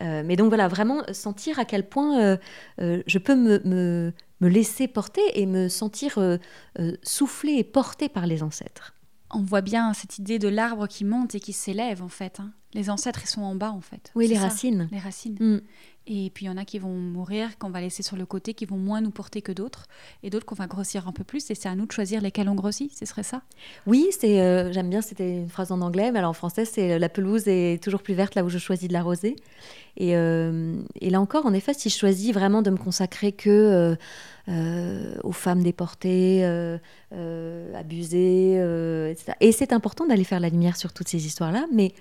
Euh, 0.00 0.22
mais 0.24 0.37
donc 0.37 0.48
voilà, 0.48 0.68
vraiment 0.68 1.02
sentir 1.12 1.58
à 1.58 1.64
quel 1.64 1.88
point 1.88 2.20
euh, 2.20 2.37
euh, 2.80 3.02
je 3.06 3.18
peux 3.18 3.37
me, 3.37 3.61
me, 3.64 4.12
me, 4.40 4.48
laisser 4.48 4.88
porter 4.88 5.20
et 5.34 5.46
me 5.46 5.68
sentir 5.68 6.18
souffler 7.02 7.54
et 7.54 7.64
porter 7.64 8.08
par 8.08 8.26
les 8.26 8.42
ancêtres. 8.42 8.94
On 9.30 9.42
voit 9.42 9.61
bien 9.61 9.92
cette 9.92 10.18
idée 10.18 10.38
de 10.38 10.48
l'arbre 10.48 10.87
qui 10.87 11.04
monte 11.04 11.34
et 11.34 11.40
qui 11.40 11.52
s'élève 11.52 12.02
en 12.02 12.08
fait. 12.08 12.40
Hein. 12.40 12.52
Les 12.74 12.90
ancêtres, 12.90 13.20
ils 13.24 13.28
sont 13.28 13.42
en 13.42 13.54
bas 13.54 13.72
en 13.72 13.80
fait. 13.80 14.11
Oui, 14.14 14.26
les 14.26 14.38
racines. 14.38 14.88
Les 14.92 14.98
racines. 14.98 15.37
Mm. 15.38 15.61
Et 16.11 16.31
puis 16.31 16.47
il 16.47 16.49
y 16.49 16.51
en 16.51 16.57
a 16.57 16.64
qui 16.64 16.79
vont 16.79 16.94
mourir, 16.94 17.59
qu'on 17.59 17.68
va 17.68 17.83
laisser 17.83 18.03
sur 18.03 18.16
le 18.16 18.25
côté, 18.25 18.55
qui 18.55 18.64
vont 18.64 18.79
moins 18.79 19.03
nous 19.03 19.11
porter 19.11 19.42
que 19.42 19.53
d'autres, 19.53 19.85
et 20.23 20.31
d'autres 20.31 20.47
qu'on 20.47 20.55
va 20.55 20.66
grossir 20.66 21.07
un 21.07 21.12
peu 21.12 21.23
plus. 21.23 21.51
Et 21.51 21.55
c'est 21.55 21.68
à 21.68 21.75
nous 21.75 21.85
de 21.85 21.92
choisir 21.92 22.23
lesquels 22.23 22.49
on 22.49 22.55
grossit, 22.55 22.90
ce 22.99 23.05
serait 23.05 23.23
ça? 23.23 23.42
Oui, 23.87 24.07
c'est, 24.18 24.40
euh, 24.40 24.73
j'aime 24.73 24.88
bien, 24.88 25.03
c'était 25.03 25.37
une 25.37 25.51
phrase 25.51 25.71
en 25.71 25.83
anglais, 25.83 26.11
mais 26.11 26.21
alors 26.21 26.31
en 26.31 26.35
français, 26.35 26.64
c'est 26.64 26.92
euh, 26.92 26.99
la 26.99 27.11
pelouse 27.11 27.47
est 27.47 27.83
toujours 27.83 28.03
plus 28.03 28.14
verte 28.14 28.35
là 28.35 28.43
où 28.43 28.49
je 28.49 28.57
choisis 28.57 28.89
de 28.89 28.95
l'arroser. 28.95 29.37
Et, 29.99 30.16
euh, 30.16 30.80
et 30.99 31.11
là 31.11 31.20
encore, 31.20 31.45
en 31.45 31.53
effet, 31.53 31.74
si 31.74 31.91
je 31.91 31.99
choisis 31.99 32.32
vraiment 32.32 32.62
de 32.62 32.70
me 32.70 32.78
consacrer 32.78 33.32
que 33.32 33.97
aux 35.22 35.32
femmes 35.32 35.62
déportées, 35.62 36.43
abusées, 37.74 38.55
etc. 39.11 39.32
Et 39.41 39.53
c'est 39.53 39.74
important 39.74 40.07
d'aller 40.07 40.24
faire 40.24 40.41
la 40.41 40.49
lumière 40.49 40.78
sur 40.78 40.95
toutes 40.95 41.09
ces 41.09 41.26
histoires-là, 41.26 41.66
mais 41.70 41.93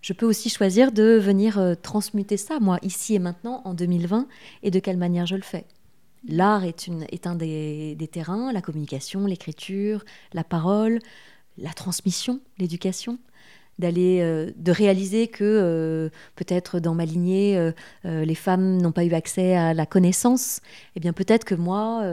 je 0.00 0.12
peux 0.12 0.26
aussi 0.26 0.48
choisir 0.48 0.92
de 0.92 1.18
venir 1.18 1.58
euh, 1.58 1.74
transmuter 1.74 2.36
ça, 2.36 2.60
moi, 2.60 2.78
ici 2.82 3.14
et 3.14 3.18
maintenant, 3.18 3.62
en 3.64 3.74
2020, 3.74 4.28
et 4.62 4.70
de 4.70 4.78
quelle 4.78 4.96
manière 4.96 5.26
je 5.26 5.36
le 5.36 5.42
fais. 5.42 5.66
L'art 6.26 6.64
est, 6.64 6.88
un 7.26 7.34
des, 7.36 8.08
terrains, 8.10 8.52
la 8.52 8.60
communication, 8.60 9.26
l'écriture, 9.26 10.04
la 10.32 10.44
parole, 10.44 10.98
la 11.56 11.72
transmission, 11.72 12.40
l'éducation 12.58 13.18
d'aller 13.78 14.20
euh, 14.20 14.50
de 14.56 14.72
réaliser 14.72 15.28
que 15.28 15.44
euh, 15.44 16.08
peut-être 16.36 16.80
dans 16.80 16.94
ma 16.94 17.04
lignée 17.04 17.56
euh, 17.56 18.24
les 18.24 18.34
femmes 18.34 18.80
n'ont 18.80 18.92
pas 18.92 19.04
eu 19.04 19.14
accès 19.14 19.56
à 19.56 19.74
la 19.74 19.86
connaissance 19.86 20.58
et 20.58 20.60
eh 20.96 21.00
bien 21.00 21.12
peut-être 21.12 21.44
que 21.44 21.54
moi 21.54 22.04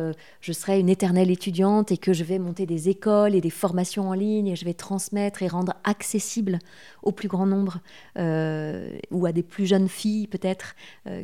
je 0.41 0.51
serai 0.51 0.80
une 0.80 0.89
éternelle 0.89 1.32
étudiante 1.32 1.91
et 1.91 1.97
que 1.97 2.13
je 2.13 2.24
vais 2.24 2.39
monter 2.39 2.66
des 2.66 2.89
écoles 2.89 3.36
et 3.36 3.41
des 3.41 3.49
formations 3.49 4.09
en 4.09 4.13
ligne 4.13 4.47
et 4.47 4.55
je 4.55 4.66
vais 4.66 4.74
transmettre 4.74 5.43
et 5.43 5.47
rendre 5.47 5.74
accessible 5.84 6.59
au 7.03 7.11
plus 7.11 7.28
grand 7.28 7.45
nombre 7.45 7.80
ou 8.16 9.26
à 9.26 9.32
des 9.32 9.43
plus 9.43 9.66
jeunes 9.66 9.89
filles 9.89 10.28
peut-être 10.28 10.76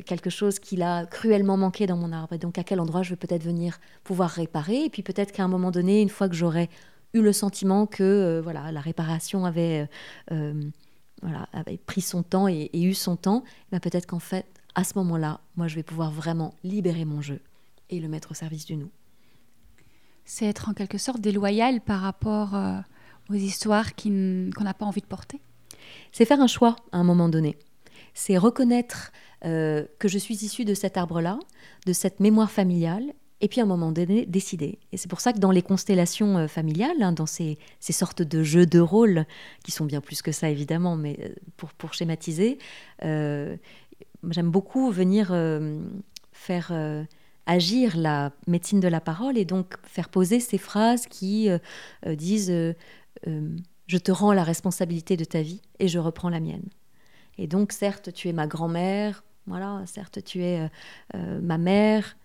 quelque 0.06 0.30
chose 0.30 0.60
qui 0.60 0.82
a 0.82 1.06
cruellement 1.06 1.58
manqué 1.58 1.86
dans 1.86 1.98
mon 1.98 2.12
arbre. 2.12 2.34
Et 2.34 2.38
donc 2.38 2.58
à 2.58 2.64
quel 2.64 2.80
endroit 2.80 3.04
je 3.04 3.12
vais 3.12 3.16
peut-être 3.16 3.44
venir 3.44 3.80
pouvoir 4.04 4.30
réparer. 4.30 4.86
Et 4.86 4.90
puis 4.90 5.04
peut-être 5.04 5.32
qu'à 5.32 5.44
un 5.44 5.48
moment 5.48 5.72
donné 5.72 6.02
une 6.02 6.10
fois 6.10 6.30
que 6.30 6.36
j'aurai 6.36 6.70
eu 7.14 7.22
le 7.22 7.34
sentiment 7.34 7.86
que 7.86 8.04
euh, 8.04 8.42
voilà, 8.42 8.72
la 8.72 8.82
réparation 8.82 9.46
avait, 9.46 9.88
euh, 10.32 10.36
euh, 10.36 10.70
voilà, 11.22 11.48
avait 11.54 11.78
pris 11.78 12.02
son 12.02 12.24
temps 12.24 12.48
et, 12.48 12.70
eu 12.74 12.94
son 12.94 13.16
temps, 13.16 13.44
ben 13.72 13.80
peut-être 13.80 14.06
qu'en 14.06 14.20
fait, 14.20 14.46
à 14.76 14.84
ce 14.84 14.98
moment-là, 15.00 15.42
moi, 15.58 15.68
je 15.68 15.76
vais 15.76 15.84
pouvoir 15.84 16.12
vraiment 16.12 16.54
libérer 16.64 17.06
mon 17.06 17.22
jeu 17.22 17.42
et 17.90 18.00
le 18.00 18.08
mettre 18.08 18.32
au 18.32 18.34
service 18.34 18.66
du 18.66 18.78
nous. 18.78 18.92
C'est 20.24 20.46
être 20.46 20.70
en 20.70 20.74
quelque 20.74 20.98
sorte 20.98 21.20
déloyal 21.20 21.82
par 21.82 22.00
rapport 22.00 22.56
aux 23.30 23.34
histoires 23.34 23.96
qu'on 23.96 24.64
n'a 24.64 24.74
pas 24.74 24.86
envie 24.86 25.02
de 25.02 25.08
porter 25.08 25.42
C'est 26.14 26.24
faire 26.24 26.40
un 26.40 26.48
choix 26.48 26.78
à 26.94 27.00
un 27.00 27.04
moment 27.04 27.28
donné. 27.28 27.58
C'est 28.14 28.38
reconnaître 28.38 29.12
que 29.42 29.88
je 30.06 30.18
suis 30.18 30.36
issue 30.46 30.64
de 30.64 30.74
cet 30.74 30.96
arbre-là, 30.96 31.38
de 31.86 31.92
cette 31.92 32.22
mémoire 32.22 32.52
familiale, 32.52 33.14
et 33.42 33.48
puis 33.48 33.60
à 33.60 33.64
un 33.64 33.68
moment 33.68 33.92
donné 33.92 34.26
décider. 34.26 34.78
Et 34.92 34.98
c'est 34.98 35.10
pour 35.10 35.20
ça 35.20 35.34
que 35.34 35.40
dans 35.40 35.52
les 35.52 35.64
constellations 35.64 36.38
euh, 36.38 36.48
familiales, 36.48 37.02
hein, 37.02 37.12
dans 37.12 37.26
ces, 37.26 37.58
sortes 37.80 38.22
de 38.22 38.44
jeux 38.44 38.68
de 38.68 38.80
rôle, 38.80 39.26
qui 39.64 39.72
sont 39.72 39.86
bien 39.86 40.00
plus 40.00 40.22
que 40.22 40.32
ça 40.32 40.50
évidemment, 40.50 40.96
mais 40.96 41.18
euh, 41.22 41.30
pour, 41.58 41.74
pour 41.74 41.94
schématiser, 41.94 42.60
euh, 43.04 43.58
j'aime 44.30 44.52
beaucoup 44.52 44.92
venir 44.92 45.36
faire 46.32 46.72
agir 47.48 47.98
la 47.98 48.32
médecine 48.48 48.80
de 48.80 48.88
la 48.88 49.02
parole 49.02 49.38
et 49.38 49.46
donc 49.46 49.74
faire 49.84 50.10
poser 50.10 50.40
ces 50.40 50.58
phrases 50.60 51.08
qui 51.08 51.50
disent 52.06 52.54
Je 53.26 53.98
te 53.98 54.12
rends 54.12 54.34
la 54.34 54.44
responsabilité 54.44 55.18
de 55.18 55.26
ta 55.26 55.42
vie 55.42 55.62
et 55.80 55.88
je 55.88 55.98
reprends 55.98 56.30
la 56.30 56.40
mienne. 56.40 56.70
Et 57.38 57.48
donc 57.48 57.72
certes, 57.72 58.14
tu 58.14 58.28
es 58.28 58.34
ma 58.34 58.46
grand-mère, 58.46 59.24
voilà, 59.48 59.82
certes, 59.88 60.24
tu 60.24 60.44
es 60.44 60.70
ma 61.14 61.58
mère, 61.58 62.16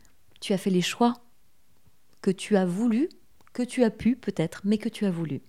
tu 0.47 0.53
as 0.53 0.59
fait 0.59 0.71
les 0.71 0.81
choix 0.81 1.15
que 2.23 2.31
tu 2.31 2.57
as 2.57 2.65
voulu, 2.65 3.09
que 3.53 3.65
tu 3.65 3.83
as 3.83 3.91
pu 3.91 4.15
peut-être, 4.15 4.61
mais 4.63 4.79
que 4.79 4.89
tu 4.89 5.05
as 5.05 5.11
voulu. 5.11 5.43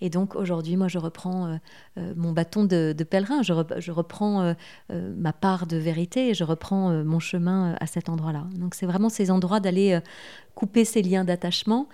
Et 0.00 0.10
donc 0.10 0.34
aujourd'hui, 0.34 0.76
moi, 0.76 0.88
je 0.88 0.98
reprends 0.98 1.46
euh, 1.46 1.56
euh, 1.98 2.12
mon 2.16 2.32
bâton 2.32 2.64
de, 2.64 2.92
pèlerin, 3.08 3.42
je, 3.42 3.52
reprends 3.92 4.54
euh, 4.90 5.14
ma 5.16 5.32
part 5.32 5.68
de 5.68 5.76
vérité 5.76 6.34
je 6.34 6.42
reprends 6.42 6.90
mon 7.04 7.20
chemin 7.20 7.76
à 7.78 7.86
cet 7.86 8.08
endroit-là. 8.08 8.48
Donc 8.56 8.74
c'est 8.74 8.86
vraiment 8.86 9.08
ces 9.08 9.30
endroits 9.30 9.60
d'aller 9.60 10.00
couper 10.56 10.84
ces 10.84 11.02
liens 11.02 11.24
d'attachement 11.24 11.88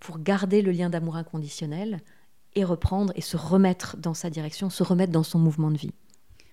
pour 0.00 0.18
garder 0.18 0.62
le 0.62 0.72
lien 0.72 0.90
d'amour 0.90 1.14
inconditionnel 1.14 2.00
et 2.56 2.64
reprendre 2.64 3.12
et 3.14 3.20
se 3.20 3.36
remettre 3.36 3.96
dans 3.98 4.14
sa 4.14 4.30
direction, 4.30 4.68
se 4.68 4.82
remettre 4.82 5.12
dans 5.12 5.22
son 5.22 5.38
mouvement 5.38 5.70
de 5.70 5.78
vie. 5.78 5.92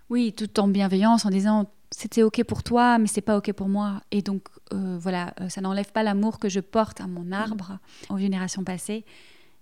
Oui, 0.09 0.33
tout 0.33 0.59
en 0.59 0.67
bienveillance, 0.67 1.25
en 1.25 1.31
disant 1.31 1.65
c'était 1.91 2.23
ok 2.23 2.43
pour 2.43 2.63
toi, 2.63 2.97
mais 2.97 3.07
c'est 3.07 3.21
pas 3.21 3.37
ok 3.37 3.53
pour 3.53 3.69
moi. 3.69 4.01
Et 4.11 4.21
donc 4.21 4.47
euh, 4.73 4.97
voilà, 4.99 5.33
euh, 5.41 5.49
ça 5.49 5.61
n'enlève 5.61 5.91
pas 5.91 6.03
l'amour 6.03 6.39
que 6.39 6.49
je 6.49 6.59
porte 6.59 7.01
à 7.01 7.07
mon 7.07 7.31
arbre 7.31 7.79
aux 8.09 8.17
générations 8.17 8.63
passées, 8.63 9.05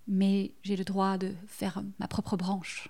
mais 0.08 0.52
j'ai 0.62 0.76
le 0.76 0.84
droit 0.84 1.18
de 1.18 1.32
faire 1.46 1.82
ma 1.98 2.08
propre 2.08 2.36
branche. 2.36 2.88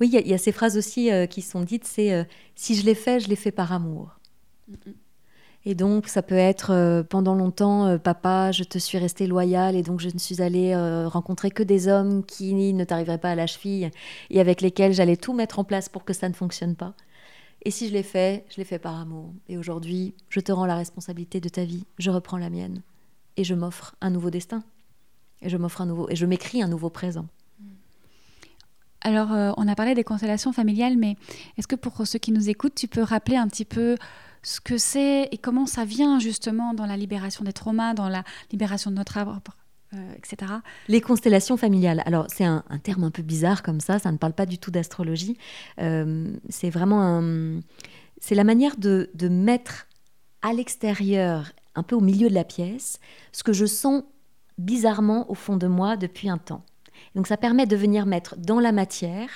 Oui, 0.00 0.10
il 0.12 0.26
y, 0.26 0.34
a 0.34 0.38
ces 0.38 0.52
phrases 0.52 0.76
aussi 0.76 1.12
euh, 1.12 1.26
qui 1.26 1.42
sont 1.42 1.62
dites, 1.62 1.86
c'est 1.86 2.26
si 2.56 2.74
je 2.74 2.84
l'ai 2.84 2.96
fait, 2.96 3.20
je 3.20 3.28
l'ai 3.28 3.36
fait 3.36 3.52
par 3.52 3.72
amour. 3.72 4.18
Et 5.64 5.76
donc, 5.76 6.08
ça 6.08 6.22
peut 6.22 6.34
être 6.34 7.04
pendant 7.08 7.36
longtemps, 7.36 7.96
papa, 7.98 8.50
je 8.50 8.64
te 8.64 8.78
suis 8.78 8.98
resté 8.98 9.28
loyal 9.28 9.76
et 9.76 9.82
donc 9.82 10.00
je 10.00 10.08
ne 10.12 10.18
suis 10.18 10.42
allée 10.42 10.74
rencontrer 11.06 11.52
que 11.52 11.62
des 11.62 11.86
hommes 11.86 12.24
qui 12.24 12.74
ne 12.74 12.82
t'arriveraient 12.82 13.18
pas 13.18 13.30
à 13.30 13.34
la 13.36 13.46
cheville 13.46 13.92
et 14.30 14.40
avec 14.40 14.60
lesquels 14.60 14.92
j'allais 14.92 15.16
tout 15.16 15.32
mettre 15.32 15.60
en 15.60 15.64
place 15.64 15.88
pour 15.88 16.04
que 16.04 16.12
ça 16.12 16.28
ne 16.28 16.34
fonctionne 16.34 16.74
pas. 16.74 16.94
Et 17.64 17.70
si 17.70 17.88
je 17.88 17.92
l'ai 17.92 18.02
fait, 18.02 18.44
je 18.50 18.56
l'ai 18.56 18.64
fait 18.64 18.78
par 18.78 18.98
amour. 18.98 19.32
Et 19.48 19.56
aujourd'hui, 19.56 20.14
je 20.28 20.40
te 20.40 20.50
rends 20.50 20.66
la 20.66 20.76
responsabilité 20.76 21.40
de 21.40 21.48
ta 21.48 21.64
vie, 21.64 21.84
je 21.98 22.10
reprends 22.10 22.38
la 22.38 22.50
mienne. 22.50 22.82
Et 23.36 23.44
je 23.44 23.54
m'offre 23.54 23.94
un 24.00 24.10
nouveau 24.10 24.30
destin. 24.30 24.64
Et 25.40 25.48
je 25.48 25.56
m'offre 25.56 25.80
un 25.80 25.86
nouveau, 25.86 26.08
et 26.10 26.16
je 26.16 26.26
m'écris 26.26 26.62
un 26.62 26.68
nouveau 26.68 26.90
présent. 26.90 27.26
Alors, 29.00 29.32
euh, 29.32 29.52
on 29.56 29.66
a 29.66 29.74
parlé 29.74 29.94
des 29.94 30.04
constellations 30.04 30.52
familiales, 30.52 30.96
mais 30.96 31.16
est-ce 31.56 31.66
que 31.66 31.74
pour 31.76 32.06
ceux 32.06 32.18
qui 32.18 32.30
nous 32.30 32.48
écoutent, 32.48 32.74
tu 32.74 32.88
peux 32.88 33.02
rappeler 33.02 33.36
un 33.36 33.48
petit 33.48 33.64
peu 33.64 33.96
ce 34.42 34.60
que 34.60 34.78
c'est 34.78 35.28
et 35.30 35.38
comment 35.38 35.66
ça 35.66 35.84
vient 35.84 36.18
justement 36.18 36.74
dans 36.74 36.86
la 36.86 36.96
libération 36.96 37.44
des 37.44 37.52
traumas, 37.52 37.94
dans 37.94 38.08
la 38.08 38.24
libération 38.50 38.90
de 38.90 38.96
notre 38.96 39.16
arbre 39.18 39.40
euh. 39.94 40.58
Les 40.88 41.00
constellations 41.00 41.56
familiales. 41.56 42.02
Alors, 42.06 42.26
c'est 42.28 42.44
un, 42.44 42.64
terme 42.82 43.04
un 43.04 43.10
peu 43.10 43.22
bizarre 43.22 43.62
comme 43.62 43.80
ça, 43.80 43.98
ça 43.98 44.10
ne 44.12 44.16
parle 44.16 44.32
pas 44.32 44.46
du 44.46 44.58
tout 44.58 44.70
d'astrologie. 44.70 45.36
Euh, 45.80 46.32
c'est 46.48 46.70
vraiment. 46.70 47.22
C'est 48.20 48.34
la 48.34 48.44
manière 48.44 48.76
de, 48.76 49.10
mettre 49.28 49.86
à 50.42 50.52
l'extérieur, 50.52 51.52
un 51.74 51.82
peu 51.82 51.96
au 51.96 52.00
milieu 52.00 52.28
de 52.28 52.34
la 52.34 52.44
pièce, 52.44 53.00
ce 53.32 53.42
que 53.42 53.52
je 53.52 53.66
sens 53.66 54.02
bizarrement 54.58 55.30
au 55.30 55.34
fond 55.34 55.56
de 55.56 55.66
moi 55.66 55.96
depuis 55.96 56.28
un 56.28 56.38
temps. 56.38 56.64
Donc, 57.14 57.26
ça 57.26 57.36
permet 57.36 57.66
de 57.66 57.76
venir 57.76 58.06
mettre 58.06 58.36
dans 58.36 58.60
la 58.60 58.72
matière 58.72 59.28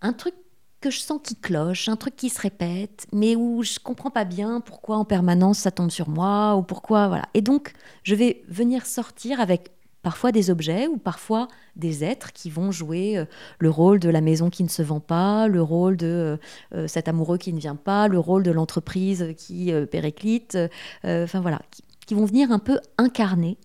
un 0.00 0.12
truc 0.12 0.34
que 0.82 0.90
je 0.90 0.98
sens 0.98 1.20
qui 1.22 1.36
cloche, 1.36 1.88
un 1.88 1.96
truc 1.96 2.16
qui 2.16 2.28
se 2.28 2.40
répète, 2.40 3.06
mais 3.12 3.36
où 3.36 3.62
je 3.62 3.78
comprends 3.78 4.10
pas 4.10 4.24
bien 4.24 4.60
pourquoi 4.60 4.98
en 4.98 5.06
permanence 5.06 5.60
ça 5.60 5.70
tombe 5.70 5.90
sur 5.90 6.10
moi 6.10 6.56
ou 6.56 6.62
pourquoi 6.62 7.08
voilà. 7.08 7.24
Et 7.32 7.40
donc 7.40 7.72
je 8.02 8.14
vais 8.14 8.42
venir 8.48 8.84
sortir 8.84 9.40
avec 9.40 9.70
parfois 10.02 10.32
des 10.32 10.50
objets 10.50 10.88
ou 10.88 10.96
parfois 10.96 11.46
des 11.76 12.02
êtres 12.04 12.32
qui 12.32 12.50
vont 12.50 12.72
jouer 12.72 13.16
euh, 13.16 13.24
le 13.60 13.70
rôle 13.70 14.00
de 14.00 14.10
la 14.10 14.20
maison 14.20 14.50
qui 14.50 14.64
ne 14.64 14.68
se 14.68 14.82
vend 14.82 15.00
pas, 15.00 15.46
le 15.46 15.62
rôle 15.62 15.96
de 15.96 16.06
euh, 16.06 16.36
euh, 16.74 16.88
cet 16.88 17.08
amoureux 17.08 17.38
qui 17.38 17.52
ne 17.52 17.60
vient 17.60 17.76
pas, 17.76 18.08
le 18.08 18.18
rôle 18.18 18.42
de 18.42 18.50
l'entreprise 18.50 19.28
qui 19.36 19.72
périclite, 19.90 20.58
enfin 21.04 21.40
voilà, 21.40 21.60
qui, 21.70 21.82
qui, 22.06 22.14
vont 22.14 22.24
venir 22.24 22.50
un 22.50 22.58
peu 22.58 22.80
incarner 22.98 23.56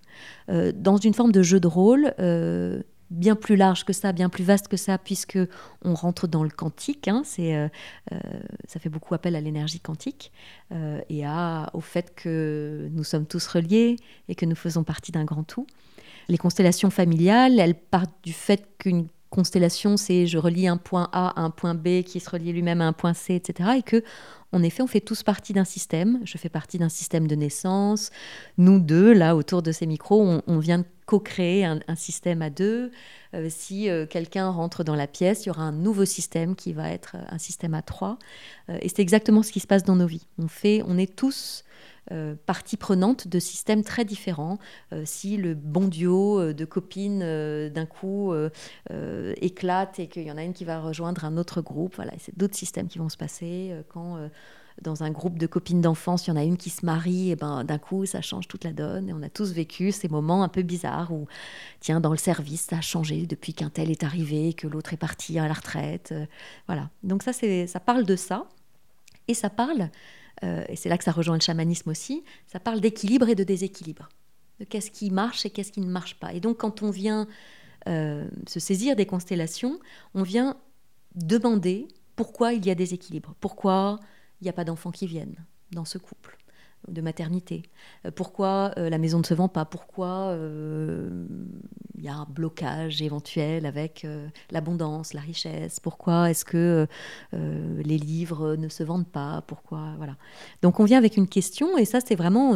dans 0.48 0.98
une 0.98 1.14
forme 1.14 1.32
de 1.32 1.42
jeu 1.42 1.60
de 1.60 1.68
rôle 1.68 2.14
bien 3.10 3.36
plus 3.36 3.56
large 3.56 3.86
que 3.86 3.94
ça, 3.94 4.12
bien 4.12 4.30
plus 4.30 4.44
vaste 4.44 4.68
que 4.68 4.78
ça, 4.78 4.98
puisque 4.98 5.40
on 5.84 5.94
rentre 5.94 6.28
dans 6.28 6.44
le 6.44 6.50
quantique. 6.50 7.08
Hein, 7.08 7.22
c'est, 7.26 7.56
euh, 7.56 7.68
euh, 8.12 8.18
ça 8.68 8.80
fait 8.80 8.90
beaucoup 8.90 9.14
appel 9.14 9.36
à 9.36 9.42
l'énergie 9.42 9.80
quantique 9.80 10.32
euh, 10.72 11.00
et 11.10 11.26
à, 11.26 11.70
au 11.74 11.82
fait 11.82 12.14
que 12.16 12.90
nous 12.92 13.04
sommes 13.04 13.26
tous 13.26 13.48
reliés 13.48 13.98
et 14.28 14.36
que 14.36 14.46
nous 14.46 14.56
faisons 14.56 14.84
partie 14.84 15.12
d'un 15.12 15.26
grand 15.26 15.44
tout. 15.44 15.68
Les 16.28 16.38
constellations 16.38 16.90
familiales, 16.90 17.60
elles 17.60 17.76
partent 17.76 18.24
du 18.24 18.34
fait 18.34 18.68
qu'une 18.78 19.08
constellation, 19.30 19.98
c'est 19.98 20.26
je 20.28 20.38
relie 20.38 20.68
un 20.68 20.78
point 20.78 21.10
A 21.12 21.40
à 21.40 21.44
un 21.44 21.50
point 21.50 21.74
B 21.74 22.02
qui 22.02 22.20
se 22.20 22.30
relie 22.30 22.52
lui-même 22.52 22.82
à 22.82 22.88
un 22.88 22.94
point 22.94 23.14
C, 23.14 23.36
etc. 23.36 23.72
Et 23.78 23.84
que, 23.84 24.04
en 24.52 24.64
effet, 24.64 24.82
on 24.82 24.88
fait 24.88 25.02
tous 25.02 25.24
partie 25.24 25.54
d'un 25.54 25.66
système. 25.66 26.20
Je 26.26 26.38
fais 26.38 26.50
partie 26.50 26.78
d'un 26.78 26.90
système 26.90 27.28
de 27.28 27.36
naissance. 27.36 28.10
Nous 28.58 28.80
deux, 28.80 29.14
là, 29.14 29.36
autour 29.36 29.62
de 29.62 29.72
ces 29.72 29.86
micros, 29.86 30.22
on, 30.22 30.42
on 30.48 30.60
vient 30.60 30.80
de 30.80 30.86
co-créer 31.08 31.66
un, 31.66 31.96
système 31.96 32.44
à 32.44 32.52
deux. 32.52 32.92
Euh, 33.34 33.48
si 33.50 33.90
euh, 33.90 34.06
quelqu'un 34.06 34.50
rentre 34.50 34.84
dans 34.84 34.96
la 34.96 35.08
pièce, 35.08 35.46
il 35.46 35.48
y 35.48 35.50
aura 35.50 35.64
un 35.64 35.72
nouveau 35.72 36.06
système 36.06 36.56
qui 36.56 36.74
va 36.74 36.92
être 36.92 37.16
euh, 37.16 37.24
un 37.30 37.38
système 37.40 37.74
à 37.74 37.82
trois. 37.82 38.20
et 38.68 38.90
c'est 38.90 39.02
exactement 39.02 39.42
ce 39.42 39.52
qui 39.52 39.62
se 39.62 39.68
passe 39.68 39.84
dans 39.84 39.96
nos 39.96 40.06
vies. 40.06 40.28
On, 40.38 40.48
fait, 40.48 40.84
on 40.86 40.98
est 40.98 41.16
tous 41.16 41.64
partie 42.46 42.78
prenante 42.78 43.28
de 43.28 43.38
systèmes 43.38 43.84
très 43.84 44.06
différents. 44.06 44.60
si 45.04 45.36
le 45.36 45.56
bon 45.56 45.90
duo 45.90 46.54
de 46.54 46.66
copines 46.66 47.20
d'un 47.20 47.86
coup 47.86 48.34
éclate 49.42 50.00
et 50.00 50.08
qu'il 50.08 50.24
y 50.24 50.32
en 50.32 50.38
a 50.38 50.44
une 50.44 50.54
qui 50.54 50.64
va 50.64 50.80
rejoindre 50.80 51.26
un 51.26 51.36
autre 51.36 51.62
groupe, 51.62 51.96
voilà, 51.96 52.14
c'est 52.18 52.38
d'autres 52.38 52.56
systèmes 52.56 52.88
qui 52.88 52.98
vont 52.98 53.10
se 53.10 53.18
passer. 53.18 53.74
quand 53.90 54.30
dans 54.82 55.04
un 55.04 55.10
groupe 55.10 55.38
de 55.38 55.48
copines 55.48 55.82
d'enfance, 55.82 56.28
il 56.28 56.30
y 56.30 56.34
en 56.34 56.36
a 56.36 56.44
une 56.44 56.58
qui 56.58 56.70
se 56.70 56.86
marie, 56.86 57.32
et 57.32 57.36
ben 57.36 57.64
d'un 57.64 57.78
coup, 57.78 58.06
ça 58.06 58.22
change 58.22 58.48
toute 58.48 58.64
la 58.64 58.74
donne. 58.74 59.10
Et 59.10 59.14
on 59.14 59.24
a 59.24 59.30
tous 59.30 59.52
vécu 59.52 59.92
ces 59.92 60.08
moments 60.08 60.44
un 60.44 60.50
peu 60.50 60.62
bizarres 60.62 61.12
où, 61.12 61.28
tiens, 61.80 62.00
dans 62.00 62.12
le 62.12 62.18
service, 62.18 62.68
ça 62.70 62.78
a 62.78 62.82
changé 62.82 63.26
depuis 63.26 63.54
qu'un 63.54 63.70
tel 63.70 63.90
est 63.90 64.04
arrivé, 64.04 64.54
que 64.54 64.68
l'autre 64.68 64.94
est 64.94 64.98
parti 64.98 65.40
à 65.40 65.48
la 65.48 65.54
retraite. 65.54 66.12
Euh, 66.12 66.26
voilà. 66.68 66.90
Donc 67.04 67.24
ça, 67.24 67.34
ça 67.34 67.80
parle 67.80 68.06
de 68.06 68.16
ça. 68.16 68.48
Et 69.28 69.34
ça 69.34 69.50
parle, 69.50 69.90
euh, 70.44 70.64
et 70.70 70.76
c'est 70.76 70.90
là 70.90 70.98
que 70.98 71.04
ça 71.04 71.12
rejoint 71.12 71.36
le 71.36 71.42
chamanisme 71.42 71.90
aussi, 71.90 72.24
ça 72.46 72.60
parle 72.60 72.80
d'équilibre 72.80 73.28
et 73.30 73.36
de 73.36 73.44
déséquilibre. 73.44 74.08
De 74.60 74.66
qu'est-ce 74.66 74.90
qui 74.90 75.12
marche 75.12 75.46
et 75.46 75.50
qu'est-ce 75.50 75.72
qui 75.72 75.82
ne 75.82 75.90
marche 75.90 76.16
pas. 76.16 76.34
Et 76.34 76.40
donc, 76.40 76.58
quand 76.58 76.82
on 76.82 76.90
vient 76.90 77.28
euh, 77.88 78.28
se 78.48 78.60
saisir 78.60 78.96
des 78.96 79.06
constellations, 79.06 79.80
on 80.14 80.24
vient 80.24 80.58
demander 81.16 81.88
pourquoi 82.16 82.54
il 82.54 82.66
y 82.66 82.72
a 82.72 82.76
des 82.76 82.94
équilibres, 82.94 83.36
pourquoi 83.40 84.00
il 84.42 84.46
n'y 84.46 84.50
a 84.50 84.54
pas 84.54 84.64
d'enfants 84.64 84.92
qui 84.92 85.08
viennent 85.08 85.36
dans 85.72 85.86
ce 85.86 85.98
couple. 85.98 86.38
de 86.88 87.02
maternité 87.02 87.64
euh, 88.06 88.12
Pourquoi 88.12 88.72
euh, 88.78 88.90
la 88.90 88.98
maison 88.98 89.18
ne 89.18 89.24
se 89.24 89.34
vend 89.34 89.50
pas? 89.50 89.66
Pourquoi 89.66 90.38
il 91.98 92.04
y 92.04 92.08
a 92.08 92.16
un 92.16 92.28
blocage 92.30 93.02
éventuel 93.02 93.66
avec 93.66 94.06
l'abondance, 94.52 95.14
la 95.14 95.22
richesse? 95.22 95.80
Pourquoi 95.80 96.30
est-ce 96.30 96.46
que 96.46 96.88
les 97.34 97.98
livres 97.98 98.56
ne 98.56 98.70
se 98.70 98.84
vendent 98.84 99.10
pas? 99.10 99.44
Pourquoi 99.48 99.96
voilà. 99.98 100.16
Donc 100.62 100.80
on 100.80 100.86
vient 100.86 101.00
avec 101.00 101.18
une 101.18 101.28
question 101.28 101.78
et 101.78 101.86
ça 101.86 102.00
c'est 102.00 102.16
vraiment 102.16 102.56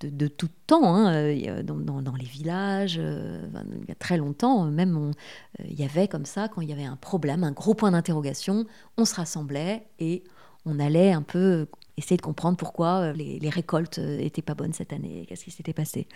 de, 0.00 0.28
tout 0.28 0.50
temps 0.66 0.94
hein, 0.94 1.34
dans, 1.64 2.14
les 2.14 2.26
villages. 2.26 2.96
il 2.96 3.88
y 3.88 3.92
a 3.92 3.96
très 3.98 4.18
longtemps 4.18 4.66
même 4.66 5.12
il 5.64 5.80
y 5.80 5.84
avait 5.84 6.06
comme 6.06 6.26
ça 6.26 6.48
quand 6.48 6.60
il 6.60 6.68
y 6.68 6.72
avait 6.72 6.84
un 6.84 6.96
problème, 6.96 7.44
un 7.44 7.52
gros 7.52 7.74
point 7.74 7.92
d'interrogation, 7.92 8.66
on 8.98 9.06
se 9.06 9.14
rassemblait 9.14 9.86
et 9.98 10.22
on 10.66 10.78
allait 10.78 11.12
un 11.12 11.22
peu 11.22 11.66
essayer 11.96 12.16
de 12.16 12.22
comprendre 12.22 12.56
pourquoi 12.56 13.00
euh, 13.00 13.12
les, 13.12 13.48
récoltes 13.50 13.98
n'étaient 13.98 14.40
euh, 14.40 14.44
pas 14.44 14.54
bonnes 14.54 14.72
cette 14.72 14.92
année, 14.92 15.26
qu'est-ce 15.28 15.44
qui 15.44 15.50
s'était 15.50 15.72
passé. 15.72 16.06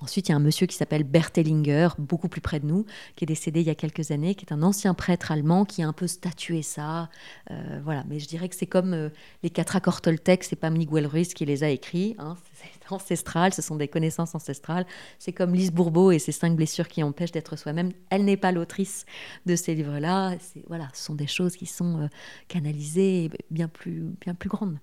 Ensuite, 0.00 0.28
il 0.28 0.32
y 0.32 0.34
a 0.34 0.36
un 0.36 0.40
monsieur 0.40 0.66
qui 0.66 0.76
s'appelle 0.76 1.04
Bert 1.04 1.30
Hellinger, 1.34 1.88
beaucoup 1.98 2.28
plus 2.28 2.40
près 2.40 2.60
de 2.60 2.66
nous, 2.66 2.84
qui 3.16 3.24
est 3.24 3.26
décédé 3.26 3.60
il 3.60 3.66
y 3.66 3.70
a 3.70 3.74
quelques 3.74 4.10
années, 4.10 4.34
qui 4.34 4.44
est 4.44 4.52
un 4.52 4.62
ancien 4.62 4.94
prêtre 4.94 5.32
allemand 5.32 5.64
qui 5.64 5.82
a 5.82 5.88
un 5.88 5.92
peu 5.92 6.06
statué 6.06 6.62
ça. 6.62 7.08
Euh, 7.50 7.80
voilà, 7.84 8.04
mais 8.08 8.18
je 8.18 8.28
dirais 8.28 8.48
que 8.48 8.56
c'est 8.56 8.66
comme 8.66 9.10
les 9.42 9.50
quatre 9.50 9.76
accords 9.76 10.00
Toltec, 10.00 10.44
c'est 10.44 10.56
pas 10.56 10.70
Miguel 10.70 11.06
Ruiz 11.06 11.34
qui 11.34 11.44
les 11.44 11.64
a 11.64 11.70
écrits, 11.70 12.16
hein, 12.18 12.36
ancestrales, 12.90 13.52
ce 13.52 13.62
sont 13.62 13.76
des 13.76 13.88
connaissances 13.88 14.34
ancestrales. 14.34 14.86
C'est 15.18 15.32
comme 15.32 15.54
Lise 15.54 15.72
Bourbeau 15.72 16.10
et 16.10 16.18
ses 16.18 16.32
cinq 16.32 16.56
blessures 16.56 16.88
qui 16.88 17.02
empêchent 17.02 17.32
d'être 17.32 17.56
soi-même. 17.56 17.92
Elle 18.10 18.24
n'est 18.24 18.36
pas 18.36 18.52
l'autrice 18.52 19.06
de 19.46 19.56
ces 19.56 19.74
livres-là. 19.74 20.36
Voilà, 20.68 20.88
ce 20.94 21.04
sont 21.04 21.14
des 21.14 21.26
choses 21.26 21.56
qui 21.56 21.66
sont 21.66 22.02
euh, 22.02 22.08
canalisées 22.48 23.30
bien 23.50 23.68
plus, 23.68 24.04
bien 24.20 24.34
plus 24.34 24.48
grandes. 24.48 24.78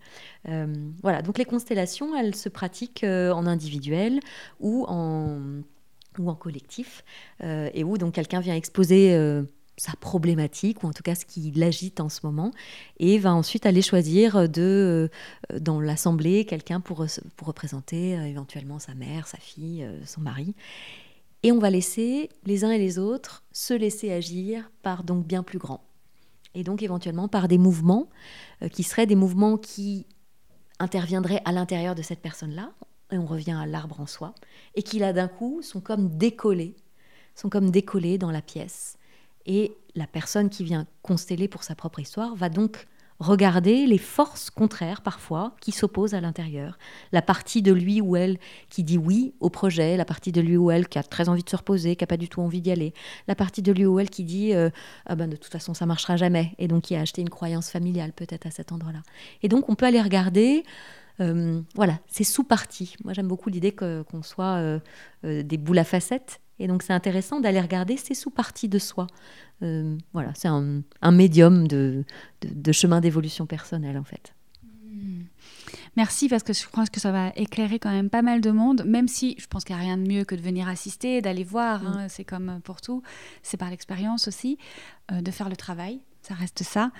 Euh, 0.48 0.74
voilà, 1.02 1.22
donc 1.22 1.38
les 1.38 1.46
constellations, 1.46 2.16
elles 2.16 2.36
se 2.36 2.50
pratiquent 2.50 3.04
euh, 3.04 3.32
en 3.32 3.46
individuel 3.46 4.20
ou 4.60 4.86
en, 4.88 5.62
ou 6.20 6.30
en 6.30 6.36
collectif, 6.36 7.04
et 7.42 7.84
où 7.84 7.98
donc 7.98 8.14
quelqu'un 8.14 8.42
vient 8.42 8.56
exposer 8.56 9.16
sa 9.82 9.94
problématique, 9.94 10.84
ou 10.84 10.88
en 10.88 10.94
tout 10.94 11.02
cas 11.02 11.16
ce 11.16 11.26
qui 11.26 11.52
l'agite 11.56 12.02
en 12.02 12.10
ce 12.10 12.20
moment, 12.24 12.52
et 13.00 13.18
va 13.18 13.34
ensuite 13.34 13.66
aller 13.66 13.82
choisir 13.82 14.48
de, 14.48 15.10
euh, 15.52 15.60
dans 15.60 15.82
l'assemblée 15.82 16.46
quelqu'un 16.46 16.80
pour, 16.80 17.04
pour 17.36 17.48
représenter 17.48 18.16
euh, 18.16 18.26
éventuellement 18.26 18.78
sa 18.78 18.94
mère, 18.94 19.26
sa 19.26 19.40
fille, 19.40 19.84
euh, 19.84 19.98
son 20.06 20.22
mari. 20.22 20.54
Et 21.42 21.52
on 21.52 21.58
va 21.58 21.72
laisser 21.72 22.30
les 22.46 22.64
uns 22.64 22.70
et 22.70 22.78
les 22.78 23.00
autres 23.00 23.44
se 23.54 23.74
laisser 23.74 24.12
agir 24.12 24.70
par 24.84 25.04
donc 25.04 25.26
bien 25.26 25.42
plus 25.42 25.58
grand. 25.58 25.84
Et 26.54 26.64
donc 26.64 26.84
éventuellement 26.84 27.28
par 27.28 27.48
des 27.48 27.58
mouvements 27.58 28.08
qui 28.72 28.84
seraient 28.84 29.08
des 29.08 29.16
mouvements 29.16 29.58
qui 29.58 30.06
interviendraient 30.78 31.42
à 31.44 31.52
l'intérieur 31.54 31.96
de 31.96 32.04
cette 32.04 32.22
personne-là, 32.22 32.72
et 33.12 33.18
on 33.18 33.26
revient 33.26 33.58
à 33.60 33.66
l'arbre 33.66 34.00
en 34.00 34.06
soi, 34.06 34.36
et 34.76 34.84
qui 34.84 35.00
là 35.00 35.12
d'un 35.12 35.28
coup 35.28 35.64
sont 35.64 35.82
comme 35.82 36.16
décollés, 36.18 36.76
sont 37.34 37.50
comme 37.50 37.72
décollés 37.72 38.20
dans 38.20 38.30
la 38.30 38.44
pièce 38.44 39.00
et 39.46 39.76
la 39.96 40.08
personne 40.08 40.50
qui 40.50 40.64
vient 40.64 40.88
consteller 41.02 41.48
pour 41.48 41.64
sa 41.64 41.76
propre 41.76 42.00
histoire 42.00 42.36
va 42.36 42.50
donc 42.50 42.88
regarder 43.22 43.86
les 43.86 44.00
forces 44.00 44.50
contraires 44.50 45.02
parfois 45.02 45.56
qui 45.62 45.72
s'opposent 45.72 46.16
à 46.16 46.22
l'intérieur. 46.22 46.80
La 47.12 47.22
partie 47.22 47.62
de 47.62 47.72
lui 47.72 48.02
ou 48.02 48.16
elle 48.16 48.40
qui 48.70 48.84
dit 48.84 48.98
oui 48.98 49.36
au 49.40 49.52
projet, 49.52 49.96
la 49.96 50.06
partie 50.06 50.32
de 50.32 50.42
lui 50.42 50.58
ou 50.58 50.72
elle 50.72 50.88
qui 50.88 50.98
a 50.98 51.04
très 51.04 51.30
envie 51.30 51.44
de 51.44 51.50
se 51.50 51.56
reposer, 51.56 51.96
qui 51.96 52.04
n'a 52.04 52.08
pas 52.08 52.18
du 52.18 52.28
tout 52.28 52.42
envie 52.42 52.62
d'y 52.62 52.72
aller, 52.72 52.94
la 53.28 53.36
partie 53.36 53.62
de 53.62 53.72
lui 53.72 53.86
ou 53.86 54.00
elle 54.00 54.10
qui 54.10 54.24
dit 54.24 54.56
euh, 54.56 54.72
ah 55.06 55.16
ben 55.16 55.30
de 55.30 55.36
toute 55.36 55.52
façon 55.52 55.76
ça 55.76 55.86
marchera 55.86 56.18
jamais 56.18 56.56
et 56.58 56.68
donc 56.68 56.84
qui 56.84 56.96
a 56.96 57.02
acheté 57.02 57.22
une 57.22 57.30
croyance 57.30 57.70
familiale 57.70 58.12
peut-être 58.12 58.48
à 58.48 58.52
cet 58.52 58.72
endroit-là. 58.72 59.04
Et 59.44 59.48
donc 59.48 59.70
on 59.70 59.76
peut 59.76 59.86
aller 59.86 60.02
regarder. 60.02 60.64
Euh, 61.20 61.62
voilà, 61.76 62.00
c'est 62.08 62.24
sous-parties. 62.24 62.96
Moi, 63.04 63.14
j'aime 63.14 63.28
beaucoup 63.28 63.50
l'idée 63.50 63.74
qu'on 63.74 64.24
soit 64.24 64.56
euh, 64.56 64.80
des 65.22 65.58
boules 65.58 65.78
à 65.78 65.84
facettes 65.84 66.42
et 66.62 66.68
donc 66.68 66.84
c'est 66.84 66.94
intéressant 66.94 67.40
d'aller 67.40 67.60
regarder 67.60 67.98
ces 67.98 68.14
sous-parties 68.14 68.70
de 68.70 68.78
soi. 68.78 69.08
Euh, 69.64 69.98
voilà, 70.14 70.32
c'est 70.36 70.48
un, 70.48 70.84
médium 71.12 71.68
de, 71.68 72.04
chemin 72.72 73.02
d'évolution 73.02 73.48
personnelle 73.48 73.98
en 73.98 74.04
fait. 74.04 74.34
Hmm. 74.64 75.24
Merci 75.98 76.30
parce 76.30 76.44
que 76.44 76.54
je 76.54 76.68
pense 76.70 76.92
que 76.92 77.00
ça 77.00 77.12
va 77.12 77.32
éclairer 77.36 77.80
quand 77.80 77.92
même 77.92 78.12
pas 78.12 78.22
mal 78.22 78.42
de 78.42 78.52
monde, 78.52 78.84
même 78.86 79.08
si 79.08 79.36
je 79.40 79.48
pense 79.48 79.64
qu'il 79.64 79.76
n'y 79.76 79.82
a 79.82 79.86
rien 79.86 79.98
de 79.98 80.08
mieux 80.08 80.24
que 80.24 80.36
de 80.36 80.42
venir 80.42 80.68
assister, 80.68 81.22
d'aller 81.22 81.44
voir, 81.44 81.86
hein, 81.86 82.08
c'est 82.08 82.26
comme 82.26 82.62
pour 82.64 82.80
tout, 82.80 83.02
c'est 83.42 83.58
par 83.58 83.72
l'expérience 83.72 84.28
aussi, 84.28 84.60
euh, 85.12 85.22
de 85.22 85.32
faire 85.32 85.50
le 85.50 85.56
travail, 85.56 86.00
ça 86.22 86.36
reste 86.36 86.62
ça. 86.62 86.92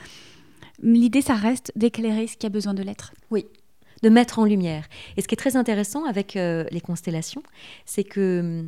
L'idée, 0.82 1.22
ça 1.22 1.36
reste 1.36 1.72
d'éclairer 1.76 2.26
ce 2.26 2.36
qui 2.36 2.48
a 2.48 2.50
besoin 2.50 2.74
de 2.74 2.82
l'être. 2.82 3.14
Oui, 3.30 3.46
de 4.02 4.10
mettre 4.10 4.40
en 4.40 4.46
lumière. 4.46 4.88
Et 5.16 5.22
ce 5.22 5.28
qui 5.28 5.36
est 5.36 5.38
très 5.38 5.56
intéressant 5.56 6.06
avec 6.06 6.36
euh, 6.36 6.66
les 6.72 6.82
constellations, 6.82 7.44
c'est 7.86 8.04
que 8.04 8.66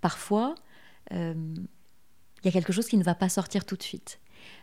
parfois, 0.00 0.54
euh, 1.12 1.34
il 1.34 2.46
y 2.46 2.48
a 2.48 2.52
quelque 2.52 2.72
chose 2.72 2.86
qui 2.86 2.96
ne 2.96 3.04
va 3.04 3.14
pas 3.14 3.28
sortir 3.28 3.64
tout 3.64 3.76
de 3.76 3.82
suite, 3.82 4.20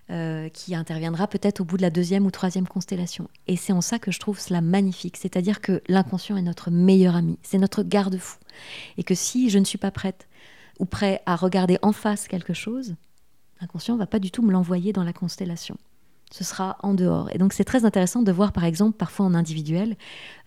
euh, 0.10 0.50
qui 0.50 0.76
interviendra 0.76 1.28
peut-être 1.28 1.62
au 1.62 1.66
bout 1.66 1.78
de 1.78 1.82
la 1.82 1.90
deuxième 1.90 2.26
ou 2.26 2.32
troisième 2.32 2.68
constellation. 2.68 3.28
Et 3.48 3.58
c'est 3.58 3.74
en 3.74 3.82
ça 3.82 4.00
que 4.00 4.12
je 4.12 4.20
trouve 4.20 4.40
cela 4.40 4.62
magnifique, 4.62 5.18
c'est-à-dire 5.18 5.62
que 5.62 5.82
l'inconscient 5.88 6.38
est 6.38 6.42
notre 6.42 6.72
meilleur 6.72 7.16
ami, 7.16 7.40
c'est 7.44 7.58
notre 7.58 7.84
garde-fou. 7.84 8.40
Et 8.98 9.04
que 9.04 9.16
si 9.16 9.50
je 9.50 9.60
ne 9.60 9.66
suis 9.66 9.78
pas 9.78 9.92
prête 9.92 10.28
ou 10.80 10.86
prêt 10.86 11.22
à 11.26 11.36
regarder 11.36 11.78
en 11.82 11.92
face 11.92 12.28
quelque 12.28 12.54
chose, 12.54 12.96
l'inconscient 13.62 13.96
ne 13.96 14.00
va 14.00 14.08
pas 14.08 14.20
du 14.20 14.32
tout 14.32 14.42
me 14.42 14.52
l'envoyer 14.52 14.94
dans 14.94 15.04
la 15.04 15.14
constellation 15.14 15.78
ce 16.34 16.44
sera 16.44 16.78
en 16.82 16.96
dehors. 16.96 17.30
Et 17.32 17.38
donc 17.38 17.54
c'est 17.54 17.64
très 17.64 17.86
intéressant 17.86 18.24
de 18.24 18.32
voir 18.32 18.54
par 18.54 18.64
exemple 18.64 18.98
parfois 18.98 19.28
en 19.28 19.36
individuel 19.36 19.96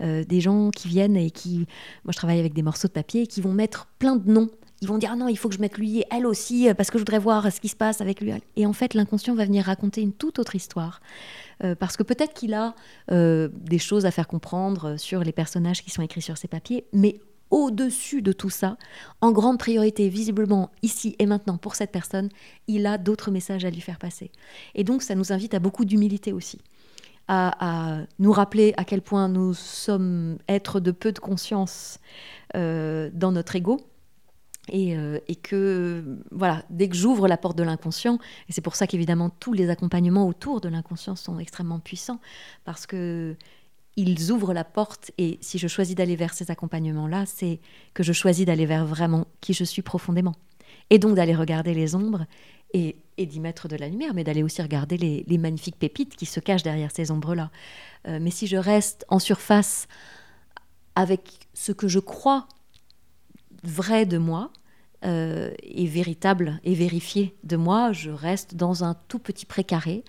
euh, 0.01 0.24
des 0.24 0.41
gens 0.41 0.70
qui 0.70 0.89
viennent 0.89 1.16
et 1.16 1.30
qui, 1.30 1.59
moi 2.05 2.11
je 2.11 2.16
travaille 2.16 2.41
avec 2.41 2.55
des 2.55 2.62
morceaux 2.62 2.89
de 2.89 2.93
papier, 2.93 3.28
qui 3.28 3.41
vont 3.41 3.53
mettre 3.53 3.87
plein 4.01 4.16
de 4.16 4.28
noms 4.28 4.51
ils 4.83 4.89
vont 4.89 4.99
dire 4.99 5.11
ah 5.12 5.16
non, 5.16 5.29
il 5.29 5.37
faut 5.37 5.49
que 5.49 5.55
je 5.55 5.61
mette 5.61 5.79
lui 5.79 6.01
et 6.01 6.05
elle 6.11 6.27
aussi 6.27 6.68
euh, 6.68 6.74
parce 6.74 6.91
que 6.91 6.99
je 6.99 7.03
voudrais 7.03 7.18
voir 7.18 7.51
ce 7.51 7.61
qui 7.61 7.68
se 7.68 7.77
passe 7.77 8.01
avec 8.01 8.20
lui. 8.20 8.33
Et 8.57 8.66
en 8.66 8.72
fait, 8.72 8.95
l'inconscient 8.95 9.35
va 9.35 9.45
venir 9.45 9.64
raconter 9.64 10.03
une 10.03 10.12
toute 10.12 10.39
autre 10.39 10.55
histoire. 10.55 11.01
Euh, 11.64 11.74
parce 11.74 11.97
que 11.97 12.03
peut-être 12.03 12.35
qu'il 12.35 12.53
a 12.53 12.74
euh, 13.11 13.49
des 13.53 13.79
choses 13.79 14.05
à 14.05 14.11
faire 14.11 14.29
comprendre 14.29 14.97
sur 14.99 15.20
les 15.20 15.33
personnages 15.33 15.83
qui 15.83 15.91
sont 15.91 16.03
écrits 16.03 16.22
sur 16.22 16.37
ces 16.37 16.49
papiers, 16.49 16.85
mais 16.93 17.18
au-dessus 17.51 18.20
de 18.20 18.33
tout 18.33 18.51
ça, 18.51 18.77
en 19.20 19.33
grande 19.33 19.59
priorité, 19.59 20.09
visiblement 20.09 20.70
ici 20.83 21.16
et 21.18 21.27
maintenant 21.27 21.57
pour 21.57 21.74
cette 21.74 21.93
personne, 21.93 22.29
il 22.66 22.87
a 22.87 22.99
d'autres 22.99 23.31
messages 23.31 23.64
à 23.64 23.70
lui 23.70 23.81
faire 23.81 23.99
passer. 23.99 24.31
Et 24.74 24.85
donc 24.85 25.03
ça 25.03 25.14
nous 25.14 25.33
invite 25.33 25.55
à 25.55 25.61
beaucoup 25.61 25.85
d'humilité 25.85 26.33
aussi. 26.33 26.61
À, 27.29 28.03
nous 28.20 28.31
rappeler 28.31 28.72
à 28.77 28.85
quel 28.85 29.03
point 29.03 29.29
nous 29.29 29.53
sommes 29.53 30.39
êtres 30.47 30.79
de 30.79 30.93
peu 30.93 31.11
de 31.11 31.18
conscience 31.18 31.99
dans 32.55 33.33
notre 33.33 33.57
ego, 33.57 33.81
euh, 34.73 35.21
et, 35.29 35.37
que, 35.37 36.19
voilà, 36.31 36.64
dès 36.71 36.89
que 36.89 36.97
j'ouvre 36.97 37.29
la 37.29 37.37
porte 37.37 37.57
de 37.57 37.62
l'inconscient, 37.62 38.19
et 38.49 38.53
c'est 38.53 38.61
pour 38.61 38.75
ça 38.75 38.87
qu'évidemment 38.87 39.31
tous 39.31 39.53
les 39.53 39.71
accompagnements 39.71 40.27
autour 40.27 40.61
de 40.61 40.69
l'inconscient 40.69 41.17
sont 41.17 41.39
extrêmement 41.39 41.79
puissants, 41.79 42.21
parce 42.64 42.87
que 42.87 43.37
ils 43.97 44.31
ouvrent 44.31 44.53
la 44.53 44.64
porte, 44.64 45.11
et 45.17 45.39
si 45.41 45.59
je 45.59 45.69
choisis 45.69 45.95
d'aller 45.95 46.17
vers 46.17 46.35
ces 46.35 46.51
accompagnements-là, 46.51 47.25
c'est 47.25 47.61
que 47.95 48.03
je 48.03 48.12
choisis 48.12 48.45
d'aller 48.45 48.67
vers 48.67 48.85
vraiment 48.85 49.27
qui 49.41 49.55
je 49.55 49.64
suis 49.64 49.81
profondément. 49.81 50.35
Et 50.91 50.99
donc 50.99 51.17
d'aller 51.17 51.35
regarder 51.35 51.73
les 51.73 51.95
ombres 51.95 52.27
et, 52.75 52.97
d'y 53.19 53.41
mettre 53.41 53.69
de 53.69 53.77
la 53.77 53.89
lumière, 53.89 54.12
mais 54.12 54.23
d'aller 54.23 54.43
aussi 54.43 54.61
regarder 54.61 54.99
les, 54.99 55.39
magnifiques 55.39 55.79
pépites 55.79 56.14
qui 56.14 56.27
se 56.27 56.41
cachent 56.41 56.62
derrière 56.62 56.91
ces 56.91 57.11
ombres-là. 57.11 57.51
Euh, 58.07 58.19
mais 58.21 58.31
si 58.31 58.47
je 58.47 58.59
reste 58.59 59.07
en 59.09 59.19
surface 59.19 59.89
avec 60.95 61.49
ce 61.55 61.73
que 61.73 61.89
je 61.89 61.99
crois 61.99 62.47
vrai 63.69 64.07
de 64.07 64.19
moi 64.19 64.51
euh, 65.05 65.51
et 65.62 65.87
véritable 65.87 66.59
et 66.64 66.75
vérifié 66.75 67.37
de 67.45 67.57
moi, 67.57 67.93
je 67.93 68.11
reste 68.11 68.55
dans 68.55 68.83
un 68.83 68.97
tout 69.09 69.19
petit 69.19 69.47
précaré. 69.47 70.05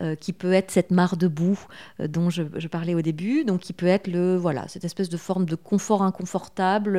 Euh, 0.00 0.14
qui 0.14 0.32
peut 0.32 0.54
être 0.54 0.70
cette 0.70 0.90
mare 0.90 1.18
de 1.18 1.28
boue 1.28 1.60
euh, 2.00 2.08
dont 2.08 2.30
je, 2.30 2.42
parlais 2.66 2.94
au 2.94 3.02
début, 3.02 3.44
donc 3.44 3.60
qui 3.60 3.74
peut 3.74 3.86
être 3.86 4.06
le 4.06 4.36
voilà 4.36 4.66
cette 4.66 4.86
espèce 4.86 5.10
de 5.10 5.18
forme 5.18 5.44
de 5.44 5.54
confort 5.54 6.02
inconfortable, 6.02 6.96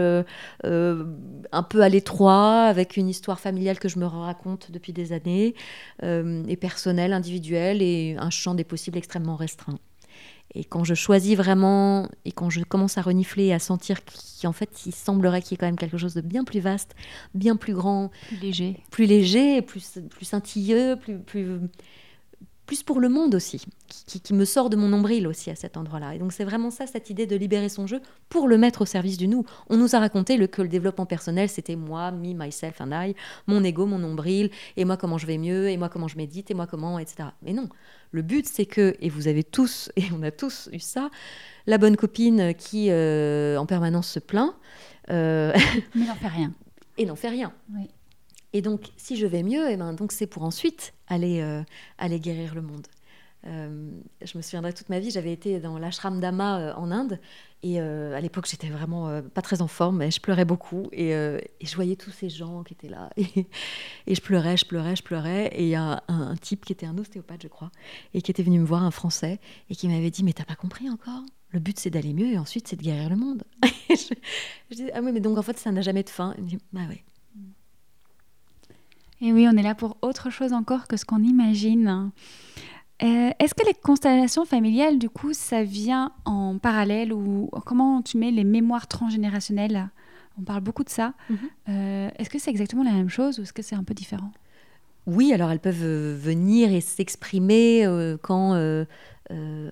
un 0.63 1.63
peu 1.63 1.81
à 1.81 1.89
l'étroit, 1.89 2.65
avec 2.65 2.95
une 2.95 3.09
histoire 3.09 3.39
familiale 3.39 3.79
que 3.79 3.89
je 3.89 3.97
me 3.97 4.05
raconte 4.05 4.69
depuis 4.69 4.93
des 4.93 5.11
années, 5.11 5.55
et 6.03 6.55
personnelle, 6.55 7.13
individuelle, 7.13 7.81
et 7.81 8.15
un 8.19 8.29
champ 8.29 8.53
des 8.53 8.63
possibles 8.63 8.99
extrêmement 8.99 9.37
restreint. 9.37 9.79
Et 10.55 10.63
quand 10.63 10.83
je 10.83 10.93
choisis 10.93 11.35
vraiment, 11.35 12.07
et 12.25 12.31
quand 12.31 12.49
je 12.49 12.61
commence 12.63 12.97
à 12.97 13.01
renifler 13.01 13.45
et 13.45 13.53
à 13.53 13.59
sentir 13.59 13.99
qu'en 14.41 14.51
fait, 14.51 14.85
il 14.85 14.93
semblerait 14.93 15.41
qu'il 15.41 15.51
y 15.51 15.55
ait 15.55 15.57
quand 15.57 15.65
même 15.65 15.77
quelque 15.77 15.97
chose 15.97 16.13
de 16.13 16.21
bien 16.21 16.43
plus 16.43 16.59
vaste, 16.59 16.95
bien 17.33 17.55
plus 17.55 17.73
grand, 17.73 18.11
plus 18.27 18.37
léger, 18.37 18.79
plus 18.91 19.05
léger, 19.05 19.61
plus, 19.61 19.99
plus 20.09 20.25
scintilleux, 20.25 20.95
plus, 20.95 21.17
plus, 21.17 21.59
plus 22.65 22.83
pour 22.83 22.99
le 22.99 23.09
monde 23.09 23.35
aussi, 23.35 23.65
qui, 23.87 24.21
qui, 24.21 24.33
me 24.33 24.45
sort 24.45 24.69
de 24.69 24.75
mon 24.75 24.87
nombril 24.87 25.27
aussi 25.27 25.49
à 25.49 25.55
cet 25.55 25.75
endroit-là. 25.75 26.15
Et 26.15 26.19
donc 26.19 26.31
c'est 26.31 26.45
vraiment 26.45 26.69
ça, 26.69 26.87
cette 26.87 27.09
idée 27.09 27.25
de 27.25 27.35
libérer 27.35 27.69
son 27.69 27.87
jeu 27.87 28.01
pour 28.29 28.47
le 28.47 28.57
mettre 28.57 28.83
au 28.83 28.85
service 28.85 29.17
du 29.17 29.27
nous. 29.27 29.45
On 29.69 29.77
nous 29.77 29.95
a 29.95 29.99
raconté 29.99 30.37
le, 30.37 30.47
que 30.47 30.61
le 30.61 30.67
développement 30.67 31.05
personnel, 31.05 31.49
c'était 31.49 31.75
moi, 31.75 32.11
me, 32.11 32.33
myself 32.33 32.79
and 32.79 32.91
I, 32.91 33.15
mon 33.47 33.63
ego, 33.63 33.85
mon 33.85 33.99
nombril, 33.99 34.49
et 34.77 34.85
moi 34.85 34.97
comment 34.97 35.17
je 35.17 35.25
vais 35.25 35.37
mieux, 35.37 35.69
et 35.69 35.77
moi 35.77 35.89
comment 35.89 36.07
je 36.07 36.17
médite, 36.17 36.51
et 36.51 36.53
moi 36.53 36.67
comment, 36.67 36.99
etc. 36.99 37.29
Mais 37.41 37.53
non, 37.53 37.67
Le 38.13 38.21
but, 38.21 38.47
c'est 38.47 38.65
que, 38.65 38.95
et 39.01 39.09
vous 39.09 39.27
avez 39.27 39.43
tous, 39.43 39.91
et 39.97 40.05
on 40.17 40.23
a 40.23 40.31
tous 40.31 40.69
eu 40.71 40.79
ça, 40.79 41.09
la 41.67 41.77
bonne 41.77 41.97
copine 41.97 42.53
qui 42.53 42.89
en 42.91 43.65
permanence 43.65 44.07
se 44.07 44.19
plaint. 44.19 44.53
Mais 45.09 45.53
n'en 45.95 46.15
fait 46.15 46.27
rien. 46.27 46.53
Et 46.97 47.05
n'en 47.05 47.15
fait 47.15 47.29
rien. 47.29 47.51
Et 48.53 48.61
donc, 48.61 48.91
si 48.95 49.17
je 49.17 49.25
vais 49.25 49.43
mieux, 49.43 49.69
et 49.69 49.73
eh 49.73 49.77
ben, 49.77 49.93
donc 49.93 50.11
c'est 50.11 50.27
pour 50.27 50.43
ensuite 50.43 50.93
aller, 51.07 51.43
aller 51.97 52.19
guérir 52.19 52.55
le 52.55 52.61
monde. 52.61 52.87
Euh, 53.45 53.91
je 54.21 54.37
me 54.37 54.41
souviendrai 54.41 54.73
toute 54.73 54.89
ma 54.89 54.99
vie, 54.99 55.11
j'avais 55.11 55.33
été 55.33 55.59
dans 55.59 55.77
l'ashram 55.77 56.19
d'Ama 56.19 56.59
euh, 56.59 56.73
en 56.75 56.91
Inde. 56.91 57.19
Et 57.61 57.79
euh, 57.79 58.15
à 58.15 58.21
l'époque, 58.21 58.45
j'étais 58.49 58.67
vraiment 58.67 59.21
pas 59.33 59.41
très 59.41 59.61
en 59.61 59.67
forme, 59.67 59.97
mais 59.97 60.11
je 60.11 60.19
pleurais 60.19 60.43
beaucoup. 60.43 60.89
Et, 60.91 61.11
je 61.61 61.75
voyais 61.75 61.95
tous 61.95 62.11
ces 62.11 62.29
gens 62.29 62.63
qui 62.63 62.73
étaient 62.73 62.89
là. 62.89 63.09
Et, 63.17 64.15
je 64.15 64.21
pleurais, 64.21 64.57
je 64.57 64.65
pleurais, 64.65 64.95
je 64.95 65.03
pleurais. 65.03 65.47
Et 65.53 65.63
il 65.63 65.69
y 65.69 65.75
a 65.75 66.03
un, 66.07 66.35
type 66.35 66.65
qui 66.65 66.73
était 66.73 66.85
un 66.85 66.97
ostéopathe, 66.97 67.43
je 67.43 67.47
crois, 67.47 67.71
et 68.13 68.21
qui 68.21 68.31
était 68.31 68.43
venu 68.43 68.59
me 68.59 68.65
voir, 68.65 68.83
un 68.83 68.91
Français, 68.91 69.39
et 69.69 69.75
qui 69.75 69.87
m'avait 69.87 70.11
dit 70.11 70.23
Mais 70.23 70.33
t'as 70.33 70.45
pas 70.45 70.55
compris 70.55 70.89
encore? 70.89 71.23
Le 71.51 71.59
but, 71.59 71.79
c'est 71.79 71.89
d'aller 71.89 72.13
mieux, 72.13 72.33
et 72.33 72.37
ensuite, 72.37 72.67
c'est 72.67 72.75
de 72.75 72.81
guérir 72.81 73.09
le 73.09 73.15
monde. 73.15 73.43
je, 73.89 74.75
dis 74.75 74.89
Ah 74.93 74.99
oui, 75.01 75.11
mais 75.13 75.21
donc 75.21 75.37
en 75.37 75.41
fait, 75.41 75.57
ça 75.57 75.71
n'a 75.71 75.81
jamais 75.81 76.03
de 76.03 76.09
fin. 76.09 76.35
Bah 76.73 76.81
oui. 76.89 77.01
Et 79.21 79.31
oui, 79.31 79.47
on 79.49 79.55
est 79.55 79.63
là 79.63 79.73
pour 79.73 79.95
autre 80.01 80.29
chose 80.29 80.51
encore 80.51 80.85
que 80.85 80.97
ce 80.97 81.05
qu'on 81.05 81.23
imagine. 81.23 82.11
Euh, 83.03 83.31
est-ce 83.39 83.53
que 83.53 83.65
les 83.65 83.73
constellations 83.73 84.45
familiales, 84.45 84.97
du 84.97 85.09
coup, 85.09 85.33
ça 85.33 85.63
vient 85.63 86.13
en 86.25 86.57
parallèle 86.57 87.11
ou 87.11 87.49
comment 87.65 88.01
tu 88.01 88.17
mets 88.17 88.31
les 88.31 88.45
mémoires 88.45 88.87
transgénérationnelles 88.87 89.89
On 90.39 90.43
parle 90.43 90.61
beaucoup 90.61 90.85
de 90.85 90.89
ça. 90.89 91.13
Mhm. 91.29 91.37
Euh, 91.69 92.09
est-ce 92.17 92.29
que 92.29 92.39
c'est 92.39 92.51
exactement 92.51 92.83
la 92.83 92.91
même 92.91 93.09
chose 93.09 93.39
ou 93.39 93.43
est-ce 93.43 93.53
que 93.53 93.61
c'est 93.61 93.75
un 93.75 93.83
peu 93.83 93.93
différent? 93.93 94.31
Oui, 95.05 95.33
alors 95.33 95.51
elles 95.51 95.59
peuvent 95.59 95.83
euh, 95.83 96.17
venir 96.17 96.71
et 96.71 96.79
s'exprimer 96.79 97.85
quand 98.21 98.53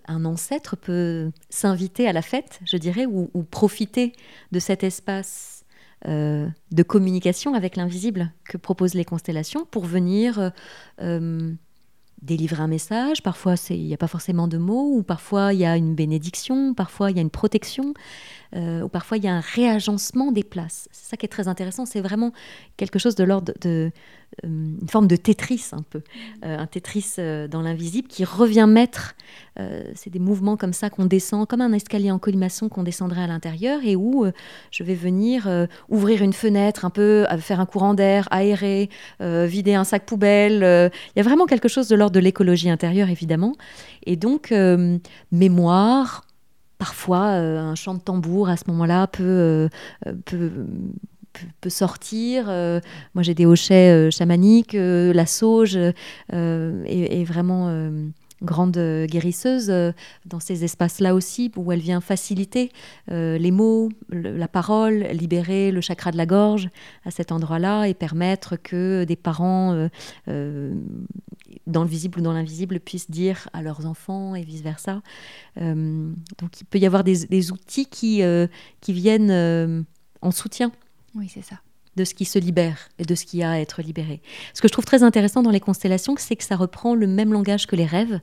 un 0.07 0.25
ancêtre 0.25 0.75
peut 0.75 1.31
s'inviter 1.49 2.07
à 2.07 2.13
la 2.13 2.21
fête, 2.21 2.59
je 2.65 2.77
dirais, 2.77 3.05
ou, 3.05 3.29
ou 3.33 3.43
profiter 3.43 4.11
de 4.51 4.59
cet 4.59 4.83
espace 4.83 5.63
de 6.03 6.83
communication 6.83 7.53
avec 7.53 7.75
l'invisible 7.75 8.33
que 8.43 8.57
proposent 8.57 8.95
les 8.95 9.05
constellations 9.05 9.65
pour 9.65 9.85
venir 9.85 10.51
délivrer 12.21 12.61
un 12.61 12.67
message, 12.67 13.23
parfois 13.23 13.55
il 13.69 13.85
n'y 13.85 13.93
a 13.93 13.97
pas 13.97 14.07
forcément 14.07 14.47
de 14.47 14.57
mots, 14.57 14.91
ou 14.95 15.03
parfois 15.03 15.53
il 15.53 15.59
y 15.59 15.65
a 15.65 15.77
une 15.77 15.95
bénédiction, 15.95 16.73
parfois 16.73 17.11
il 17.11 17.17
y 17.17 17.19
a 17.19 17.23
une 17.23 17.29
protection, 17.29 17.93
euh, 18.55 18.81
ou 18.81 18.89
parfois 18.89 19.17
il 19.17 19.23
y 19.23 19.27
a 19.27 19.33
un 19.33 19.39
réagencement 19.39 20.31
des 20.31 20.43
places. 20.43 20.89
C'est 20.91 21.09
ça 21.11 21.17
qui 21.17 21.25
est 21.25 21.29
très 21.29 21.47
intéressant, 21.47 21.85
c'est 21.85 22.01
vraiment 22.01 22.33
quelque 22.77 22.99
chose 22.99 23.15
de 23.15 23.23
l'ordre 23.23 23.53
de, 23.61 23.91
euh, 24.43 24.47
une 24.47 24.89
forme 24.89 25.07
de 25.07 25.15
Tetris 25.15 25.69
un 25.71 25.83
peu, 25.83 26.01
euh, 26.43 26.57
un 26.57 26.67
Tetris 26.67 27.15
dans 27.49 27.61
l'invisible 27.61 28.07
qui 28.07 28.25
revient 28.25 28.67
mettre, 28.67 29.15
c'est 29.93 30.09
des 30.09 30.19
mouvements 30.19 30.57
comme 30.57 30.73
ça 30.73 30.89
qu'on 30.89 31.05
descend, 31.05 31.47
comme 31.47 31.61
un 31.61 31.73
escalier 31.73 32.11
en 32.11 32.19
colimaçon 32.19 32.67
qu'on 32.67 32.83
descendrait 32.83 33.21
à 33.21 33.27
l'intérieur, 33.27 33.81
et 33.83 33.95
où 33.95 34.25
je 34.71 34.83
vais 34.83 34.95
venir 34.95 35.47
ouvrir 35.89 36.23
une 36.23 36.33
fenêtre, 36.33 36.83
un 36.83 36.89
peu 36.89 37.25
faire 37.39 37.59
un 37.59 37.65
courant 37.65 37.93
d'air, 37.93 38.27
aérer, 38.31 38.89
vider 39.19 39.75
un 39.75 39.83
sac 39.83 40.05
poubelle. 40.05 40.91
Il 41.15 41.17
y 41.17 41.19
a 41.19 41.23
vraiment 41.23 41.45
quelque 41.45 41.67
chose 41.67 41.87
de 41.87 41.95
l'ordre 41.95 42.15
de 42.15 42.19
l'écologie 42.19 42.69
intérieure, 42.69 43.09
évidemment. 43.09 43.53
Et 44.05 44.15
donc, 44.15 44.53
mémoire, 45.31 46.23
parfois 46.81 47.27
un 47.27 47.75
chant 47.75 47.93
de 47.93 47.99
tambour 47.99 48.49
à 48.49 48.57
ce 48.57 48.63
moment-là 48.67 49.05
peut, 49.05 49.69
peut, 50.25 50.49
peut 51.61 51.69
sortir. 51.69 52.45
Euh, 52.49 52.79
moi, 53.13 53.23
j'ai 53.23 53.33
des 53.33 53.45
hochets 53.45 53.91
euh, 53.91 54.11
chamaniques. 54.11 54.75
Euh, 54.75 55.13
la 55.13 55.25
sauge 55.25 55.77
est, 55.77 57.23
vraiment 57.23 57.67
grande 58.41 58.77
guérisseuse 59.07 59.71
dans 60.25 60.39
ces 60.39 60.63
espaces-là 60.63 61.13
aussi, 61.15 61.51
où 61.55 61.71
elle 61.71 61.79
vient 61.79 62.01
faciliter 62.01 62.71
les 63.07 63.51
mots, 63.51 63.89
la 64.09 64.47
parole, 64.47 65.07
libérer 65.11 65.71
le 65.71 65.81
chakra 65.81 66.11
de 66.11 66.17
la 66.17 66.25
gorge 66.25 66.69
à 67.05 67.11
cet 67.11 67.31
endroit-là 67.31 67.85
et 67.85 67.93
permettre 67.93 68.55
que 68.55 69.03
des 69.03 69.15
parents, 69.15 69.87
dans 70.27 71.83
le 71.83 71.89
visible 71.89 72.19
ou 72.19 72.23
dans 72.23 72.33
l'invisible, 72.33 72.79
puissent 72.79 73.11
dire 73.11 73.47
à 73.53 73.61
leurs 73.61 73.85
enfants 73.85 74.35
et 74.35 74.43
vice-versa. 74.43 75.01
donc 75.57 76.61
il 76.61 76.65
peut 76.69 76.79
y 76.79 76.85
avoir 76.85 77.03
des, 77.03 77.51
outils 77.51 77.87
qui 77.87 78.23
viennent 78.87 79.85
en 80.21 80.31
soutien 80.31 80.71
oui, 81.15 81.29
c'est 81.29 81.41
ça. 81.41 81.59
De 81.97 82.05
ce 82.05 82.13
qui 82.13 82.23
se 82.23 82.39
libère 82.39 82.87
et 82.99 83.03
de 83.03 83.15
ce 83.15 83.25
qui 83.25 83.43
a 83.43 83.51
à 83.51 83.59
être 83.59 83.81
libéré. 83.81 84.21
Ce 84.53 84.61
que 84.61 84.69
je 84.69 84.71
trouve 84.71 84.85
très 84.85 85.03
intéressant 85.03 85.43
dans 85.43 85.51
les 85.51 85.59
constellations, 85.59 86.15
c'est 86.17 86.37
que 86.37 86.43
ça 86.43 86.55
reprend 86.55 86.95
le 86.95 87.05
même 87.05 87.33
langage 87.33 87.67
que 87.67 87.75
les 87.75 87.85
rêves, 87.85 88.21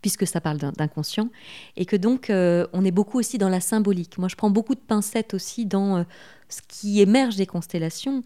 puisque 0.00 0.26
ça 0.26 0.40
parle 0.40 0.56
d'inconscient, 0.56 1.28
et 1.76 1.84
que 1.84 1.96
donc 1.96 2.30
euh, 2.30 2.66
on 2.72 2.84
est 2.84 2.90
beaucoup 2.90 3.18
aussi 3.18 3.36
dans 3.36 3.50
la 3.50 3.60
symbolique. 3.60 4.16
Moi, 4.16 4.28
je 4.28 4.36
prends 4.36 4.50
beaucoup 4.50 4.74
de 4.74 4.80
pincettes 4.80 5.34
aussi 5.34 5.66
dans 5.66 5.98
euh, 5.98 6.02
ce 6.48 6.60
qui 6.66 7.02
émerge 7.02 7.36
des 7.36 7.46
constellations, 7.46 8.22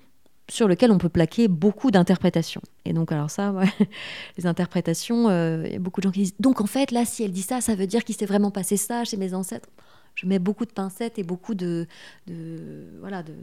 sur 0.49 0.69
lequel 0.69 0.93
on 0.93 0.99
peut 0.99 1.09
plaquer 1.09 1.49
beaucoup 1.49 1.91
d'interprétations. 1.91 2.63
Et 2.85 2.93
donc, 2.93 3.13
alors 3.13 3.31
ça, 3.31 3.55
les 4.39 4.47
interprétations, 4.47 5.29
euh, 5.29 5.65
il 5.67 5.73
y 5.73 5.77
a 5.77 5.79
beaucoup 5.79 6.01
de 6.01 6.05
gens 6.05 6.13
qui 6.13 6.21
disent, 6.21 6.35
donc 6.41 6.61
en 6.61 6.67
fait, 6.67 6.91
là, 6.93 7.05
si 7.05 7.25
elle 7.25 7.33
dit 7.33 7.43
ça, 7.43 7.61
ça 7.61 7.75
veut 7.75 7.87
dire 7.87 8.05
qu'il 8.05 8.17
s'est 8.17 8.27
vraiment 8.27 8.51
passé 8.51 8.77
ça 8.77 9.05
chez 9.05 9.17
mes 9.17 9.35
ancêtres. 9.35 9.69
Je 10.15 10.27
mets 10.27 10.39
beaucoup 10.39 10.65
de 10.65 10.73
pincettes 10.73 11.19
et 11.19 11.25
beaucoup 11.25 11.55
de, 11.55 11.87
de 12.27 12.87
voilà, 13.01 13.23
de, 13.23 13.35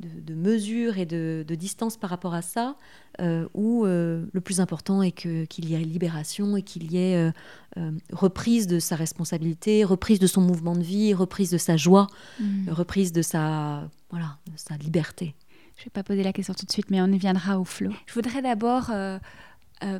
de, 0.00 0.34
mesure 0.34 0.98
et 0.98 1.06
de, 1.06 1.44
distance 1.48 1.96
par 1.96 2.10
rapport 2.10 2.34
à 2.34 2.42
ça, 2.42 2.76
euh, 3.20 3.48
où 3.54 3.84
euh, 3.84 4.26
le 4.32 4.40
plus 4.40 4.60
important 4.60 5.02
est 5.02 5.12
qu'il 5.12 5.68
y 5.68 5.74
ait 5.74 5.78
libération 5.78 6.56
et 6.56 6.62
qu'il 6.62 6.92
y 6.92 6.98
ait 6.98 7.32
euh, 7.76 7.90
reprise 8.12 8.66
de 8.66 8.78
sa 8.78 8.96
responsabilité, 8.96 9.84
reprise 9.84 10.18
de 10.18 10.26
son 10.26 10.40
mouvement 10.40 10.76
de 10.76 10.82
vie, 10.82 11.14
reprise 11.14 11.50
de 11.50 11.58
sa 11.58 11.76
joie, 11.76 12.08
mm. 12.40 12.70
reprise 12.70 13.12
de 13.12 13.22
sa, 13.22 13.88
voilà, 14.10 14.36
de 14.46 14.52
sa 14.56 14.76
liberté. 14.76 15.34
Je 15.76 15.82
ne 15.82 15.84
vais 15.86 15.90
pas 15.90 16.02
poser 16.02 16.22
la 16.22 16.32
question 16.32 16.54
tout 16.54 16.66
de 16.66 16.72
suite, 16.72 16.90
mais 16.90 17.00
on 17.00 17.06
y 17.06 17.18
viendra 17.18 17.58
au 17.58 17.64
flot. 17.64 17.92
Je 18.06 18.14
voudrais 18.14 18.42
d'abord... 18.42 18.90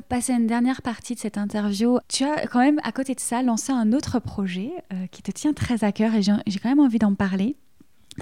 passer 0.08 0.32
une 0.32 0.46
dernière 0.46 0.80
partie 0.80 1.14
de 1.14 1.20
cette 1.20 1.36
interview. 1.36 1.98
Tu 2.08 2.24
as 2.24 2.46
quand 2.46 2.60
même, 2.60 2.80
à 2.82 2.92
côté 2.92 3.14
de 3.14 3.20
ça, 3.20 3.42
lancé 3.42 3.72
un 3.72 3.92
autre 3.92 4.18
projet 4.20 4.70
qui 5.10 5.22
te 5.22 5.30
tient 5.30 5.52
très 5.52 5.84
à 5.84 5.92
cœur 5.92 6.14
et 6.14 6.22
j'ai 6.22 6.58
quand 6.58 6.70
même 6.70 6.80
envie 6.80 6.98
d'en 6.98 7.14
parler 7.14 7.56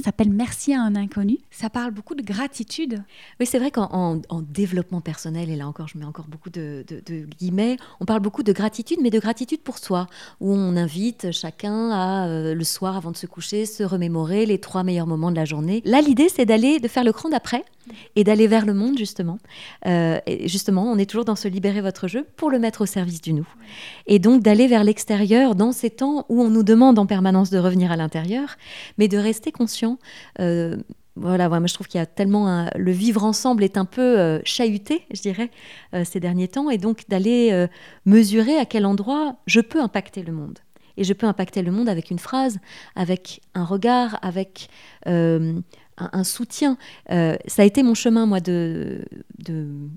s'appelle 0.03 0.30
Merci 0.30 0.74
à 0.74 0.82
un 0.82 0.97
inconnu. 0.97 1.38
Ça 1.51 1.70
parle 1.70 1.92
beaucoup 1.92 2.14
de 2.14 2.22
gratitude. 2.22 3.03
Oui, 3.40 3.47
c'est 3.47 3.59
vrai 3.59 3.70
qu'en 3.70 4.20
développement 4.42 5.01
personnel, 5.01 5.51
et 5.51 5.57
là 5.57 5.68
encore, 5.68 5.88
je 5.88 5.99
mets 5.99 6.05
encore 6.05 6.26
beaucoup 6.26 6.51
de, 6.51 6.84
guillemets, 7.38 7.76
on 8.01 8.05
parle 8.05 8.20
beaucoup 8.20 8.42
de 8.42 8.53
gratitude, 8.53 8.99
mais 9.03 9.11
de 9.11 9.18
gratitude 9.18 9.61
pour 9.61 9.78
soi, 9.78 10.07
où 10.40 10.53
on 10.53 10.76
invite 10.76 11.30
chacun 11.32 11.90
à, 11.90 12.26
euh, 12.26 12.55
le 12.55 12.64
soir 12.64 12.97
avant 12.97 13.11
de 13.11 13.16
se 13.16 13.26
coucher, 13.26 13.66
se 13.66 13.82
remémorer 13.82 14.47
les 14.47 14.59
trois 14.59 14.82
meilleurs 14.82 15.07
moments 15.07 15.30
de 15.30 15.36
la 15.36 15.45
journée. 15.45 15.82
Là, 15.84 16.01
l'idée, 16.01 16.28
c'est 16.28 16.47
d'aller, 16.47 16.80
de 16.80 16.88
faire 16.88 17.05
le 17.05 17.12
cran 17.12 17.28
d'après 17.28 17.64
et 18.16 18.24
d'aller 18.24 18.47
vers 18.47 18.66
le 18.66 18.74
monde, 18.74 18.99
justement. 18.99 19.38
Euh, 19.86 20.18
justement, 20.45 20.90
on 20.90 20.97
est 20.97 21.07
toujours 21.07 21.24
dans 21.24 21.36
ce 21.36 21.49
libérer 21.49 21.80
votre 21.80 22.09
jeu 22.09 22.26
pour 22.36 22.51
le 22.51 22.59
mettre 22.59 22.82
au 22.82 22.86
service 22.86 23.20
du 23.20 23.32
nous. 23.32 23.49
Et 24.07 24.18
donc 24.18 24.42
d'aller 24.42 24.66
vers 24.66 24.84
l'extérieur 24.84 25.55
dans 25.55 25.72
ces 25.72 25.90
temps 25.90 26.24
où 26.28 26.42
on 26.42 26.51
nous 26.51 26.62
demande 26.62 26.99
en 26.99 27.07
permanence 27.07 27.51
de 27.51 27.59
revenir 27.59 27.92
à 27.92 27.97
l'intérieur, 27.97 28.57
mais 28.99 29.09
de 29.09 29.18
rester 29.18 29.53
conscient. 29.53 29.84
Euh, 30.41 30.76
voilà, 31.16 31.49
moi 31.49 31.61
je 31.66 31.74
trouve 31.74 31.87
qu'il 31.87 31.99
y 31.99 32.03
a 32.03 32.07
tellement 32.07 32.68
le 32.74 32.91
vivre 32.91 33.22
ensemble 33.22 33.62
est 33.62 33.76
un 33.76 33.85
peu 33.85 34.18
euh, 34.18 34.41
chahuté, 34.45 35.07
je 35.12 35.20
dirais, 35.20 35.51
ces 36.05 36.18
derniers 36.18 36.49
temps, 36.49 36.70
et 36.70 36.78
donc 36.78 37.09
d'aller 37.09 37.66
mesurer 38.05 38.57
à 38.59 38.64
quel 38.64 38.85
endroit 38.85 39.37
je 39.47 39.61
peux 39.61 39.80
impacter 39.80 40.22
le 40.22 40.32
monde. 40.32 40.59
Et 40.97 41.03
je 41.03 41.12
peux 41.12 41.26
impacter 41.26 41.62
le 41.62 41.72
monde 41.72 41.89
avec 41.89 42.11
une 42.11 42.20
phrase, 42.20 42.59
avec 42.95 43.41
un 43.55 43.64
regard, 43.64 44.18
avec 44.22 44.68
un, 45.99 46.24
soutien. 46.24 46.76
Euh, 47.11 47.37
ça 47.47 47.62
a 47.62 47.64
été 47.64 47.82
mon 47.82 47.95
chemin, 47.95 48.26
moi, 48.26 48.41
de, 48.41 49.05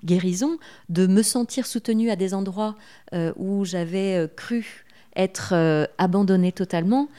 guérison, 0.04 0.58
de 0.90 1.08
me 1.08 1.22
sentir 1.22 1.66
soutenue 1.66 2.10
à 2.10 2.16
des 2.16 2.34
endroits 2.34 2.76
euh, 3.14 3.34
où 3.36 3.66
j'avais 3.66 4.16
euh, 4.16 4.28
cru 4.28 4.86
être 5.16 5.56
abandonnée 5.98 6.52
totalement 6.52 7.10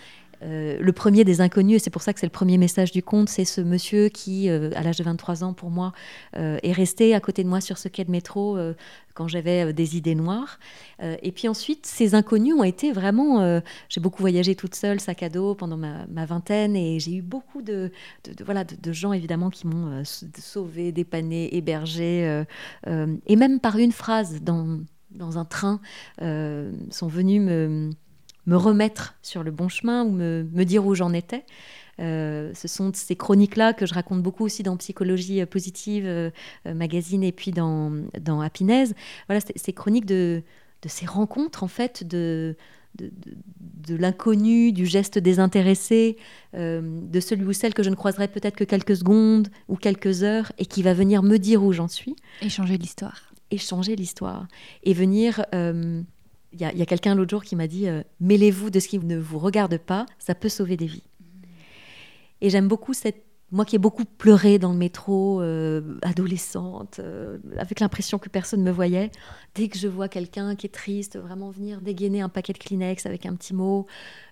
euh, 0.43 0.78
le 0.80 0.93
premier 0.93 1.24
des 1.24 1.41
inconnus, 1.41 1.76
et 1.76 1.78
c'est 1.78 1.91
pour 1.91 2.03
ça 2.03 2.12
que 2.12 2.20
c'est 2.20 2.26
le 2.26 2.30
premier 2.30 2.59
message 2.59 2.93
du 2.93 3.03
conte, 3.03 3.28
c'est 3.28 3.45
ce 3.45 3.61
monsieur 3.61 4.09
qui, 4.09 4.49
euh, 4.49 4.70
à 4.74 4.82
l'âge 4.82 4.99
de 4.99 5.05
23 5.05 5.45
ans 5.45 5.53
pour 5.53 5.70
moi, 5.70 5.93
euh, 6.36 6.59
est 6.62 6.72
resté 6.72 7.14
à 7.14 7.20
côté 7.20 7.43
de 7.43 7.49
moi 7.49 7.61
sur 7.61 7.78
ce 7.78 7.89
quai 7.89 8.05
de 8.05 8.11
métro 8.11 8.59
quand 9.14 9.26
j'avais 9.26 9.72
des 9.72 9.97
idées 9.97 10.14
noires. 10.14 10.61
et 11.01 11.32
puis 11.32 11.49
ensuite, 11.49 11.86
ces 11.86 12.14
inconnus 12.14 12.55
ont 12.55 12.62
été 12.62 12.93
vraiment... 12.93 13.61
j'ai 13.89 14.01
beaucoup 14.01 14.22
voyagé 14.22 14.55
toute 14.55 14.76
seule, 14.76 15.01
sac 15.01 15.24
à 15.24 15.28
dos, 15.28 15.57
pendant 15.57 15.76
ma, 15.76 16.24
vingtaine, 16.24 16.76
et 16.76 17.01
j'ai 17.01 17.16
eu 17.16 17.22
beaucoup 17.22 17.61
de, 17.61 17.91
voilà, 18.45 18.62
de, 18.62 18.93
gens, 18.93 19.12
évidemment, 19.12 19.51
qui 19.51 19.66
m'ont 19.66 20.05
sauvé, 20.05 20.93
dépanné, 20.93 21.57
hébergé, 21.57 22.45
et 22.86 23.36
même 23.36 23.59
par 23.59 23.76
une 23.78 23.93
phrase 23.93 24.41
dans, 24.41 24.78
dans 25.11 25.36
un 25.36 25.45
train, 25.45 25.80
sont 26.20 27.09
venus 27.09 27.43
me 27.43 27.91
me 28.49 28.57
remettre 28.57 29.14
sur 29.22 29.42
le 29.42 29.51
bon 29.51 29.68
chemin 29.68 30.05
ou 30.05 30.11
me, 30.11 30.64
dire 30.64 30.84
où 30.86 30.94
j'en 30.94 31.12
étais. 31.12 31.44
Euh, 32.01 32.53
ce 32.55 32.66
sont 32.66 32.90
ces 32.94 33.14
chroniques-là 33.14 33.74
que 33.74 33.84
je 33.84 33.92
raconte 33.92 34.22
beaucoup 34.22 34.44
aussi 34.44 34.62
dans 34.62 34.76
Psychologie 34.78 35.44
positive 35.44 36.05
euh, 36.07 36.30
magazine 36.64 37.22
et 37.22 37.32
puis 37.32 37.51
dans, 37.51 37.92
dans 38.18 38.40
Happiness. 38.40 38.94
Voilà, 39.28 39.42
ces 39.55 39.72
chroniques 39.74 40.07
de, 40.07 40.42
de 40.80 40.88
ces 40.88 41.05
rencontres, 41.05 41.62
en 41.62 41.68
fait, 41.68 42.05
de, 42.05 42.57
de, 42.94 43.96
l'inconnu, 43.96 44.72
du 44.72 44.86
geste 44.86 45.18
désintéressé, 45.18 46.16
euh, 46.55 46.80
de 46.82 47.20
celui 47.20 47.44
ou 47.44 47.53
celle 47.53 47.74
que 47.74 47.82
je 47.82 47.90
ne 47.90 47.96
croiserai 47.96 48.28
peut-être 48.28 48.57
que 48.57 48.64
quelques 48.64 48.96
secondes 48.96 49.49
ou 49.68 49.76
quelques 49.76 50.22
heures 50.22 50.53
et 50.57 50.64
qui 50.64 50.82
va 50.82 50.94
venir 50.94 51.22
me 51.22 51.36
dire 51.36 51.62
où 51.62 51.74
j'en 51.74 51.88
suis. 51.88 52.16
Échanger 52.40 52.78
l'histoire. 52.78 53.34
Échanger 53.51 53.94
l'histoire. 53.94 54.49
Et 54.84 54.94
venir... 54.94 55.44
Il 56.53 56.61
y 56.61 56.64
a, 56.64 56.86
quelqu'un 56.86 57.14
l'autre 57.14 57.30
jour 57.30 57.44
qui 57.44 57.57
m'a 57.57 57.66
dit 57.66 57.88
euh, 57.88 58.03
Mêlez-vous 58.20 58.70
de 58.70 58.80
ce 58.80 58.88
qui 58.88 58.99
ne 58.99 59.18
vous 59.18 59.38
regarde 59.38 59.76
pas, 59.76 60.07
ça 60.18 60.34
peut 60.34 60.49
sauver 60.49 60.76
des 60.76 60.86
vies. 60.86 61.03
Et 62.40 62.51
j'aime 62.51 62.68
beaucoup 62.68 62.94
cette 62.94 63.24
moi 63.51 63.64
qui 63.64 63.76
ai 63.76 63.78
beaucoup 63.78 64.05
pleuré 64.05 64.59
dans 64.59 64.72
le 64.72 64.76
métro, 64.76 65.40
euh, 65.40 65.99
adolescente, 66.03 66.99
euh, 66.99 67.38
avec 67.57 67.80
l'impression 67.80 68.18
que 68.18 68.28
personne 68.28 68.61
ne 68.61 68.66
me 68.66 68.70
voyait, 68.70 69.11
dès 69.55 69.68
que 69.68 69.78
je 69.78 69.88
vois 69.88 70.07
quelqu'un 70.07 70.55
qui 70.55 70.66
est 70.66 70.70
triste, 70.70 71.18
vraiment 71.18 71.51
venir 71.51 71.80
dégainer 71.80 72.20
un 72.20 72.28
paquet 72.28 72.53
de 72.53 72.59
Kleenex 72.59 73.07
avec 73.07 73.24
un 73.24 73.34
petit 73.34 73.55
mot. 73.55 73.86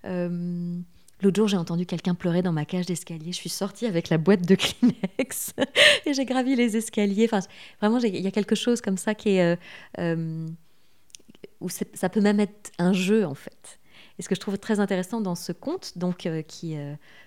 L'autre 0.04 1.36
jour, 1.36 1.48
j'ai 1.48 1.56
entendu 1.56 1.86
quelqu'un 1.86 2.14
pleurer 2.14 2.42
dans 2.42 2.52
ma 2.52 2.66
cage 2.66 2.84
d'escalier. 2.84 3.32
Je 3.32 3.36
suis 3.36 3.48
sortie 3.48 3.86
avec 3.86 4.10
la 4.10 4.18
boîte 4.18 4.46
de 4.46 4.54
Kleenex 4.54 5.54
et 6.04 6.12
j'ai 6.12 6.26
gravi 6.26 6.54
les 6.54 6.76
escaliers. 6.76 7.24
Enfin, 7.24 7.40
vraiment, 7.80 7.98
il 8.00 8.20
y 8.20 8.26
a 8.26 8.30
quelque 8.30 8.54
chose 8.54 8.82
comme 8.82 8.98
ça 8.98 9.14
qui 9.14 9.30
est. 9.30 9.58
où 11.60 11.68
ça 11.68 12.08
peut 12.08 12.20
même 12.20 12.40
être 12.40 12.72
un 12.78 12.92
jeu, 12.92 13.24
en 13.26 13.34
fait. 13.34 13.78
Et 14.18 14.22
ce 14.22 14.28
que 14.28 14.34
je 14.34 14.40
trouve 14.40 14.58
très 14.58 14.80
intéressant 14.80 15.20
dans 15.20 15.34
ce 15.34 15.52
conte, 15.52 15.96
donc, 15.96 16.28
qui 16.46 16.76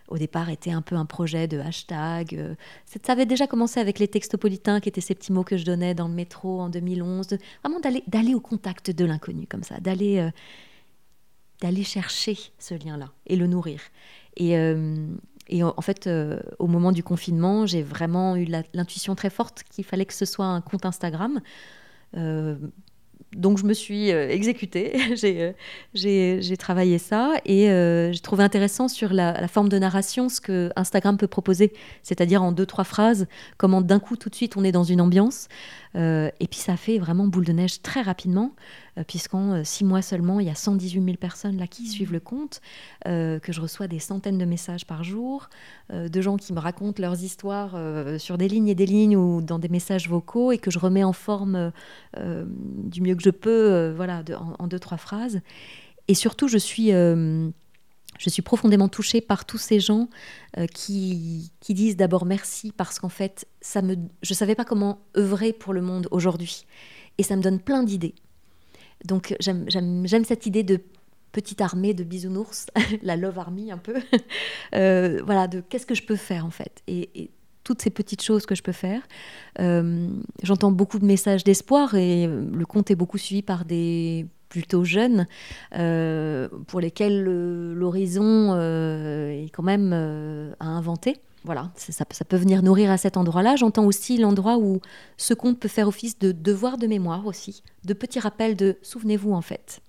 au 0.10 0.18
départ 0.18 0.50
était 0.50 0.72
un 0.72 0.82
peu 0.82 0.96
un 0.96 1.06
projet 1.06 1.48
de 1.48 1.60
hashtag. 1.60 2.36
Euh, 2.36 2.56
ça 2.86 3.14
avait 3.14 3.26
déjà 3.26 3.48
commencé 3.48 3.80
avec 3.80 4.00
les 4.00 4.08
textopolitains, 4.08 4.80
qui 4.80 4.90
étaient 4.90 5.02
ces 5.02 5.16
petits 5.16 5.32
mots 5.32 5.44
que 5.44 5.58
je 5.58 5.66
donnais 5.66 5.94
dans 5.94 6.08
le 6.08 6.14
métro 6.14 6.60
en 6.60 6.70
2011. 6.70 7.38
vraiment 7.64 7.80
d'aller 7.80 8.36
au 8.36 8.40
contact 8.40 8.92
de 8.92 9.06
l'inconnu 9.06 9.48
comme 9.48 9.64
ça, 9.64 9.80
d'aller 9.80 10.20
euh, 10.20 10.32
d'aller 11.62 11.84
chercher 11.84 12.38
ce 12.58 12.74
lien-là 12.74 13.12
et 13.28 13.36
le 13.36 13.46
nourrir. 13.46 13.82
Euh, 14.40 15.08
et 15.50 15.64
en 15.64 15.82
fait, 15.82 16.08
au 16.60 16.68
moment 16.68 16.92
du 16.92 17.04
confinement, 17.04 17.66
j'ai 17.66 17.82
vraiment 17.82 18.36
eu 18.36 18.46
l'intuition 18.74 19.16
très 19.16 19.32
forte 19.32 19.64
qu'il 19.64 19.84
fallait 19.84 20.06
que 20.06 20.14
ce 20.14 20.26
soit 20.26 20.46
un 20.46 20.62
compte 20.62 20.86
Instagram 20.86 21.42
donc 23.36 23.60
je 23.60 23.66
me 23.66 23.74
suis 23.74 24.12
euh, 24.12 24.28
exécutée, 24.30 24.94
euh, 25.24 25.54
j'ai 25.94 26.58
travaillé 26.58 26.98
ça 26.98 27.34
et 27.46 27.70
euh, 27.70 28.12
j'ai 28.12 28.20
trouvé 28.20 28.44
intéressant 28.44 28.88
sur 28.88 29.14
la, 29.14 29.48
forme 29.48 29.70
de 29.70 29.78
narration 29.78 30.30
ce 30.30 30.42
que 30.42 30.72
Instagram 30.76 31.18
peut 31.18 31.28
proposer, 31.28 31.72
c'est-à-dire 32.02 32.42
en 32.42 32.52
deux, 32.52 32.66
trois 32.66 32.84
phrases, 32.84 33.28
comment 33.58 33.82
d'un 33.82 34.00
coup 34.00 34.16
tout 34.16 34.30
de 34.30 34.36
suite 34.36 34.58
on 34.58 34.64
est 34.64 34.72
dans 34.72 34.84
une 34.84 35.02
ambiance. 35.02 35.48
Et 35.96 36.48
puis 36.50 36.60
ça 36.60 36.78
fait 36.78 37.00
vraiment 37.00 37.28
boule 37.28 37.46
de 37.46 37.52
neige 37.52 37.82
très 37.82 38.02
rapidement. 38.02 38.54
Euh, 39.00 39.04
puisqu'en 39.08 39.54
euh, 39.54 39.64
six 39.64 39.84
mois 39.84 40.02
seulement, 40.02 40.40
il 40.40 40.48
y 40.48 40.50
a 40.50 40.56
118 40.56 41.04
000 41.04 41.18
personnes 41.18 41.58
là 41.58 41.68
qui 41.68 41.88
suivent 41.88 42.12
le 42.12 42.20
compte, 42.20 42.62
euh, 43.08 43.40
que 43.40 43.52
je 43.52 43.62
reçois 43.62 43.88
des 43.88 44.00
centaines 44.00 44.38
de 44.38 44.46
messages 44.46 44.86
par 44.86 45.04
jour, 45.04 45.50
de 45.92 46.22
gens 46.22 46.38
qui 46.38 46.54
me 46.54 46.60
racontent 46.60 47.02
leurs 47.02 47.24
histoires 47.24 47.76
sur 48.20 48.38
des 48.38 48.48
lignes 48.48 48.68
et 48.68 48.76
des 48.76 48.86
lignes 48.86 49.16
ou 49.16 49.42
dans 49.42 49.58
des 49.58 49.70
messages 49.70 50.08
vocaux 50.08 50.52
et 50.52 50.58
que 50.58 50.70
je 50.70 50.78
remets 50.78 51.04
en 51.04 51.14
forme 51.14 51.72
du 52.16 53.02
mieux 53.02 53.16
que 53.16 53.24
je 53.24 53.32
peux, 53.32 53.92
voilà, 53.96 54.24
en, 54.60 54.68
deux, 54.68 54.80
trois 54.80 54.98
phrases. 54.98 55.42
Et 56.08 56.14
surtout, 56.14 56.48
je 56.48 56.58
suis 56.58 56.92
je 58.20 58.30
suis 58.30 58.43
profondément 58.43 58.88
touchée 58.88 59.22
par 59.22 59.45
tous 59.45 59.57
ces 59.57 59.80
gens 59.80 60.07
qui, 60.74 61.51
qui, 61.59 61.74
disent 61.74 61.97
d'abord 61.97 62.26
merci 62.26 62.72
parce 62.72 62.99
qu'en 62.99 63.09
fait, 63.09 63.47
ça 63.61 63.82
me, 63.82 63.95
je 64.22 64.34
ne 64.34 64.36
savais 64.36 64.55
pas 64.55 64.65
comment 64.65 64.99
œuvrer 65.17 65.53
pour 65.53 65.74
le 65.74 65.82
monde 65.82 66.07
aujourd'hui. 66.11 66.65
Et 67.17 67.24
ça 67.24 67.36
me 67.36 67.41
donne 67.41 67.59
plein 67.59 67.82
d'idées. 67.82 68.13
Donc 69.05 69.36
j'aime 69.39 70.26
cette 70.26 70.45
idée 70.45 70.63
de 70.63 70.82
petite 71.32 71.61
armée 71.61 71.93
de 71.93 72.03
bisounours, 72.03 72.67
la 73.01 73.15
Love 73.15 73.39
Army 73.39 73.72
un 73.72 73.78
peu. 73.78 73.95
Euh, 74.76 75.20
voilà, 75.26 75.47
de 75.47 75.61
qu'est-ce 75.61 75.88
que 75.88 75.95
je 75.95 76.03
peux 76.03 76.15
faire 76.15 76.45
en 76.45 76.51
fait. 76.51 76.84
Et, 76.88 77.32
toutes 77.63 77.82
ces 77.82 77.89
petites 77.89 78.22
choses 78.22 78.45
que 78.45 78.55
je 78.55 78.63
peux 78.63 78.72
faire. 78.72 79.01
Euh, 79.59 80.07
j'entends 80.43 80.72
beaucoup 80.72 80.97
de 80.97 81.05
messages 81.05 81.43
d'espoir 81.43 81.95
et 81.95 82.28
le 82.28 82.65
compte 82.65 82.89
est 82.89 82.95
beaucoup 82.95 83.17
suivi 83.17 83.41
par 83.41 83.65
des 83.65 84.28
plutôt 84.50 84.84
jeunes 84.84 85.28
euh, 85.76 86.50
pour 86.68 86.82
lesquels 86.82 87.24
l'horizon 87.24 88.56
est 88.60 89.50
quand 89.54 89.64
même 89.64 89.93
à 90.60 90.66
inventer 90.66 91.22
voilà, 91.45 91.72
ça, 91.78 92.04
peut 92.06 92.36
venir 92.36 92.62
nourrir 92.64 92.91
à 92.91 92.97
cet 92.97 93.16
endroit-là. 93.16 93.56
J'entends 93.56 93.86
aussi 93.86 94.18
l'endroit 94.18 94.58
où 94.58 94.82
ce 95.16 95.34
conte 95.34 95.58
peut 95.58 95.70
faire 95.70 95.88
office 95.88 96.20
de 96.20 96.32
devoir 96.32 96.78
de 96.78 96.86
mémoire 96.86 97.26
aussi, 97.26 97.64
de 97.86 97.93
petits 97.93 98.20
rappels 98.20 98.58
de 98.58 98.78
souvenez-vous 98.82 99.32
en 99.32 99.41
fait. 99.41 99.80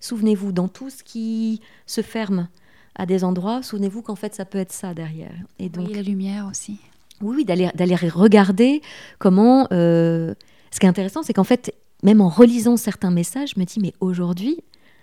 Souvenez-vous 0.00 0.52
dans 0.52 0.68
tout 0.68 0.90
ce 0.90 1.04
qui 1.04 1.60
se 1.86 2.00
ferme 2.00 2.48
à 2.96 3.06
des 3.06 3.22
endroits, 3.22 3.62
souvenez-vous 3.62 4.02
qu'en 4.02 4.16
fait 4.16 4.34
ça 4.34 4.44
peut 4.44 4.58
être 4.58 4.72
ça 4.72 4.94
derrière. 4.94 5.34
Et 5.58 5.68
donc 5.68 5.90
la 5.94 6.02
lumière 6.02 6.48
aussi. 6.50 6.80
Oui, 7.22 7.44
d'aller 7.44 7.70
d'aller 7.74 7.94
regarder 7.94 8.82
comment. 9.18 9.68
Euh, 9.72 10.34
ce 10.72 10.80
qui 10.80 10.86
est 10.86 10.88
intéressant, 10.88 11.22
c'est 11.22 11.32
qu'en 11.32 11.44
fait, 11.44 11.74
même 12.06 12.20
en 12.20 12.28
relisant 12.28 12.76
certains 12.76 13.10
messages, 13.10 13.54
je 13.56 13.60
me 13.60 13.64
dis 13.64 13.80
mais 13.80 13.92
aujourd'hui, 14.00 14.60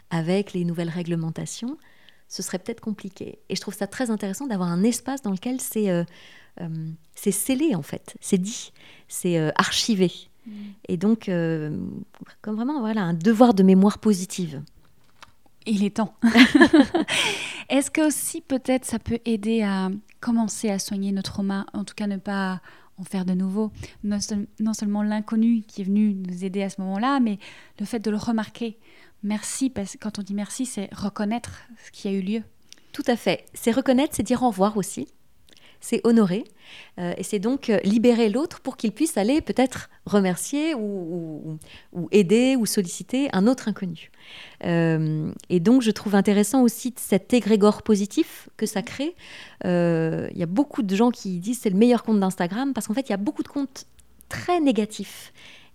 avec 0.10 0.54
les 0.54 0.64
nouvelles 0.64 0.89
réglementations, 0.89 1.78
ce 2.30 2.41
serait 2.41 2.60
peut-être 2.60 2.80
compliqué. 2.80 3.39
Et 3.49 3.56
je 3.56 3.62
trouve 3.62 3.74
ça 3.74 3.88
très 3.88 4.10
intéressant 4.10 4.47
d'avoir 4.47 4.70
un 4.70 4.84
espace 4.84 5.22
dans 5.22 5.32
lequel 5.32 5.60
c'est 5.60 5.89
euh, 5.89 6.06
euh, 6.62 6.88
scellé, 7.14 7.76
en 7.76 7.82
fait, 7.82 8.16
c'est 8.22 8.38
dit, 8.38 8.72
c'est 9.10 9.38
euh, 9.38 9.51
archivé. 9.56 10.14
Mm. 10.47 10.51
Et 10.88 10.95
donc, 10.95 11.26
comme 11.26 12.56
vraiment, 12.56 12.80
voilà, 12.80 13.01
un 13.01 13.14
devoir 13.14 13.54
de 13.54 13.64
mémoire 13.64 13.97
positive. 13.97 14.62
Il 15.66 15.84
est 15.84 15.97
temps. 15.97 16.16
Est-ce 17.70 17.91
que 17.91 18.08
aussi 18.08 18.39
peut-être 18.39 18.86
ça 18.86 18.99
peut 18.99 19.20
aider 19.26 19.62
à 19.62 19.89
commencer 20.22 20.70
à 20.70 20.80
soigner 20.80 21.12
notre 21.12 21.34
trauma, 21.34 21.66
en 21.74 21.84
tout 21.84 21.95
cas 21.95 22.08
ne 22.08 22.18
pas 22.18 22.62
en 22.98 23.04
faire 23.04 23.26
de 23.26 23.34
nouveau 23.34 23.72
non, 24.04 24.20
non 24.60 24.74
seulement 24.74 25.04
l'inconnu 25.04 25.64
qui 25.68 25.82
est 25.82 25.86
venu 25.86 26.14
nous 26.14 26.46
aider 26.46 26.62
à 26.64 26.70
ce 26.70 26.80
moment-là, 26.82 27.20
mais 27.20 27.39
le 27.80 27.86
fait 27.86 28.00
de 28.00 28.12
le 28.12 28.18
remarquer, 28.18 28.78
Merci, 29.24 29.70
parce 29.70 29.94
que 29.94 29.98
quand 30.00 30.20
on 30.20 30.22
dit 30.22 30.34
merci, 30.34 30.66
c'est 30.66 30.94
reconnaître 30.94 31.64
ce 31.86 31.91
qui 31.91 32.10
a 32.10 32.12
eu 32.12 32.22
lieu. 32.22 32.44
Tout 32.91 33.04
à 33.08 33.16
fait. 33.16 33.46
C'est 33.54 33.72
reconnaître, 33.72 34.14
c'est 34.16 34.24
dire 34.24 34.44
au 34.44 34.50
revoir 34.50 34.76
aussi. 34.76 35.08
C'est 35.86 35.99
honorer. 36.05 36.45
Euh, 36.97 37.13
et 37.17 37.23
c'est 37.23 37.39
donc 37.39 37.69
euh, 37.69 37.77
libérer 37.84 38.29
l'autre 38.29 38.61
pour 38.61 38.77
qu'il 38.77 38.93
puisse 38.93 39.17
aller 39.17 39.41
peut-être 39.41 39.89
remercier 40.05 40.73
ou, 40.75 41.59
aider 42.11 42.55
ou 42.55 42.65
solliciter 42.65 43.29
un 43.34 43.47
autre 43.47 43.67
inconnu. 43.67 44.09
Euh, 44.63 45.29
et 45.49 45.59
donc, 45.59 45.81
je 45.81 45.91
trouve 45.91 46.15
intéressant 46.15 46.61
aussi 46.61 46.93
cet 46.95 47.34
égrégore 47.34 47.84
positif 47.84 48.47
que 48.55 48.65
ça 48.65 48.81
crée. 48.81 49.13
Il 49.65 50.38
y 50.38 50.43
a 50.43 50.47
beaucoup 50.47 50.84
de 50.84 50.95
gens 50.95 51.11
qui 51.11 51.39
disent 51.39 51.59
c'est 51.59 51.69
le 51.69 51.77
meilleur 51.77 52.03
compte 52.03 52.21
d'Instagram 52.21 52.73
parce 52.73 52.88
qu'en 52.88 52.93
fait, 52.93 53.09
il 53.09 53.11
y 53.11 53.15
a 53.15 53.17
beaucoup 53.17 53.43
de 53.43 53.49
comptes 53.49 53.86
très 54.29 54.61
négatifs 54.61 55.34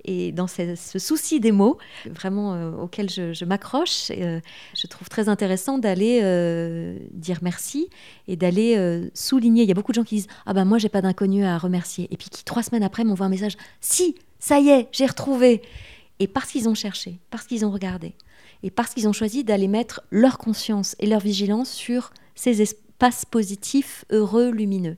et 0.08 0.32
dans 0.32 0.46
ce, 0.46 0.74
souci 0.98 1.38
des 1.38 1.52
mots, 1.52 1.76
vraiment 2.06 2.54
euh, 2.54 2.72
auquel 2.72 3.10
je, 3.10 3.44
m'accroche, 3.44 4.10
euh, 4.10 4.40
je 4.74 4.86
trouve 4.86 5.10
très 5.10 5.28
intéressant 5.28 5.76
d'aller 5.76 6.20
euh, 6.22 6.98
dire 7.12 7.40
merci 7.42 7.90
et 8.26 8.34
d'aller 8.34 9.08
souligner. 9.12 9.64
Il 9.64 9.68
y 9.68 9.70
a 9.70 9.74
beaucoup 9.74 9.92
de 9.92 9.96
gens 9.96 10.04
qui 10.04 10.14
disent 10.14 10.28
Ah 10.46 10.54
ben 10.54 10.64
moi, 10.64 10.78
j'ai 10.78 10.88
pas 10.88 11.02
d'inconnu 11.02 11.44
à 11.44 11.58
remercier. 11.58 12.08
Et 12.10 12.16
puis 12.16 12.30
qui, 12.30 12.42
trois 12.42 12.62
semaines 12.62 12.82
après, 12.82 13.04
m'envoient 13.04 13.26
un 13.26 13.30
message 13.30 13.58
Si, 13.82 14.14
ça 14.38 14.58
y 14.58 14.70
est, 14.70 14.88
j'ai 14.92 15.04
retrouvé. 15.04 15.60
Et 16.20 16.26
parce 16.26 16.50
qu'ils 16.50 16.70
ont 16.70 16.74
cherché, 16.74 17.18
parce 17.30 17.46
qu'ils 17.46 17.66
ont 17.66 17.70
regardé, 17.70 18.14
et 18.62 18.70
parce 18.70 18.94
qu'ils 18.94 19.08
ont 19.08 19.12
choisi 19.12 19.44
d'aller 19.44 19.68
mettre 19.68 20.00
leur 20.10 20.38
conscience 20.38 20.96
et 21.00 21.06
leur 21.06 21.20
vigilance 21.20 21.70
sur 21.70 22.12
ces 22.34 22.62
espaces 22.62 23.26
positifs, 23.26 24.06
heureux, 24.10 24.50
lumineux. 24.50 24.96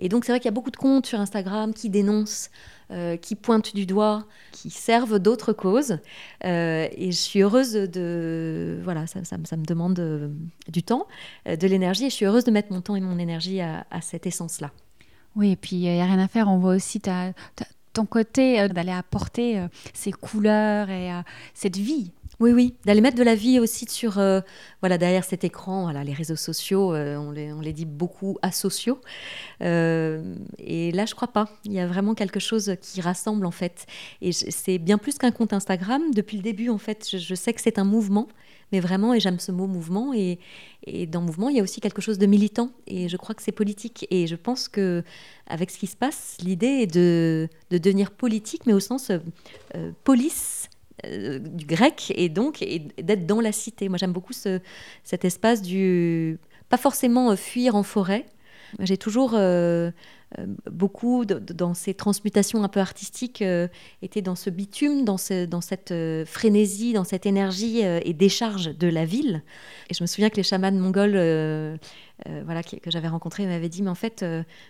Et 0.00 0.08
donc, 0.08 0.24
c'est 0.24 0.32
vrai 0.32 0.40
qu'il 0.40 0.46
y 0.46 0.48
a 0.48 0.52
beaucoup 0.52 0.70
de 0.70 0.76
comptes 0.76 1.06
sur 1.06 1.20
Instagram 1.20 1.72
qui 1.72 1.88
dénoncent 1.88 2.50
euh, 2.92 3.16
qui 3.16 3.36
pointent 3.36 3.74
du 3.74 3.86
doigt, 3.86 4.26
qui 4.50 4.68
servent 4.70 5.18
d'autres 5.18 5.52
causes. 5.52 5.98
Euh, 6.44 6.88
et 6.90 7.12
je 7.12 7.16
suis 7.16 7.40
heureuse 7.40 7.72
de... 7.72 8.80
Voilà, 8.82 9.06
ça, 9.06 9.36
me 9.36 9.64
demande 9.64 9.98
euh, 10.00 10.28
du 10.68 10.82
temps, 10.82 11.06
de 11.46 11.66
l'énergie, 11.68 12.06
et 12.06 12.10
je 12.10 12.14
suis 12.14 12.26
heureuse 12.26 12.44
de 12.44 12.50
mettre 12.50 12.72
mon 12.72 12.80
temps 12.80 12.96
et 12.96 13.00
mon 13.00 13.18
énergie 13.18 13.60
à, 13.60 13.84
cette 14.00 14.26
essence-là. 14.26 14.72
Oui, 15.36 15.52
et 15.52 15.56
puis 15.56 15.76
il 15.76 15.82
n'y 15.82 16.00
a 16.00 16.04
rien 16.04 16.18
à 16.18 16.26
faire, 16.26 16.48
on 16.48 16.58
voit 16.58 16.74
aussi 16.74 17.00
ta, 17.00 17.32
ton 17.92 18.06
côté 18.06 18.68
d'aller 18.68 18.90
apporter 18.90 19.64
ces 19.94 20.10
couleurs 20.10 20.90
et 20.90 21.10
cette 21.54 21.76
vie 21.76 22.12
oui, 22.40 22.52
oui, 22.52 22.74
d'aller 22.86 23.02
mettre 23.02 23.18
de 23.18 23.22
la 23.22 23.34
vie 23.34 23.60
aussi 23.60 23.84
sur, 23.86 24.18
euh, 24.18 24.40
voilà, 24.80 24.96
derrière 24.96 25.24
cet 25.24 25.44
écran, 25.44 25.82
voilà, 25.82 26.02
les 26.02 26.14
réseaux 26.14 26.36
sociaux, 26.36 26.94
euh, 26.94 27.16
on, 27.16 27.30
les, 27.60 27.72
dit 27.74 27.84
beaucoup 27.84 28.38
asociaux. 28.40 28.98
Euh, 29.60 30.36
et 30.56 30.90
là, 30.92 31.04
je 31.04 31.14
crois 31.14 31.28
pas. 31.28 31.50
Il 31.66 31.74
y 31.74 31.80
a 31.80 31.86
vraiment 31.86 32.14
quelque 32.14 32.40
chose 32.40 32.76
qui 32.80 33.02
rassemble 33.02 33.44
en 33.44 33.50
fait. 33.50 33.84
Et 34.22 34.32
c'est 34.32 34.78
bien 34.78 34.96
plus 34.96 35.18
qu'un 35.18 35.32
compte 35.32 35.52
Instagram. 35.52 36.02
Depuis 36.14 36.38
le 36.38 36.42
début, 36.42 36.70
en 36.70 36.78
fait, 36.78 37.14
je, 37.14 37.34
sais 37.34 37.52
que 37.52 37.60
c'est 37.60 37.78
un 37.78 37.84
mouvement, 37.84 38.26
mais 38.72 38.80
vraiment, 38.80 39.12
et 39.12 39.20
j'aime 39.20 39.38
ce 39.38 39.52
mot 39.52 39.66
mouvement. 39.66 40.14
Et, 40.14 40.38
et, 40.86 41.06
dans 41.06 41.20
mouvement, 41.20 41.50
il 41.50 41.56
y 41.58 41.60
a 41.60 41.62
aussi 41.62 41.82
quelque 41.82 42.00
chose 42.00 42.16
de 42.16 42.24
militant. 42.24 42.70
Et 42.86 43.10
je 43.10 43.18
crois 43.18 43.34
que 43.34 43.42
c'est 43.42 43.52
politique. 43.52 44.06
Et 44.10 44.26
je 44.26 44.36
pense 44.36 44.66
que 44.66 45.04
avec 45.46 45.70
ce 45.70 45.76
qui 45.76 45.88
se 45.88 45.96
passe, 45.96 46.38
l'idée 46.42 46.84
est 46.84 46.86
de, 46.86 47.50
de, 47.70 47.76
devenir 47.76 48.10
politique, 48.12 48.64
mais 48.64 48.72
au 48.72 48.80
sens 48.80 49.12
police 50.04 50.70
du 51.04 51.66
grec 51.66 52.12
et 52.16 52.28
donc 52.28 52.64
d'être 52.98 53.26
dans 53.26 53.40
la 53.40 53.52
cité. 53.52 53.88
Moi, 53.88 53.98
j'aime 53.98 54.12
beaucoup 54.12 54.32
ce, 54.32 54.60
cet 55.04 55.24
espace 55.24 55.62
du 55.62 56.38
pas 56.68 56.76
forcément 56.76 57.34
fuir 57.36 57.74
en 57.74 57.82
forêt. 57.82 58.26
J'ai 58.78 58.96
toujours 58.96 59.32
euh, 59.34 59.90
beaucoup 60.70 61.24
dans 61.24 61.74
ces 61.74 61.94
transmutations 61.94 62.62
un 62.62 62.68
peu 62.68 62.80
artistiques 62.80 63.42
euh, 63.42 63.66
étaient 64.00 64.22
dans 64.22 64.36
ce 64.36 64.48
bitume, 64.48 65.04
dans, 65.04 65.16
cette 65.16 65.90
euh, 65.90 66.24
frénésie, 66.24 66.92
dans 66.92 67.04
cette 67.04 67.26
énergie 67.26 67.80
et 67.80 68.12
décharge 68.14 68.76
de 68.76 68.88
la 68.88 69.04
ville. 69.04 69.42
Et 69.88 69.94
je 69.94 70.02
me 70.02 70.06
souviens 70.06 70.30
que 70.30 70.36
les 70.36 70.42
chamans 70.42 70.70
mongols 70.72 71.78
voilà, 72.44 72.62
que, 72.62 72.90
j'avais 72.90 73.08
rencontrés 73.08 73.46
m'avaient 73.46 73.68
dit, 73.68 73.82
mais 73.82 73.90
en 73.90 73.94
fait, 73.94 74.24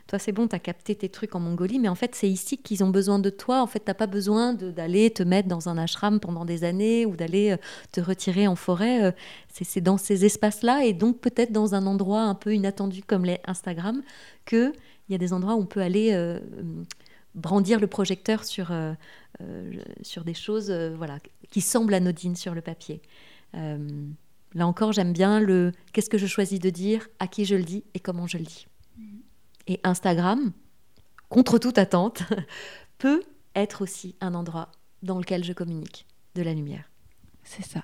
toi 0.06 0.18
c'est 0.18 0.32
bon, 0.32 0.46
tu 0.46 0.54
as 0.54 0.60
capté 0.60 0.94
tes 0.94 1.08
trucs 1.08 1.34
en 1.34 1.40
Mongolie, 1.40 1.78
mais 1.78 1.88
en 1.88 1.94
fait 1.94 2.14
c'est 2.14 2.28
ici 2.28 2.58
qu'ils 2.58 2.84
ont 2.84 2.90
besoin 2.90 3.18
de 3.18 3.28
toi. 3.28 3.60
En 3.60 3.66
fait, 3.66 3.80
tu 3.80 3.88
n'as 3.88 3.94
pas 3.94 4.06
besoin 4.06 4.54
d'aller 4.54 5.10
te 5.10 5.22
mettre 5.22 5.48
dans 5.48 5.68
un 5.68 5.76
ashram 5.76 6.20
pendant 6.20 6.44
des 6.44 6.64
années 6.64 7.06
ou 7.06 7.16
d'aller 7.16 7.56
te 7.92 8.00
retirer 8.00 8.46
en 8.46 8.56
forêt. 8.56 9.14
c'est 9.48 9.80
dans 9.80 9.98
ces 9.98 10.24
espaces-là 10.24 10.84
et 10.84 10.92
donc 10.92 11.18
peut-être 11.18 11.52
dans 11.52 11.74
un 11.74 11.86
endroit 11.86 12.22
un 12.22 12.34
peu 12.34 12.54
inattendu 12.54 13.02
comme 13.02 13.24
les 13.24 13.40
Instagram 13.46 14.02
que 14.46 14.72
il 15.10 15.14
y 15.14 15.16
a 15.16 15.18
des 15.18 15.32
endroits 15.32 15.56
où 15.56 15.60
on 15.60 15.66
peut 15.66 15.82
aller 15.82 16.12
euh, 16.12 16.38
brandir 17.34 17.80
le 17.80 17.88
projecteur 17.88 18.44
sur, 18.44 18.70
euh, 18.70 18.92
euh, 19.42 19.72
des 20.24 20.34
choses 20.34 20.70
voilà, 20.70 21.18
qui 21.50 21.60
semblent 21.60 21.94
anodines 21.94 22.36
sur 22.36 22.54
le 22.54 22.60
papier. 22.60 23.02
là 23.52 24.66
encore, 24.66 24.92
j'aime 24.92 25.12
bien 25.12 25.40
le 25.40 25.72
qu'est-ce 25.92 26.08
que 26.08 26.16
je 26.18 26.28
choisis 26.28 26.60
de 26.60 26.70
dire, 26.70 27.08
à 27.18 27.26
qui 27.26 27.44
je 27.44 27.56
le 27.56 27.64
dis 27.64 27.82
et 27.94 27.98
comment 27.98 28.28
je 28.28 28.38
le 28.38 28.44
dis. 28.44 28.68
Et 29.66 29.80
Instagram, 29.82 30.52
contre 31.28 31.58
toute 31.58 31.78
attente, 31.78 32.22
peut 32.98 33.22
être 33.56 33.82
aussi 33.82 34.14
un 34.20 34.34
endroit 34.34 34.70
dans 35.02 35.18
lequel 35.18 35.42
je 35.42 35.52
communique 35.52 36.06
de 36.36 36.42
la 36.42 36.54
lumière. 36.54 36.88
C'est 37.42 37.66
ça. 37.66 37.82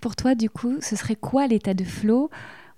Pour 0.00 0.16
toi, 0.16 0.34
du 0.34 0.50
coup, 0.50 0.78
ce 0.80 0.96
serait 0.96 1.14
quoi 1.14 1.46
l'état 1.46 1.74
de 1.74 1.84
flow 1.84 2.28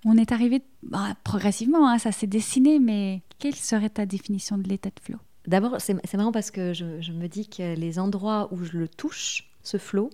On 0.04 0.16
est 0.16 0.32
arrivé 0.32 0.62
bah, 0.82 1.14
progressivement, 1.22 1.88
hein, 1.88 1.98
ça 1.98 2.12
s'est 2.12 2.26
dessiné, 2.26 2.78
mais 2.78 3.22
quelle 3.38 3.54
serait 3.54 3.90
ta 3.90 4.06
définition 4.06 4.58
de 4.58 4.68
l'état 4.68 4.90
de 4.90 5.00
flow? 5.00 5.18
D'abord, 5.46 5.76
c'est 5.80 6.14
marrant 6.14 6.32
parce 6.32 6.50
que 6.50 6.72
je, 6.72 7.12
me 7.12 7.26
dis 7.26 7.48
que 7.48 7.74
les 7.74 7.98
endroits 7.98 8.48
où 8.52 8.64
je 8.64 8.76
le 8.76 8.88
touche, 8.88 9.50
ce 9.62 9.76
flow, 9.76 10.10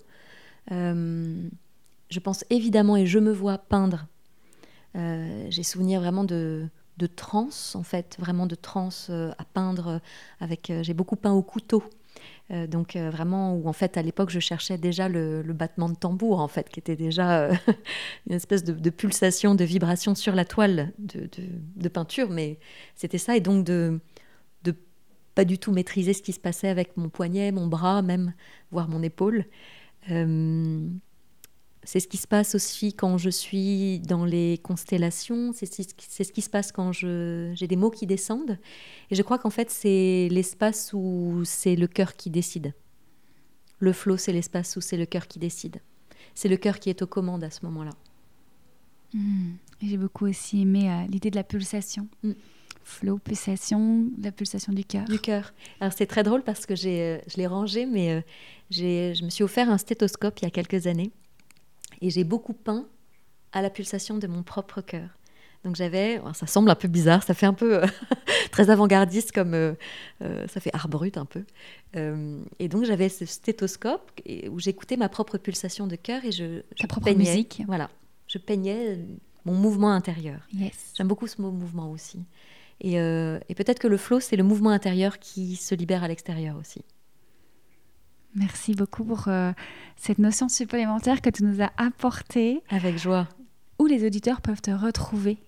euh, 0.72 1.48
je 2.10 2.20
pense 2.20 2.44
évidemment 2.50 2.96
et 2.96 3.06
je 3.06 3.18
me 3.18 3.32
vois 3.32 3.58
peindre. 3.58 4.06
Euh, 4.96 5.46
j'ai 5.50 5.62
souvenir 5.62 6.00
vraiment 6.00 6.24
de, 6.24 6.66
de 6.96 7.06
trance, 7.06 7.74
en 7.74 7.82
fait, 7.82 8.16
vraiment 8.18 8.46
de 8.46 8.54
trance 8.54 9.08
euh, 9.10 9.30
à 9.38 9.44
peindre. 9.44 10.00
avec. 10.40 10.72
j'ai 10.82 10.94
beaucoup 10.94 11.16
peint 11.16 11.32
au 11.32 11.42
couteau. 11.42 11.82
Donc 12.50 12.96
vraiment 12.96 13.54
où 13.54 13.68
en 13.68 13.72
fait 13.72 13.96
à 13.96 14.02
l'époque 14.02 14.30
je 14.30 14.40
cherchais 14.40 14.78
déjà 14.78 15.08
le, 15.08 15.42
battement 15.52 15.88
de 15.88 15.94
tambour 15.94 16.40
en 16.40 16.48
fait 16.48 16.68
qui 16.68 16.80
était 16.80 16.96
déjà 16.96 17.50
une 18.28 18.34
espèce 18.34 18.64
de, 18.64 18.90
pulsation 18.90 19.54
de 19.54 19.64
vibration 19.64 20.14
sur 20.14 20.34
la 20.34 20.44
toile 20.44 20.92
de, 20.98 21.28
de 21.76 21.88
peinture 21.88 22.30
mais 22.30 22.58
c'était 22.94 23.18
ça. 23.18 23.36
Et 23.36 23.40
donc 23.40 23.64
de 23.64 24.00
de 24.64 24.74
pas 25.34 25.44
du 25.44 25.58
tout 25.58 25.72
maîtriser 25.72 26.12
ce 26.12 26.22
qui 26.22 26.32
se 26.32 26.40
passait 26.40 26.68
avec 26.68 26.96
mon 26.96 27.08
poignet 27.08 27.52
mon 27.52 27.66
bras 27.66 28.02
même 28.02 28.32
voire 28.70 28.88
mon 28.88 29.02
épaule 29.02 29.44
c'est 31.88 32.00
ce 32.00 32.08
qui 32.08 32.18
se 32.18 32.26
passe 32.28 32.54
aussi 32.54 32.92
quand 32.92 33.16
je 33.16 33.30
suis 33.30 33.98
dans 34.00 34.26
les 34.26 34.58
constellations, 34.58 35.54
c'est 35.54 35.64
ce 35.64 36.32
qui 36.32 36.42
se 36.42 36.50
passe 36.50 36.70
quand 36.70 36.92
j'ai 36.92 37.66
des 37.66 37.76
mots 37.76 37.90
qui 37.90 38.06
descendent. 38.06 38.58
Et 39.10 39.14
je 39.14 39.22
crois 39.22 39.38
qu'en 39.38 39.48
fait, 39.48 39.70
c'est 39.70 40.28
l'espace 40.30 40.90
où 40.92 41.44
c'est 41.46 41.76
le 41.76 41.86
cœur 41.86 42.14
qui 42.14 42.28
décide. 42.28 42.74
Le 43.78 43.94
flot, 43.94 44.18
c'est 44.18 44.34
l'espace 44.34 44.76
où 44.76 44.82
c'est 44.82 44.98
le 44.98 45.06
cœur 45.06 45.26
qui 45.28 45.38
décide. 45.38 45.80
C'est 46.34 46.50
le 46.50 46.58
cœur 46.58 46.78
qui 46.78 46.90
est 46.90 47.00
aux 47.00 47.06
commandes 47.06 47.42
à 47.42 47.48
ce 47.48 47.64
moment-là. 47.64 47.92
Hmm. 49.14 49.52
J'ai 49.80 49.96
beaucoup 49.96 50.26
aussi 50.26 50.60
aimé 50.60 50.90
euh, 50.92 51.06
l'idée 51.06 51.30
de 51.30 51.36
la 51.36 51.44
pulsation. 51.44 52.06
Hmm. 52.22 52.32
Flow, 52.84 53.16
pulsation, 53.16 54.08
la 54.20 54.30
pulsation 54.30 54.74
du 54.74 54.84
cœur. 54.84 55.06
Du 55.06 55.20
cœur. 55.20 55.54
Alors 55.80 55.94
c'est 55.96 56.06
très 56.06 56.22
drôle 56.22 56.42
parce 56.42 56.66
que 56.66 56.74
euh, 56.74 57.18
je 57.26 57.36
l'ai 57.38 57.46
rangé, 57.46 57.86
mais 57.86 58.12
euh, 58.12 58.20
je 58.70 59.24
me 59.24 59.30
suis 59.30 59.42
offert 59.42 59.70
un 59.70 59.78
stéthoscope 59.78 60.38
il 60.40 60.44
y 60.44 60.48
a 60.48 60.50
quelques 60.50 60.86
années. 60.86 61.12
Et 62.00 62.10
j'ai 62.10 62.24
beaucoup 62.24 62.52
peint 62.52 62.86
à 63.52 63.62
la 63.62 63.70
pulsation 63.70 64.18
de 64.18 64.26
mon 64.26 64.42
propre 64.42 64.80
cœur. 64.80 65.18
Donc 65.64 65.74
j'avais, 65.74 66.20
ça 66.34 66.46
semble 66.46 66.70
un 66.70 66.76
peu 66.76 66.86
bizarre, 66.86 67.22
ça 67.22 67.34
fait 67.34 67.46
un 67.46 67.52
peu 67.52 67.82
euh, 67.82 67.86
très 68.52 68.70
avant-gardiste 68.70 69.32
comme 69.32 69.54
euh, 69.54 69.74
euh, 70.22 70.46
ça 70.46 70.60
fait 70.60 70.70
art 70.72 70.88
brut 70.88 71.16
un 71.16 71.24
peu. 71.24 71.44
et 72.58 72.68
donc 72.68 72.84
j'avais 72.84 73.08
ce 73.08 73.26
stéthoscope 73.26 74.12
où 74.50 74.60
j'écoutais 74.60 74.96
ma 74.96 75.08
propre 75.08 75.36
pulsation 75.36 75.86
de 75.86 75.96
cœur 75.96 76.24
et 76.24 76.32
je, 76.32 76.60
Ta 76.78 76.86
propre 76.86 77.10
musique. 77.12 77.62
Voilà, 77.66 77.90
je 78.28 78.38
peignais 78.38 78.98
mon 79.44 79.54
mouvement 79.54 79.92
intérieur. 79.92 80.46
Yes. 80.52 80.92
J'aime 80.96 81.08
beaucoup 81.08 81.26
ce 81.26 81.40
mot 81.42 81.50
mouvement 81.50 81.90
aussi. 81.90 82.20
Et, 82.80 82.94
et 82.94 83.54
peut-être 83.56 83.80
que 83.80 83.88
le 83.88 83.96
flow, 83.96 84.20
c'est 84.20 84.36
le 84.36 84.44
mouvement 84.44 84.70
intérieur 84.70 85.18
qui 85.18 85.56
se 85.56 85.74
libère 85.74 86.04
à 86.04 86.08
l'extérieur 86.08 86.56
aussi. 86.56 86.84
Merci 88.34 88.74
beaucoup 88.74 89.04
pour 89.04 89.28
euh, 89.28 89.52
cette 89.96 90.18
notion 90.18 90.48
supplémentaire 90.48 91.22
que 91.22 91.30
tu 91.30 91.44
nous 91.44 91.62
as 91.62 91.72
apportée. 91.76 92.62
Avec 92.68 92.98
joie. 92.98 93.28
Où 93.78 93.86
les 93.86 94.06
auditeurs 94.06 94.40
peuvent 94.40 94.60
te 94.60 94.70
retrouver? 94.70 95.38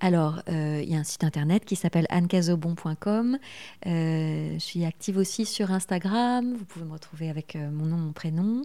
Alors, 0.00 0.42
euh, 0.48 0.82
il 0.82 0.90
y 0.90 0.94
a 0.94 0.98
un 0.98 1.04
site 1.04 1.24
internet 1.24 1.64
qui 1.64 1.76
s'appelle 1.76 2.06
annecazobon.com. 2.10 3.38
Euh, 3.86 4.54
je 4.54 4.58
suis 4.58 4.84
active 4.84 5.16
aussi 5.16 5.46
sur 5.46 5.70
Instagram. 5.70 6.54
Vous 6.54 6.64
pouvez 6.66 6.84
me 6.84 6.92
retrouver 6.92 7.30
avec 7.30 7.56
mon 7.56 7.86
nom, 7.86 7.96
mon 7.96 8.12
prénom. 8.12 8.62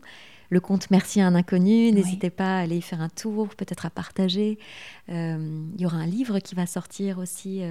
Le 0.50 0.60
compte 0.60 0.92
Merci 0.92 1.22
à 1.22 1.28
un 1.28 1.36
inconnu. 1.36 1.92
N'hésitez 1.94 2.30
pas 2.30 2.58
à 2.58 2.62
aller 2.62 2.78
y 2.78 2.82
faire 2.82 3.00
un 3.00 3.08
tour, 3.08 3.48
peut-être 3.56 3.86
à 3.86 3.90
partager. 3.90 4.60
il 5.08 5.76
y 5.78 5.86
aura 5.86 5.98
un 5.98 6.06
livre 6.06 6.40
qui 6.40 6.56
va 6.56 6.66
sortir 6.66 7.20
aussi 7.20 7.62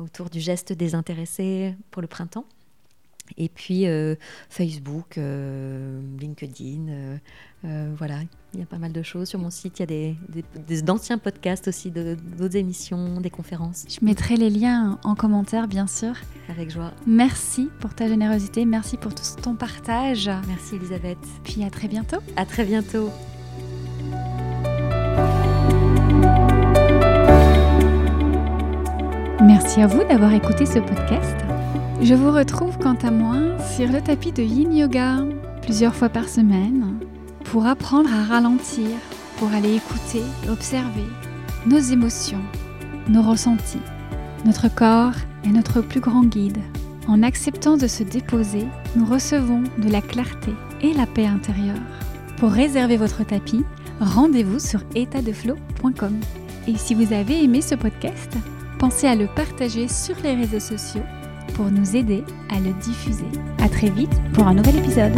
autour 0.00 0.28
du 0.30 0.40
geste 0.40 0.72
désintéressé 0.72 1.76
pour 1.92 2.02
le 2.02 2.08
printemps. 2.08 2.46
Et 3.38 3.48
puis 3.48 3.86
euh, 3.86 4.14
Facebook, 4.48 5.18
euh, 5.18 6.00
LinkedIn, 6.18 7.18
euh, 7.64 7.92
voilà, 7.96 8.20
il 8.54 8.60
y 8.60 8.62
a 8.62 8.66
pas 8.66 8.78
mal 8.78 8.92
de 8.92 9.02
choses 9.02 9.28
sur 9.28 9.38
mon 9.38 9.50
site. 9.50 9.78
Il 9.78 9.82
y 9.82 9.82
a 9.82 9.86
des, 10.66 10.82
d'anciens 10.82 11.18
podcasts 11.18 11.68
aussi, 11.68 11.90
d'autres 11.90 12.56
émissions, 12.56 13.20
des 13.20 13.30
conférences. 13.30 13.84
Je 13.88 14.04
mettrai 14.04 14.36
les 14.36 14.50
liens 14.50 14.98
en 15.04 15.14
commentaire, 15.14 15.68
bien 15.68 15.86
sûr. 15.86 16.14
Avec 16.48 16.70
joie. 16.70 16.92
Merci 17.06 17.68
pour 17.80 17.94
ta 17.94 18.08
générosité, 18.08 18.64
merci 18.64 18.96
pour 18.96 19.14
tout 19.14 19.22
ton 19.42 19.54
partage. 19.54 20.30
Merci 20.46 20.76
Elisabeth. 20.76 21.18
Puis 21.44 21.64
à 21.64 21.70
très 21.70 21.88
bientôt. 21.88 22.18
À 22.36 22.46
très 22.46 22.64
bientôt. 22.64 23.10
Merci 29.42 29.80
à 29.80 29.86
vous 29.86 30.02
d'avoir 30.02 30.32
écouté 30.32 30.66
ce 30.66 30.78
podcast. 30.78 31.45
Je 32.02 32.14
vous 32.14 32.30
retrouve 32.30 32.78
quant 32.78 32.96
à 33.02 33.10
moi 33.10 33.36
sur 33.74 33.90
le 33.90 34.02
tapis 34.02 34.30
de 34.30 34.42
Yin 34.42 34.76
Yoga 34.76 35.24
plusieurs 35.62 35.94
fois 35.94 36.10
par 36.10 36.28
semaine 36.28 36.98
pour 37.44 37.66
apprendre 37.66 38.10
à 38.12 38.22
ralentir, 38.22 38.90
pour 39.38 39.48
aller 39.48 39.76
écouter, 39.76 40.22
observer 40.50 41.06
nos 41.66 41.78
émotions, 41.78 42.42
nos 43.08 43.22
ressentis. 43.22 43.80
Notre 44.44 44.72
corps 44.72 45.14
est 45.44 45.52
notre 45.52 45.80
plus 45.80 46.00
grand 46.00 46.24
guide. 46.24 46.58
En 47.08 47.22
acceptant 47.22 47.78
de 47.78 47.86
se 47.86 48.02
déposer, 48.02 48.66
nous 48.94 49.06
recevons 49.06 49.62
de 49.78 49.90
la 49.90 50.02
clarté 50.02 50.52
et 50.82 50.92
la 50.92 51.06
paix 51.06 51.26
intérieure. 51.26 51.74
Pour 52.36 52.50
réserver 52.50 52.98
votre 52.98 53.24
tapis, 53.24 53.64
rendez-vous 54.00 54.58
sur 54.58 54.80
étatdeflow.com. 54.94 56.20
Et 56.68 56.76
si 56.76 56.94
vous 56.94 57.12
avez 57.14 57.42
aimé 57.42 57.62
ce 57.62 57.74
podcast, 57.74 58.36
pensez 58.78 59.06
à 59.06 59.14
le 59.14 59.28
partager 59.34 59.88
sur 59.88 60.16
les 60.22 60.34
réseaux 60.34 60.60
sociaux 60.60 61.02
pour 61.56 61.70
nous 61.70 61.96
aider 61.96 62.22
à 62.50 62.60
le 62.60 62.72
diffuser. 62.74 63.24
À 63.58 63.68
très 63.68 63.88
vite 63.88 64.12
pour 64.34 64.46
un 64.46 64.54
nouvel 64.54 64.76
épisode. 64.76 65.12